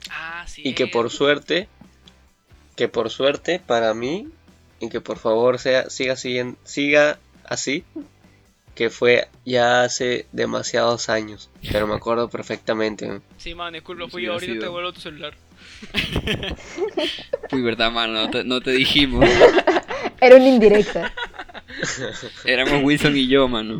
Ah, 0.09 0.45
sí. 0.47 0.61
Y 0.63 0.73
que 0.73 0.87
por 0.87 1.09
suerte, 1.09 1.67
que 2.75 2.87
por 2.87 3.09
suerte 3.09 3.59
para 3.65 3.93
mí, 3.93 4.27
y 4.79 4.89
que 4.89 5.01
por 5.01 5.17
favor 5.17 5.59
sea, 5.59 5.89
siga, 5.89 6.15
siguen- 6.15 6.57
siga 6.63 7.19
así, 7.45 7.83
que 8.75 8.89
fue 8.89 9.27
ya 9.45 9.83
hace 9.83 10.27
demasiados 10.31 11.09
años, 11.09 11.49
pero 11.71 11.87
me 11.87 11.95
acuerdo 11.95 12.29
perfectamente. 12.29 13.21
Sí, 13.37 13.55
man, 13.55 13.73
disculpa, 13.73 14.05
Sí, 14.05 14.11
fui 14.11 14.23
yo. 14.23 14.33
Ahorita 14.33 14.53
te 14.53 14.59
sido. 14.59 14.71
vuelvo 14.71 14.93
tu 14.93 15.01
celular. 15.01 15.33
uy, 17.51 17.61
verdad, 17.61 17.91
mano, 17.91 18.13
no 18.13 18.29
te, 18.29 18.43
no 18.43 18.61
te 18.61 18.71
dijimos. 18.71 19.27
Era 20.21 20.35
una 20.35 20.47
indirecta. 20.47 21.13
Éramos 22.45 22.83
Wilson 22.83 23.15
y 23.17 23.27
yo, 23.27 23.47
mano. 23.47 23.79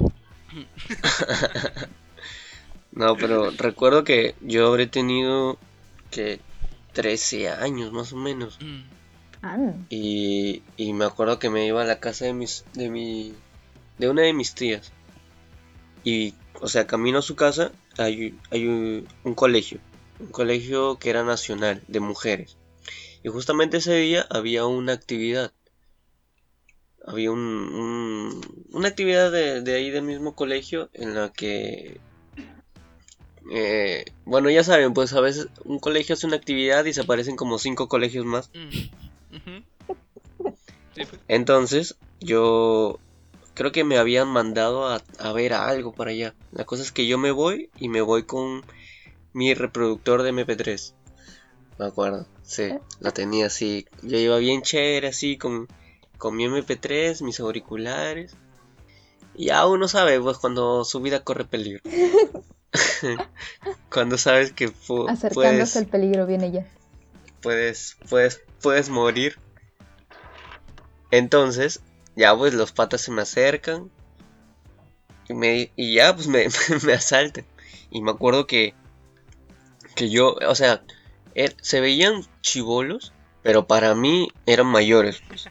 No, 2.92 3.16
pero 3.16 3.52
recuerdo 3.52 4.04
que 4.04 4.36
yo 4.42 4.68
habré 4.68 4.88
tenido 4.88 5.58
que 6.12 6.40
13 6.94 7.50
años 7.50 7.92
más 7.92 8.14
o 8.14 8.18
menos. 8.18 8.58
Mm. 8.62 8.82
Ah, 9.42 9.58
Y, 9.90 10.64
y 10.78 10.94
me 10.94 11.06
acuerdo 11.06 11.40
que 11.40 11.50
me 11.50 11.66
iba 11.66 11.82
a 11.82 11.86
la 11.86 12.00
casa 12.00 12.26
de 12.26 12.34
mis 12.34 12.66
de 12.74 12.90
mi 12.90 13.34
de 13.98 14.10
una 14.10 14.24
de 14.24 14.34
mis 14.34 14.54
tías. 14.56 14.92
Y 16.04 16.34
o 16.60 16.68
sea, 16.68 16.88
camino 16.88 17.20
a 17.20 17.22
su 17.22 17.36
casa 17.36 17.72
hay, 17.98 18.38
hay 18.52 18.66
un, 18.68 19.08
un 19.24 19.36
colegio, 19.36 19.80
un 20.20 20.28
colegio 20.28 20.98
que 20.98 21.10
era 21.10 21.24
nacional 21.24 21.82
de 21.88 22.00
mujeres. 22.00 22.58
Y 23.24 23.30
justamente 23.30 23.78
ese 23.78 23.96
día 23.96 24.26
había 24.30 24.66
una 24.66 24.94
actividad. 24.94 25.52
Había 27.06 27.32
un, 27.32 27.40
un- 27.40 28.42
una 28.72 28.88
actividad 28.90 29.32
de, 29.32 29.62
de 29.62 29.76
ahí 29.76 29.90
del 29.92 30.04
mismo 30.04 30.36
colegio 30.36 30.90
en 30.94 31.14
la 31.16 31.32
que 31.32 32.00
eh, 33.52 34.06
bueno, 34.26 34.50
ya 34.50 34.64
saben, 34.64 34.94
pues 34.94 35.14
a 35.14 35.22
veces 35.22 35.48
un 35.64 35.80
colegio 35.80 36.14
hace 36.14 36.28
una 36.28 36.36
actividad 36.36 36.84
y 36.86 36.94
se 36.94 37.02
aparecen 37.02 37.36
como 37.38 37.60
cinco 37.60 37.88
colegios 37.88 38.26
más. 38.26 38.50
Mm. 38.54 39.07
Pues. 40.96 41.10
Entonces, 41.28 41.96
yo 42.20 43.00
creo 43.54 43.72
que 43.72 43.84
me 43.84 44.00
habían 44.00 44.28
mandado 44.28 44.88
a, 44.88 45.02
a 45.20 45.32
ver 45.32 45.54
algo 45.54 45.94
para 45.94 46.10
allá. 46.10 46.34
La 46.52 46.64
cosa 46.64 46.82
es 46.82 46.92
que 46.92 47.06
yo 47.06 47.20
me 47.20 47.30
voy 47.30 47.70
y 47.78 47.88
me 47.90 48.02
voy 48.02 48.24
con 48.24 48.64
mi 49.34 49.54
reproductor 49.54 50.24
de 50.24 50.34
MP3. 50.34 50.94
Me 51.78 51.86
acuerdo, 51.86 52.26
sí, 52.42 52.74
la 53.00 53.12
tenía 53.12 53.46
así. 53.46 53.86
Yo 54.02 54.18
iba 54.18 54.38
bien 54.38 54.64
chévere, 54.64 55.10
así, 55.10 55.38
con, 55.38 55.68
con 56.18 56.36
mi 56.36 56.46
MP3, 56.46 57.22
mis 57.22 57.40
auriculares. 57.40 58.36
Y 59.36 59.48
ya 59.48 59.68
uno 59.68 59.88
sabe, 59.88 60.20
pues, 60.20 60.40
cuando 60.40 60.84
su 60.84 61.00
vida 61.00 61.24
corre 61.24 61.46
peligro. 61.46 61.82
cuando 63.92 64.18
sabes 64.18 64.52
que 64.52 64.66
acercándose 64.66 65.34
puedes, 65.34 65.78
al 65.78 65.88
peligro 65.88 66.26
viene 66.26 66.52
ya. 66.52 66.66
puedes, 67.42 67.98
puedes, 68.10 68.42
puedes 68.68 68.90
morir. 68.90 69.38
Entonces, 71.10 71.80
ya 72.18 72.36
pues 72.36 72.54
los 72.54 72.74
patas 72.74 73.00
se 73.00 73.12
me 73.12 73.22
acercan. 73.22 73.90
Y, 75.30 75.34
me, 75.34 75.72
y 75.78 75.96
ya 75.96 76.14
pues 76.14 76.28
me, 76.28 76.48
me 76.86 76.92
asaltan. 76.94 77.46
Y 77.90 78.02
me 78.02 78.12
acuerdo 78.12 78.46
que, 78.46 78.74
que 79.96 80.10
yo, 80.10 80.36
o 80.46 80.56
sea, 80.56 80.84
er- 81.34 81.56
se 81.62 81.80
veían 81.80 82.26
chivolos, 82.42 83.14
pero 83.42 83.68
para 83.68 83.96
mí 83.96 84.28
eran 84.46 84.68
mayores. 84.68 85.22
pues. 85.30 85.48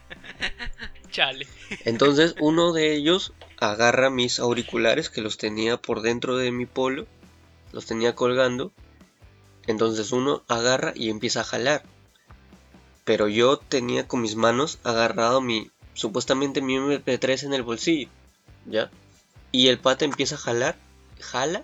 Chale. 1.10 1.46
Entonces 1.86 2.34
uno 2.38 2.74
de 2.74 2.94
ellos 2.94 3.32
agarra 3.58 4.10
mis 4.10 4.40
auriculares 4.40 5.08
que 5.08 5.22
los 5.22 5.38
tenía 5.38 5.78
por 5.78 6.02
dentro 6.02 6.36
de 6.36 6.52
mi 6.52 6.66
polo, 6.66 7.06
los 7.72 7.86
tenía 7.86 8.14
colgando. 8.14 8.72
Entonces 9.66 10.12
uno 10.12 10.44
agarra 10.48 10.92
y 10.94 11.08
empieza 11.08 11.40
a 11.40 11.44
jalar. 11.44 11.82
Pero 13.06 13.28
yo 13.28 13.56
tenía 13.56 14.06
con 14.06 14.20
mis 14.20 14.34
manos 14.36 14.78
agarrado 14.84 15.40
mi, 15.40 15.70
supuestamente 15.94 16.60
mi 16.60 16.76
MP3 16.76 17.44
en 17.44 17.54
el 17.54 17.62
bolsillo, 17.62 18.10
¿ya? 18.66 18.90
Y 19.52 19.68
el 19.68 19.78
pata 19.78 20.04
empieza 20.04 20.34
a 20.34 20.38
jalar, 20.38 20.76
jala, 21.20 21.62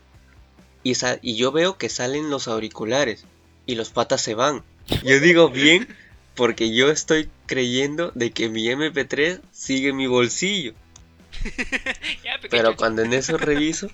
y, 0.84 0.94
y 1.20 1.36
yo 1.36 1.52
veo 1.52 1.76
que 1.76 1.88
salen 1.90 2.30
los 2.30 2.48
auriculares 2.48 3.24
y 3.66 3.74
los 3.74 3.90
patas 3.90 4.22
se 4.22 4.34
van. 4.34 4.62
Yo 5.04 5.18
digo 5.20 5.48
bien, 5.50 5.88
porque 6.36 6.72
yo 6.74 6.90
estoy 6.90 7.28
creyendo 7.46 8.12
de 8.14 8.30
que 8.30 8.48
mi 8.48 8.68
MP3 8.68 9.40
sigue 9.50 9.88
en 9.90 9.96
mi 9.96 10.06
bolsillo. 10.06 10.74
Pero 12.50 12.76
cuando 12.76 13.02
en 13.02 13.12
eso 13.14 13.36
reviso, 13.36 13.88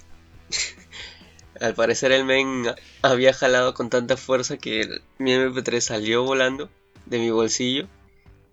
al 1.61 1.74
parecer 1.74 2.12
el 2.12 2.24
men 2.24 2.66
había 3.03 3.32
jalado 3.32 3.72
con 3.74 3.88
tanta 3.90 4.16
fuerza 4.18 4.59
que 4.59 4.82
el- 4.82 5.03
mi 5.18 5.32
MP3 5.32 5.80
salió 5.80 6.24
volando 6.24 6.68
de 7.09 7.18
mi 7.18 7.30
bolsillo 7.30 7.86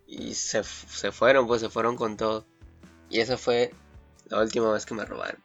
y 0.07 0.33
se, 0.33 0.63
se 0.63 1.11
fueron, 1.11 1.47
pues 1.47 1.61
se 1.61 1.69
fueron 1.69 1.95
con 1.95 2.17
todo. 2.17 2.45
Y 3.09 3.19
esa 3.19 3.37
fue 3.37 3.71
la 4.27 4.39
última 4.41 4.71
vez 4.71 4.85
que 4.85 4.93
me 4.93 5.05
robaron. 5.05 5.41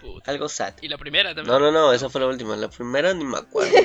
Puta. 0.00 0.30
Algo 0.30 0.48
sad. 0.48 0.74
Y 0.80 0.88
la 0.88 0.98
primera 0.98 1.34
también. 1.34 1.46
No, 1.52 1.58
no, 1.60 1.70
no, 1.70 1.92
esa 1.92 2.08
fue 2.08 2.20
la 2.20 2.26
última. 2.28 2.56
La 2.56 2.68
primera 2.68 3.12
ni 3.14 3.24
me 3.24 3.38
acuerdo. 3.38 3.72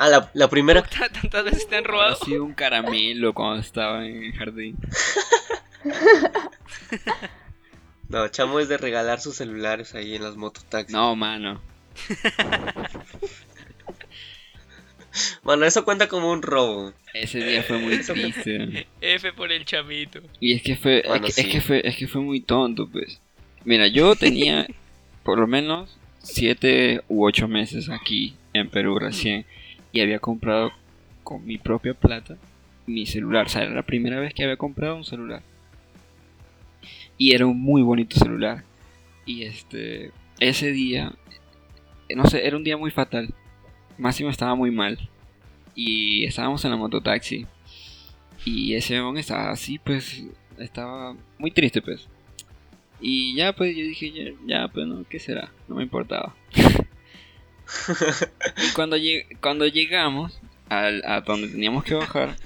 Ah, 0.00 0.08
la, 0.08 0.30
la 0.32 0.48
primera. 0.48 0.80
Puta, 0.84 1.08
¿Tantas 1.08 1.42
veces 1.42 1.66
te 1.66 1.76
han 1.76 1.84
Ha 1.84 1.88
robado? 1.88 2.14
sido 2.24 2.44
un 2.44 2.54
caramelo 2.54 3.34
cuando 3.34 3.60
estaba 3.60 4.06
en 4.06 4.22
el 4.22 4.32
jardín. 4.32 4.78
No, 8.08 8.26
chamo 8.28 8.58
es 8.60 8.68
de 8.68 8.78
regalar 8.78 9.20
sus 9.20 9.36
celulares 9.36 9.94
ahí 9.94 10.14
en 10.14 10.22
las 10.22 10.36
mototaxis. 10.36 10.94
No, 10.94 11.14
mano. 11.14 11.60
Bueno, 15.42 15.64
eso 15.64 15.84
cuenta 15.84 16.08
como 16.08 16.30
un 16.30 16.42
robo. 16.42 16.92
Ese 17.14 17.44
día 17.44 17.62
fue 17.62 17.78
muy 17.78 17.98
triste. 17.98 18.86
F 19.00 19.32
por 19.32 19.50
el 19.52 19.64
chamito. 19.64 20.20
Y 20.40 20.54
es 20.54 20.62
que 20.62 20.76
fue, 20.76 21.02
Bueno, 21.06 21.26
es, 21.26 21.36
que, 21.36 21.42
sí. 21.42 21.48
es 21.48 21.54
que 21.54 21.60
fue, 21.60 21.88
es 21.88 21.96
que 21.96 22.08
fue 22.08 22.20
muy 22.20 22.40
tonto, 22.40 22.88
pues. 22.88 23.20
Mira, 23.64 23.86
yo 23.88 24.14
tenía 24.16 24.66
por 25.22 25.38
lo 25.38 25.46
menos 25.46 25.96
siete 26.18 27.02
u 27.08 27.26
ocho 27.26 27.48
meses 27.48 27.88
aquí 27.88 28.34
en 28.52 28.68
Perú 28.68 28.98
recién 28.98 29.46
y 29.92 30.00
había 30.00 30.18
comprado 30.18 30.72
con 31.22 31.44
mi 31.44 31.58
propia 31.58 31.94
plata 31.94 32.36
mi 32.88 33.06
celular. 33.06 33.46
O 33.46 33.48
sea, 33.48 33.62
era 33.62 33.74
la 33.74 33.82
primera 33.82 34.18
vez 34.18 34.34
que 34.34 34.42
había 34.44 34.56
comprado 34.56 34.96
un 34.96 35.04
celular. 35.04 35.42
Y 37.16 37.34
era 37.34 37.46
un 37.46 37.60
muy 37.60 37.82
bonito 37.82 38.16
celular. 38.18 38.64
Y 39.26 39.44
este, 39.44 40.10
ese 40.40 40.72
día, 40.72 41.12
no 42.14 42.26
sé, 42.26 42.46
era 42.46 42.56
un 42.56 42.64
día 42.64 42.76
muy 42.76 42.90
fatal. 42.90 43.34
Máximo 43.98 44.30
estaba 44.30 44.54
muy 44.54 44.70
mal. 44.70 44.98
Y 45.74 46.24
estábamos 46.24 46.64
en 46.64 46.70
la 46.70 46.76
mototaxi. 46.76 47.46
Y 48.44 48.74
ese 48.74 48.98
hombre 49.00 49.20
estaba 49.20 49.50
así, 49.50 49.78
pues, 49.78 50.24
estaba 50.58 51.14
muy 51.38 51.50
triste, 51.50 51.82
pues. 51.82 52.08
Y 53.00 53.34
ya, 53.36 53.52
pues, 53.52 53.76
yo 53.76 53.82
dije, 53.82 54.10
ya, 54.12 54.32
ya, 54.46 54.68
pues, 54.68 54.86
no, 54.86 55.04
¿qué 55.08 55.18
será? 55.18 55.50
No 55.68 55.76
me 55.76 55.82
importaba. 55.82 56.34
y 58.56 58.72
cuando, 58.74 58.96
lleg- 58.96 59.26
cuando 59.40 59.66
llegamos 59.66 60.40
al, 60.68 61.02
a 61.04 61.20
donde 61.20 61.48
teníamos 61.48 61.84
que 61.84 61.94
bajar, 61.94 62.36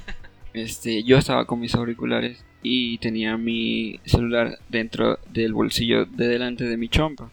este, 0.53 1.03
yo 1.05 1.17
estaba 1.19 1.47
con 1.47 1.61
mis 1.61 1.75
auriculares 1.75 2.45
y 2.63 2.99
tenía 2.99 3.37
mi 3.37 4.01
celular 4.05 4.59
dentro 4.69 5.19
del 5.31 5.53
bolsillo 5.53 6.05
de 6.07 6.29
delante 6.29 6.65
de 6.65 6.77
mi 6.77 6.89
chompa. 6.89 7.31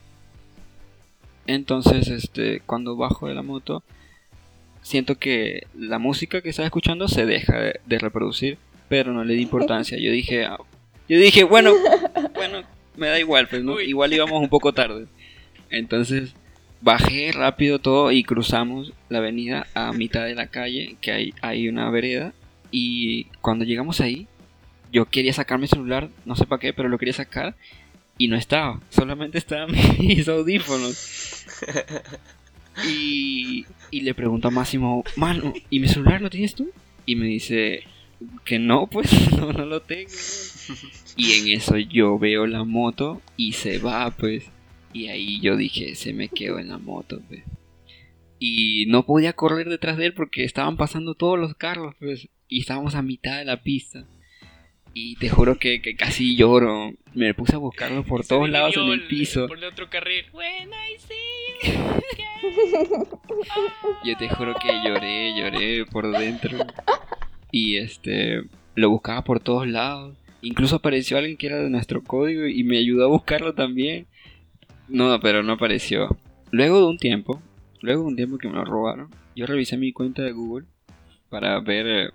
Entonces, 1.47 2.07
este, 2.09 2.61
cuando 2.61 2.95
bajo 2.95 3.27
de 3.27 3.35
la 3.35 3.41
moto, 3.41 3.83
siento 4.81 5.15
que 5.15 5.67
la 5.77 5.99
música 5.99 6.41
que 6.41 6.49
estaba 6.49 6.65
escuchando 6.65 7.07
se 7.07 7.25
deja 7.25 7.59
de, 7.59 7.79
de 7.85 7.99
reproducir, 7.99 8.57
pero 8.87 9.13
no 9.13 9.23
le 9.23 9.35
di 9.35 9.41
importancia. 9.41 9.97
Yo 9.99 10.11
dije, 10.11 10.45
ah, 10.45 10.57
yo 11.07 11.19
dije, 11.19 11.43
bueno, 11.43 11.73
bueno, 12.33 12.63
me 12.95 13.07
da 13.07 13.19
igual, 13.19 13.47
pues, 13.47 13.63
¿no? 13.63 13.79
Igual 13.81 14.13
íbamos 14.13 14.41
un 14.41 14.49
poco 14.49 14.73
tarde. 14.73 15.07
Entonces, 15.69 16.33
bajé 16.81 17.31
rápido 17.31 17.79
todo 17.79 18.11
y 18.11 18.23
cruzamos 18.23 18.93
la 19.09 19.19
avenida 19.19 19.67
a 19.73 19.91
mitad 19.93 20.25
de 20.25 20.35
la 20.35 20.47
calle, 20.47 20.97
que 21.01 21.11
hay, 21.11 21.33
hay 21.41 21.67
una 21.67 21.89
vereda. 21.89 22.33
Y 22.71 23.25
cuando 23.41 23.65
llegamos 23.65 24.01
ahí, 24.01 24.27
yo 24.91 25.05
quería 25.05 25.33
sacar 25.33 25.59
mi 25.59 25.67
celular, 25.67 26.09
no 26.25 26.35
sé 26.35 26.45
para 26.45 26.59
qué, 26.59 26.73
pero 26.73 26.89
lo 26.89 26.97
quería 26.97 27.13
sacar 27.13 27.55
y 28.17 28.27
no 28.27 28.35
estaba. 28.35 28.79
Solamente 28.89 29.37
estaban 29.37 29.71
mis 29.99 30.27
audífonos. 30.27 31.45
Y, 32.87 33.65
y 33.91 34.01
le 34.01 34.13
pregunto 34.13 34.47
a 34.47 34.51
Máximo, 34.51 35.03
mano, 35.15 35.53
¿y 35.69 35.79
mi 35.79 35.87
celular 35.87 36.21
lo 36.21 36.29
tienes 36.29 36.55
tú? 36.55 36.69
Y 37.05 37.15
me 37.15 37.25
dice, 37.25 37.83
que 38.45 38.59
no, 38.59 38.87
pues 38.87 39.31
no, 39.37 39.53
no 39.53 39.65
lo 39.65 39.81
tengo. 39.81 40.11
Y 41.15 41.33
en 41.33 41.57
eso 41.57 41.77
yo 41.77 42.17
veo 42.19 42.47
la 42.47 42.63
moto 42.63 43.21
y 43.37 43.53
se 43.53 43.77
va, 43.79 44.11
pues. 44.11 44.49
Y 44.93 45.07
ahí 45.07 45.39
yo 45.41 45.55
dije, 45.55 45.95
se 45.95 46.13
me 46.13 46.29
quedó 46.29 46.59
en 46.59 46.69
la 46.69 46.77
moto, 46.77 47.21
pues. 47.27 47.43
Y 48.39 48.85
no 48.87 49.05
podía 49.05 49.33
correr 49.33 49.67
detrás 49.69 49.97
de 49.97 50.07
él 50.07 50.13
porque 50.13 50.43
estaban 50.43 50.77
pasando 50.77 51.13
todos 51.13 51.37
los 51.37 51.55
carros, 51.55 51.95
pues. 51.99 52.29
Y 52.47 52.61
estábamos 52.61 52.95
a 52.95 53.01
mitad 53.01 53.37
de 53.37 53.45
la 53.45 53.61
pista. 53.61 54.07
Y 54.93 55.15
te 55.15 55.29
juro 55.29 55.57
que, 55.57 55.81
que 55.81 55.95
casi 55.95 56.35
lloro. 56.35 56.93
Me 57.13 57.33
puse 57.33 57.55
a 57.55 57.59
buscarlo 57.59 58.03
por 58.03 58.23
Se 58.23 58.29
todos 58.29 58.49
lados 58.49 58.75
en 58.77 58.87
el 58.87 59.07
piso. 59.07 59.47
Por 59.47 59.57
el 59.57 59.65
otro 59.65 59.89
carril. 59.89 60.25
When 60.33 60.69
I 60.69 60.97
see 60.99 61.71
you 61.71 61.79
again. 62.13 63.07
Yo 64.05 64.17
te 64.17 64.29
juro 64.29 64.55
que 64.55 64.69
lloré, 64.83 65.37
lloré 65.37 65.85
por 65.85 66.11
dentro. 66.11 66.57
Y 67.51 67.77
este, 67.77 68.43
lo 68.75 68.89
buscaba 68.89 69.23
por 69.23 69.39
todos 69.39 69.67
lados. 69.67 70.17
Incluso 70.41 70.77
apareció 70.77 71.17
alguien 71.17 71.37
que 71.37 71.47
era 71.47 71.57
de 71.57 71.69
nuestro 71.69 72.03
código 72.03 72.47
y 72.47 72.63
me 72.63 72.77
ayudó 72.77 73.05
a 73.05 73.09
buscarlo 73.09 73.53
también. 73.53 74.07
No, 74.87 75.19
pero 75.19 75.43
no 75.43 75.53
apareció. 75.53 76.17
Luego 76.51 76.79
de 76.79 76.85
un 76.85 76.97
tiempo, 76.97 77.41
luego 77.81 78.03
de 78.03 78.07
un 78.07 78.15
tiempo 78.15 78.37
que 78.37 78.47
me 78.47 78.55
lo 78.55 78.65
robaron, 78.65 79.09
yo 79.35 79.45
revisé 79.45 79.77
mi 79.77 79.91
cuenta 79.91 80.23
de 80.23 80.31
Google 80.31 80.65
para 81.29 81.59
ver, 81.59 81.87
eh, 81.87 82.09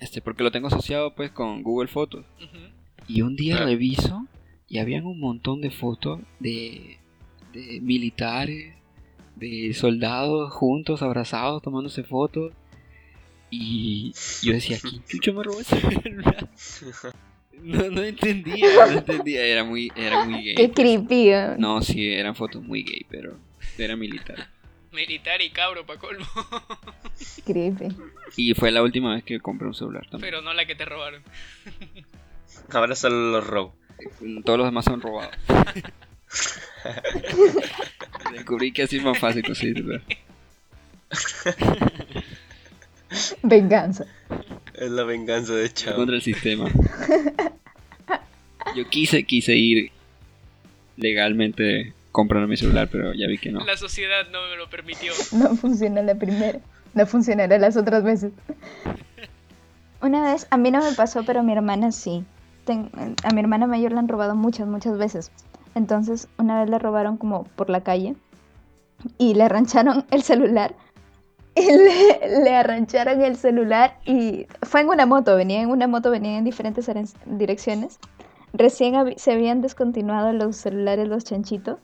este, 0.00 0.20
porque 0.20 0.42
lo 0.42 0.50
tengo 0.50 0.68
asociado 0.68 1.14
pues 1.14 1.30
con 1.30 1.62
Google 1.62 1.88
Fotos. 1.88 2.24
Y 3.08 3.22
un 3.22 3.36
día 3.36 3.56
Claro. 3.56 3.70
reviso 3.70 4.26
y 4.68 4.78
habían 4.78 5.04
un 5.06 5.20
montón 5.20 5.60
de 5.60 5.70
fotos 5.70 6.20
de, 6.40 6.98
de 7.52 7.80
militares, 7.80 8.74
de 9.36 9.72
soldados 9.74 10.52
juntos, 10.52 11.02
abrazados, 11.02 11.62
tomándose 11.62 12.02
fotos. 12.02 12.52
Y 13.50 14.12
yo 14.42 14.52
decía, 14.52 14.78
¿quién 14.80 15.02
chucho 15.08 15.32
me 15.34 15.42
robó 15.44 15.60
ese 15.60 15.80
celular? 15.80 16.48
No, 17.62 17.88
no 17.88 18.02
entendía, 18.02 18.66
no 18.90 18.98
entendía, 18.98 19.46
era 19.46 19.62
muy, 19.62 19.90
era 19.94 20.24
muy 20.24 20.42
gay. 20.42 20.54
Qué 20.56 20.70
creepy. 20.72 21.28
¿eh? 21.30 21.54
No, 21.56 21.80
sí, 21.82 22.08
eran 22.08 22.34
fotos 22.34 22.62
muy 22.64 22.82
gay, 22.82 23.06
pero 23.08 23.38
era 23.78 23.94
militar. 23.96 24.50
Militar 24.94 25.42
y 25.42 25.50
cabro 25.50 25.84
pa' 25.84 25.98
colmo. 25.98 26.24
Creepy. 27.44 27.88
Y 28.36 28.54
fue 28.54 28.70
la 28.70 28.82
última 28.82 29.14
vez 29.14 29.24
que 29.24 29.40
compré 29.40 29.66
un 29.66 29.74
celular 29.74 30.02
también. 30.10 30.20
Pero 30.20 30.42
no 30.42 30.52
la 30.54 30.66
que 30.66 30.74
te 30.74 30.84
robaron. 30.84 31.22
Ahora 32.72 32.94
solo 32.94 33.32
los 33.32 33.46
robo. 33.46 33.74
Todos 34.44 34.58
los 34.58 34.68
demás 34.68 34.84
son 34.84 35.00
robados. 35.00 35.34
Descubrí 38.32 38.72
que 38.72 38.82
así 38.84 38.96
es 38.96 39.04
más 39.04 39.18
fácil 39.18 39.44
conseguirlo. 39.44 40.00
Venganza. 43.42 44.06
Es 44.74 44.90
la 44.90 45.04
venganza 45.04 45.54
de 45.54 45.72
Chavo. 45.72 45.96
contra 45.96 46.16
el 46.16 46.22
sistema. 46.22 46.68
Yo 48.74 48.88
quise, 48.88 49.24
quise 49.24 49.56
ir 49.56 49.92
legalmente 50.96 51.92
comprando 52.14 52.46
mi 52.46 52.56
celular, 52.56 52.88
pero 52.90 53.12
ya 53.12 53.26
vi 53.26 53.38
que 53.38 53.50
no. 53.50 53.58
La 53.64 53.76
sociedad 53.76 54.22
no 54.32 54.38
me 54.48 54.56
lo 54.56 54.70
permitió. 54.70 55.12
No 55.32 55.56
funciona 55.56 56.00
la 56.00 56.14
primera. 56.14 56.60
No 56.94 57.06
funcionará 57.06 57.58
las 57.58 57.76
otras 57.76 58.04
veces. 58.04 58.30
Una 60.00 60.22
vez, 60.22 60.46
a 60.50 60.56
mí 60.56 60.70
no 60.70 60.80
me 60.82 60.92
pasó, 60.92 61.24
pero 61.24 61.40
a 61.40 61.42
mi 61.42 61.52
hermana 61.52 61.90
sí. 61.90 62.24
Ten- 62.64 62.90
a 63.24 63.30
mi 63.32 63.40
hermana 63.40 63.66
mayor 63.66 63.92
la 63.92 63.98
han 64.00 64.08
robado 64.08 64.34
muchas, 64.36 64.66
muchas 64.68 64.96
veces. 64.96 65.32
Entonces, 65.74 66.28
una 66.38 66.60
vez 66.60 66.70
le 66.70 66.78
robaron 66.78 67.16
como 67.16 67.44
por 67.56 67.68
la 67.68 67.80
calle 67.82 68.14
y 69.18 69.34
le 69.34 69.42
arrancharon 69.44 70.04
el 70.10 70.22
celular. 70.22 70.74
Y 71.56 71.66
le, 71.66 72.42
le 72.42 72.56
arrancharon 72.56 73.20
el 73.22 73.36
celular 73.36 73.98
y 74.04 74.46
fue 74.62 74.80
en 74.80 74.88
una 74.88 75.06
moto, 75.06 75.36
venía 75.36 75.62
en 75.62 75.70
una 75.70 75.86
moto, 75.86 76.10
venía 76.10 76.36
en 76.36 76.42
diferentes 76.44 76.90
direcciones. 77.26 78.00
Recién 78.52 78.94
habi- 78.94 79.16
se 79.18 79.32
habían 79.32 79.60
descontinuado 79.62 80.32
los 80.32 80.56
celulares, 80.56 81.06
los 81.06 81.22
chanchitos, 81.22 81.78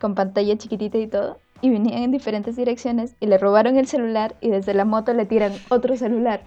con 0.00 0.14
pantalla 0.14 0.56
chiquitita 0.56 0.98
y 0.98 1.06
todo, 1.06 1.38
y 1.60 1.70
venían 1.70 2.02
en 2.02 2.10
diferentes 2.10 2.56
direcciones 2.56 3.14
y 3.20 3.26
le 3.26 3.38
robaron 3.38 3.76
el 3.76 3.86
celular 3.86 4.34
y 4.40 4.48
desde 4.48 4.74
la 4.74 4.84
moto 4.84 5.12
le 5.12 5.26
tiran 5.26 5.52
otro 5.68 5.96
celular. 5.96 6.42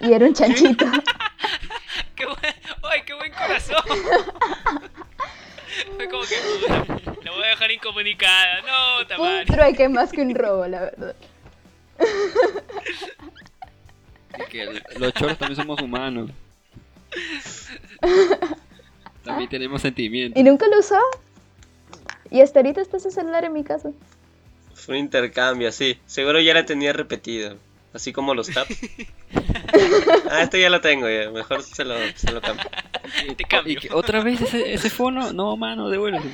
Y 0.00 0.12
era 0.12 0.26
un 0.26 0.34
chanchito. 0.34 0.86
¡Qué 2.14 2.24
buen... 2.24 2.38
¡Ay, 2.84 3.00
qué 3.04 3.14
buen 3.14 3.32
corazón! 3.32 3.82
Fue 5.96 6.08
como 6.08 6.22
que 6.22 6.36
la 7.24 7.32
voy 7.32 7.42
a 7.44 7.48
dejar 7.48 7.70
incomunicada. 7.70 8.62
No, 8.62 9.00
Un 9.02 9.08
Tamari. 9.08 9.46
trueque 9.46 9.88
más 9.88 10.12
que 10.12 10.22
un 10.22 10.34
robo, 10.34 10.66
la 10.66 10.80
verdad. 10.80 11.14
Que 14.50 14.80
los 14.98 15.12
choros 15.14 15.36
también 15.36 15.56
somos 15.56 15.80
humanos. 15.82 16.30
También 19.24 19.50
tenemos 19.50 19.82
sentimientos. 19.82 20.40
¿Y 20.40 20.44
nunca 20.44 20.66
lo 20.68 20.78
usó? 20.78 20.98
Y 22.36 22.42
hasta 22.42 22.58
ahorita 22.58 22.82
está 22.82 22.98
ese 22.98 23.10
celular 23.10 23.46
en 23.46 23.54
mi 23.54 23.64
casa. 23.64 23.92
Fue 24.74 24.96
un 24.96 25.00
intercambio, 25.00 25.72
sí. 25.72 25.98
Seguro 26.04 26.38
ya 26.38 26.52
la 26.52 26.66
tenía 26.66 26.92
repetido. 26.92 27.56
Así 27.94 28.12
como 28.12 28.34
los 28.34 28.50
taps. 28.50 28.78
ah, 30.30 30.42
este 30.42 30.60
ya 30.60 30.68
lo 30.68 30.82
tengo, 30.82 31.08
ya. 31.08 31.30
Mejor 31.30 31.62
se 31.62 31.86
lo, 31.86 31.94
se 32.14 32.32
lo 32.32 32.42
cambio. 32.42 32.66
Te 33.38 33.44
cambio. 33.44 33.72
¿Y 33.72 33.76
que 33.76 33.88
otra 33.90 34.22
vez 34.22 34.42
ese, 34.42 34.74
ese 34.74 34.90
fono? 34.90 35.32
No, 35.32 35.56
mano, 35.56 35.88
devuélvelo. 35.88 36.26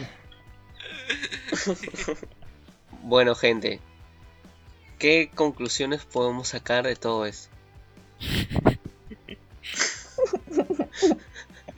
Bueno, 3.04 3.36
gente. 3.36 3.78
¿Qué 4.98 5.30
conclusiones 5.32 6.04
podemos 6.04 6.48
sacar 6.48 6.84
de 6.84 6.96
todo 6.96 7.26
esto? 7.26 7.48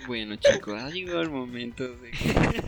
Bueno, 0.07 0.37
chicos, 0.37 0.83
ha 0.83 0.91
llegado 0.91 1.22
el 1.22 1.31
momento 1.31 1.89
de 1.89 2.11
que... 2.11 2.62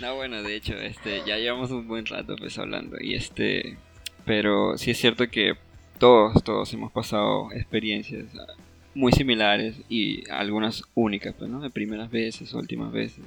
No, 0.00 0.14
bueno, 0.14 0.42
de 0.42 0.56
hecho, 0.56 0.74
este, 0.74 1.22
ya 1.26 1.36
llevamos 1.36 1.70
un 1.70 1.86
buen 1.86 2.06
rato 2.06 2.34
pues 2.36 2.58
hablando 2.58 2.96
y 3.00 3.14
este, 3.14 3.76
pero 4.24 4.78
sí 4.78 4.92
es 4.92 4.98
cierto 4.98 5.28
que 5.28 5.54
todos, 5.98 6.42
todos 6.42 6.72
hemos 6.72 6.90
pasado 6.90 7.52
experiencias 7.52 8.24
ah, 8.34 8.54
muy 8.94 9.12
similares 9.12 9.76
y 9.90 10.28
algunas 10.30 10.82
únicas, 10.94 11.34
pues, 11.38 11.50
¿no? 11.50 11.60
De 11.60 11.68
primeras 11.68 12.10
veces, 12.10 12.54
últimas 12.54 12.92
veces. 12.92 13.24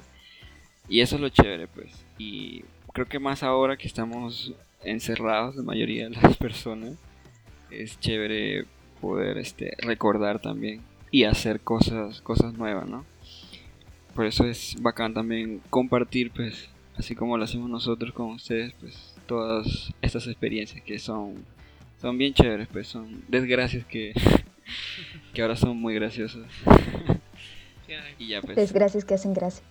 Y 0.88 1.00
eso 1.00 1.14
es 1.14 1.22
lo 1.22 1.28
chévere, 1.28 1.68
pues. 1.68 2.04
Y 2.18 2.64
creo 2.92 3.06
que 3.06 3.20
más 3.20 3.44
ahora 3.44 3.76
que 3.76 3.86
estamos 3.86 4.52
encerrados, 4.82 5.54
la 5.54 5.62
mayoría 5.62 6.08
de 6.08 6.16
las 6.16 6.36
personas, 6.38 6.94
es 7.70 7.98
chévere 8.00 8.66
poder 9.00 9.38
este, 9.38 9.76
recordar 9.78 10.40
también 10.40 10.80
y 11.10 11.24
hacer 11.24 11.60
cosas, 11.60 12.20
cosas 12.20 12.54
nuevas, 12.54 12.88
¿no? 12.88 13.04
Por 14.14 14.26
eso 14.26 14.44
es 14.44 14.76
bacán 14.80 15.12
también 15.14 15.60
compartir, 15.70 16.30
pues, 16.30 16.68
así 16.96 17.14
como 17.14 17.36
lo 17.36 17.44
hacemos 17.44 17.68
nosotros 17.68 18.12
con 18.12 18.30
ustedes, 18.32 18.72
pues, 18.80 19.14
todas 19.26 19.92
estas 20.02 20.26
experiencias 20.26 20.82
que 20.82 20.98
son, 20.98 21.44
son 22.00 22.16
bien 22.18 22.32
chéveres, 22.34 22.68
pues, 22.68 22.86
son 22.88 23.24
desgracias 23.28 23.84
que, 23.86 24.12
que 25.34 25.42
ahora 25.42 25.56
son 25.56 25.76
muy 25.76 25.94
graciosas. 25.94 26.46
Y 28.18 28.28
ya, 28.28 28.40
pues, 28.40 28.56
Desgracias 28.56 29.04
que 29.04 29.14
hacen 29.14 29.34
gracia. 29.34 29.62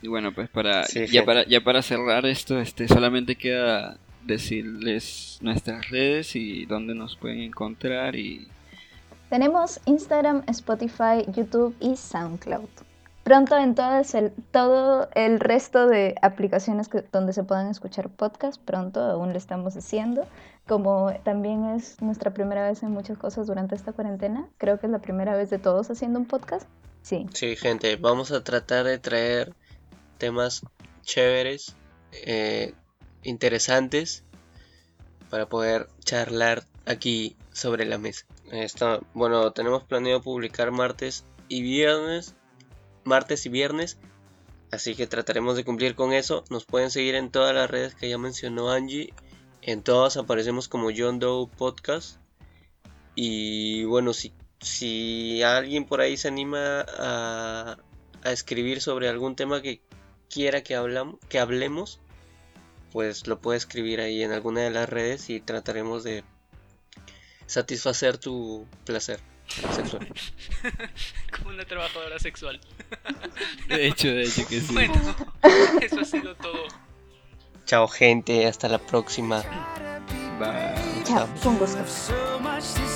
y 0.00 0.08
bueno, 0.08 0.32
pues 0.32 0.48
para, 0.48 0.84
Sí, 0.84 1.06
ya 1.06 1.24
para 1.24 1.46
ya 1.46 1.60
para 1.62 1.82
cerrar 1.82 2.26
esto, 2.26 2.58
este 2.60 2.88
solamente 2.88 3.36
queda 3.36 3.98
decirles 4.24 5.38
nuestras 5.40 5.90
redes 5.90 6.34
y 6.36 6.64
dónde 6.66 6.94
nos 6.94 7.16
pueden 7.16 7.40
encontrar 7.40 8.14
y 8.16 8.48
Tenemos 9.28 9.80
Instagram, 9.86 10.42
Spotify, 10.48 11.24
YouTube 11.34 11.74
y 11.80 11.96
SoundCloud. 11.96 12.68
Pronto 13.24 13.56
en 13.56 13.74
todas 13.74 14.14
el, 14.14 14.32
todo 14.50 15.08
el 15.14 15.38
resto 15.38 15.86
de 15.86 16.16
aplicaciones 16.22 16.88
que, 16.88 17.04
donde 17.12 17.32
se 17.32 17.44
puedan 17.44 17.68
escuchar 17.68 18.08
podcasts, 18.08 18.58
pronto 18.58 19.00
aún 19.00 19.32
lo 19.32 19.38
estamos 19.38 19.76
haciendo. 19.76 20.26
Como 20.66 21.12
también 21.24 21.64
es 21.66 22.00
nuestra 22.02 22.32
primera 22.32 22.68
vez 22.68 22.82
en 22.82 22.90
muchas 22.90 23.18
cosas 23.18 23.46
durante 23.46 23.74
esta 23.74 23.92
cuarentena, 23.92 24.48
creo 24.58 24.78
que 24.78 24.86
es 24.86 24.92
la 24.92 25.00
primera 25.00 25.36
vez 25.36 25.50
de 25.50 25.58
todos 25.58 25.90
haciendo 25.90 26.18
un 26.18 26.26
podcast. 26.26 26.66
Sí, 27.02 27.26
Sí, 27.32 27.56
gente, 27.56 27.96
vamos 27.96 28.30
a 28.30 28.44
tratar 28.44 28.84
de 28.84 28.98
traer 28.98 29.54
temas 30.18 30.62
chéveres, 31.02 31.74
eh, 32.12 32.74
interesantes, 33.22 34.24
para 35.30 35.46
poder 35.46 35.88
charlar 36.04 36.64
aquí 36.86 37.36
sobre 37.52 37.84
la 37.84 37.98
mesa. 37.98 38.26
Bueno, 39.14 39.52
tenemos 39.52 39.82
planeado 39.84 40.22
publicar 40.22 40.70
martes 40.70 41.24
y 41.48 41.62
viernes, 41.62 42.34
martes 43.04 43.46
y 43.46 43.48
viernes, 43.48 43.98
así 44.70 44.94
que 44.94 45.06
trataremos 45.06 45.56
de 45.56 45.64
cumplir 45.64 45.94
con 45.94 46.12
eso. 46.12 46.44
Nos 46.50 46.64
pueden 46.64 46.90
seguir 46.90 47.14
en 47.14 47.30
todas 47.30 47.54
las 47.54 47.70
redes 47.70 47.94
que 47.94 48.08
ya 48.08 48.18
mencionó 48.18 48.70
Angie, 48.70 49.12
en 49.62 49.82
todas 49.82 50.16
aparecemos 50.16 50.68
como 50.68 50.90
John 50.96 51.18
Doe 51.18 51.48
Podcast. 51.56 52.18
Y 53.14 53.84
bueno, 53.84 54.12
si, 54.12 54.32
si 54.60 55.42
alguien 55.42 55.84
por 55.84 56.00
ahí 56.00 56.16
se 56.16 56.28
anima 56.28 56.84
a, 56.98 57.76
a 58.22 58.32
escribir 58.32 58.80
sobre 58.80 59.08
algún 59.08 59.36
tema 59.36 59.60
que 59.62 59.82
quiera 60.30 60.62
que, 60.62 60.80
que 61.28 61.38
hablemos, 61.38 62.00
pues 62.90 63.26
lo 63.26 63.40
puede 63.40 63.58
escribir 63.58 64.00
ahí 64.00 64.22
en 64.22 64.32
alguna 64.32 64.62
de 64.62 64.70
las 64.70 64.88
redes 64.88 65.30
y 65.30 65.40
trataremos 65.40 66.04
de, 66.04 66.24
satisfacer 67.52 68.16
tu 68.18 68.66
placer 68.84 69.20
sexual. 69.52 70.08
Como 71.36 71.50
una 71.50 71.64
trabajadora 71.64 72.18
sexual. 72.18 72.60
De 73.68 73.86
hecho, 73.86 74.08
de 74.08 74.24
hecho 74.24 74.46
que 74.46 74.60
sí. 74.60 74.72
Bueno, 74.72 74.94
eso 75.80 76.00
ha 76.00 76.04
sido 76.04 76.34
todo. 76.36 76.66
Chao 77.66 77.88
gente, 77.88 78.46
hasta 78.46 78.68
la 78.68 78.78
próxima. 78.78 79.42
Bye. 80.38 81.04
Chao, 81.04 81.28
gusto. 81.58 81.84
to 82.72 82.91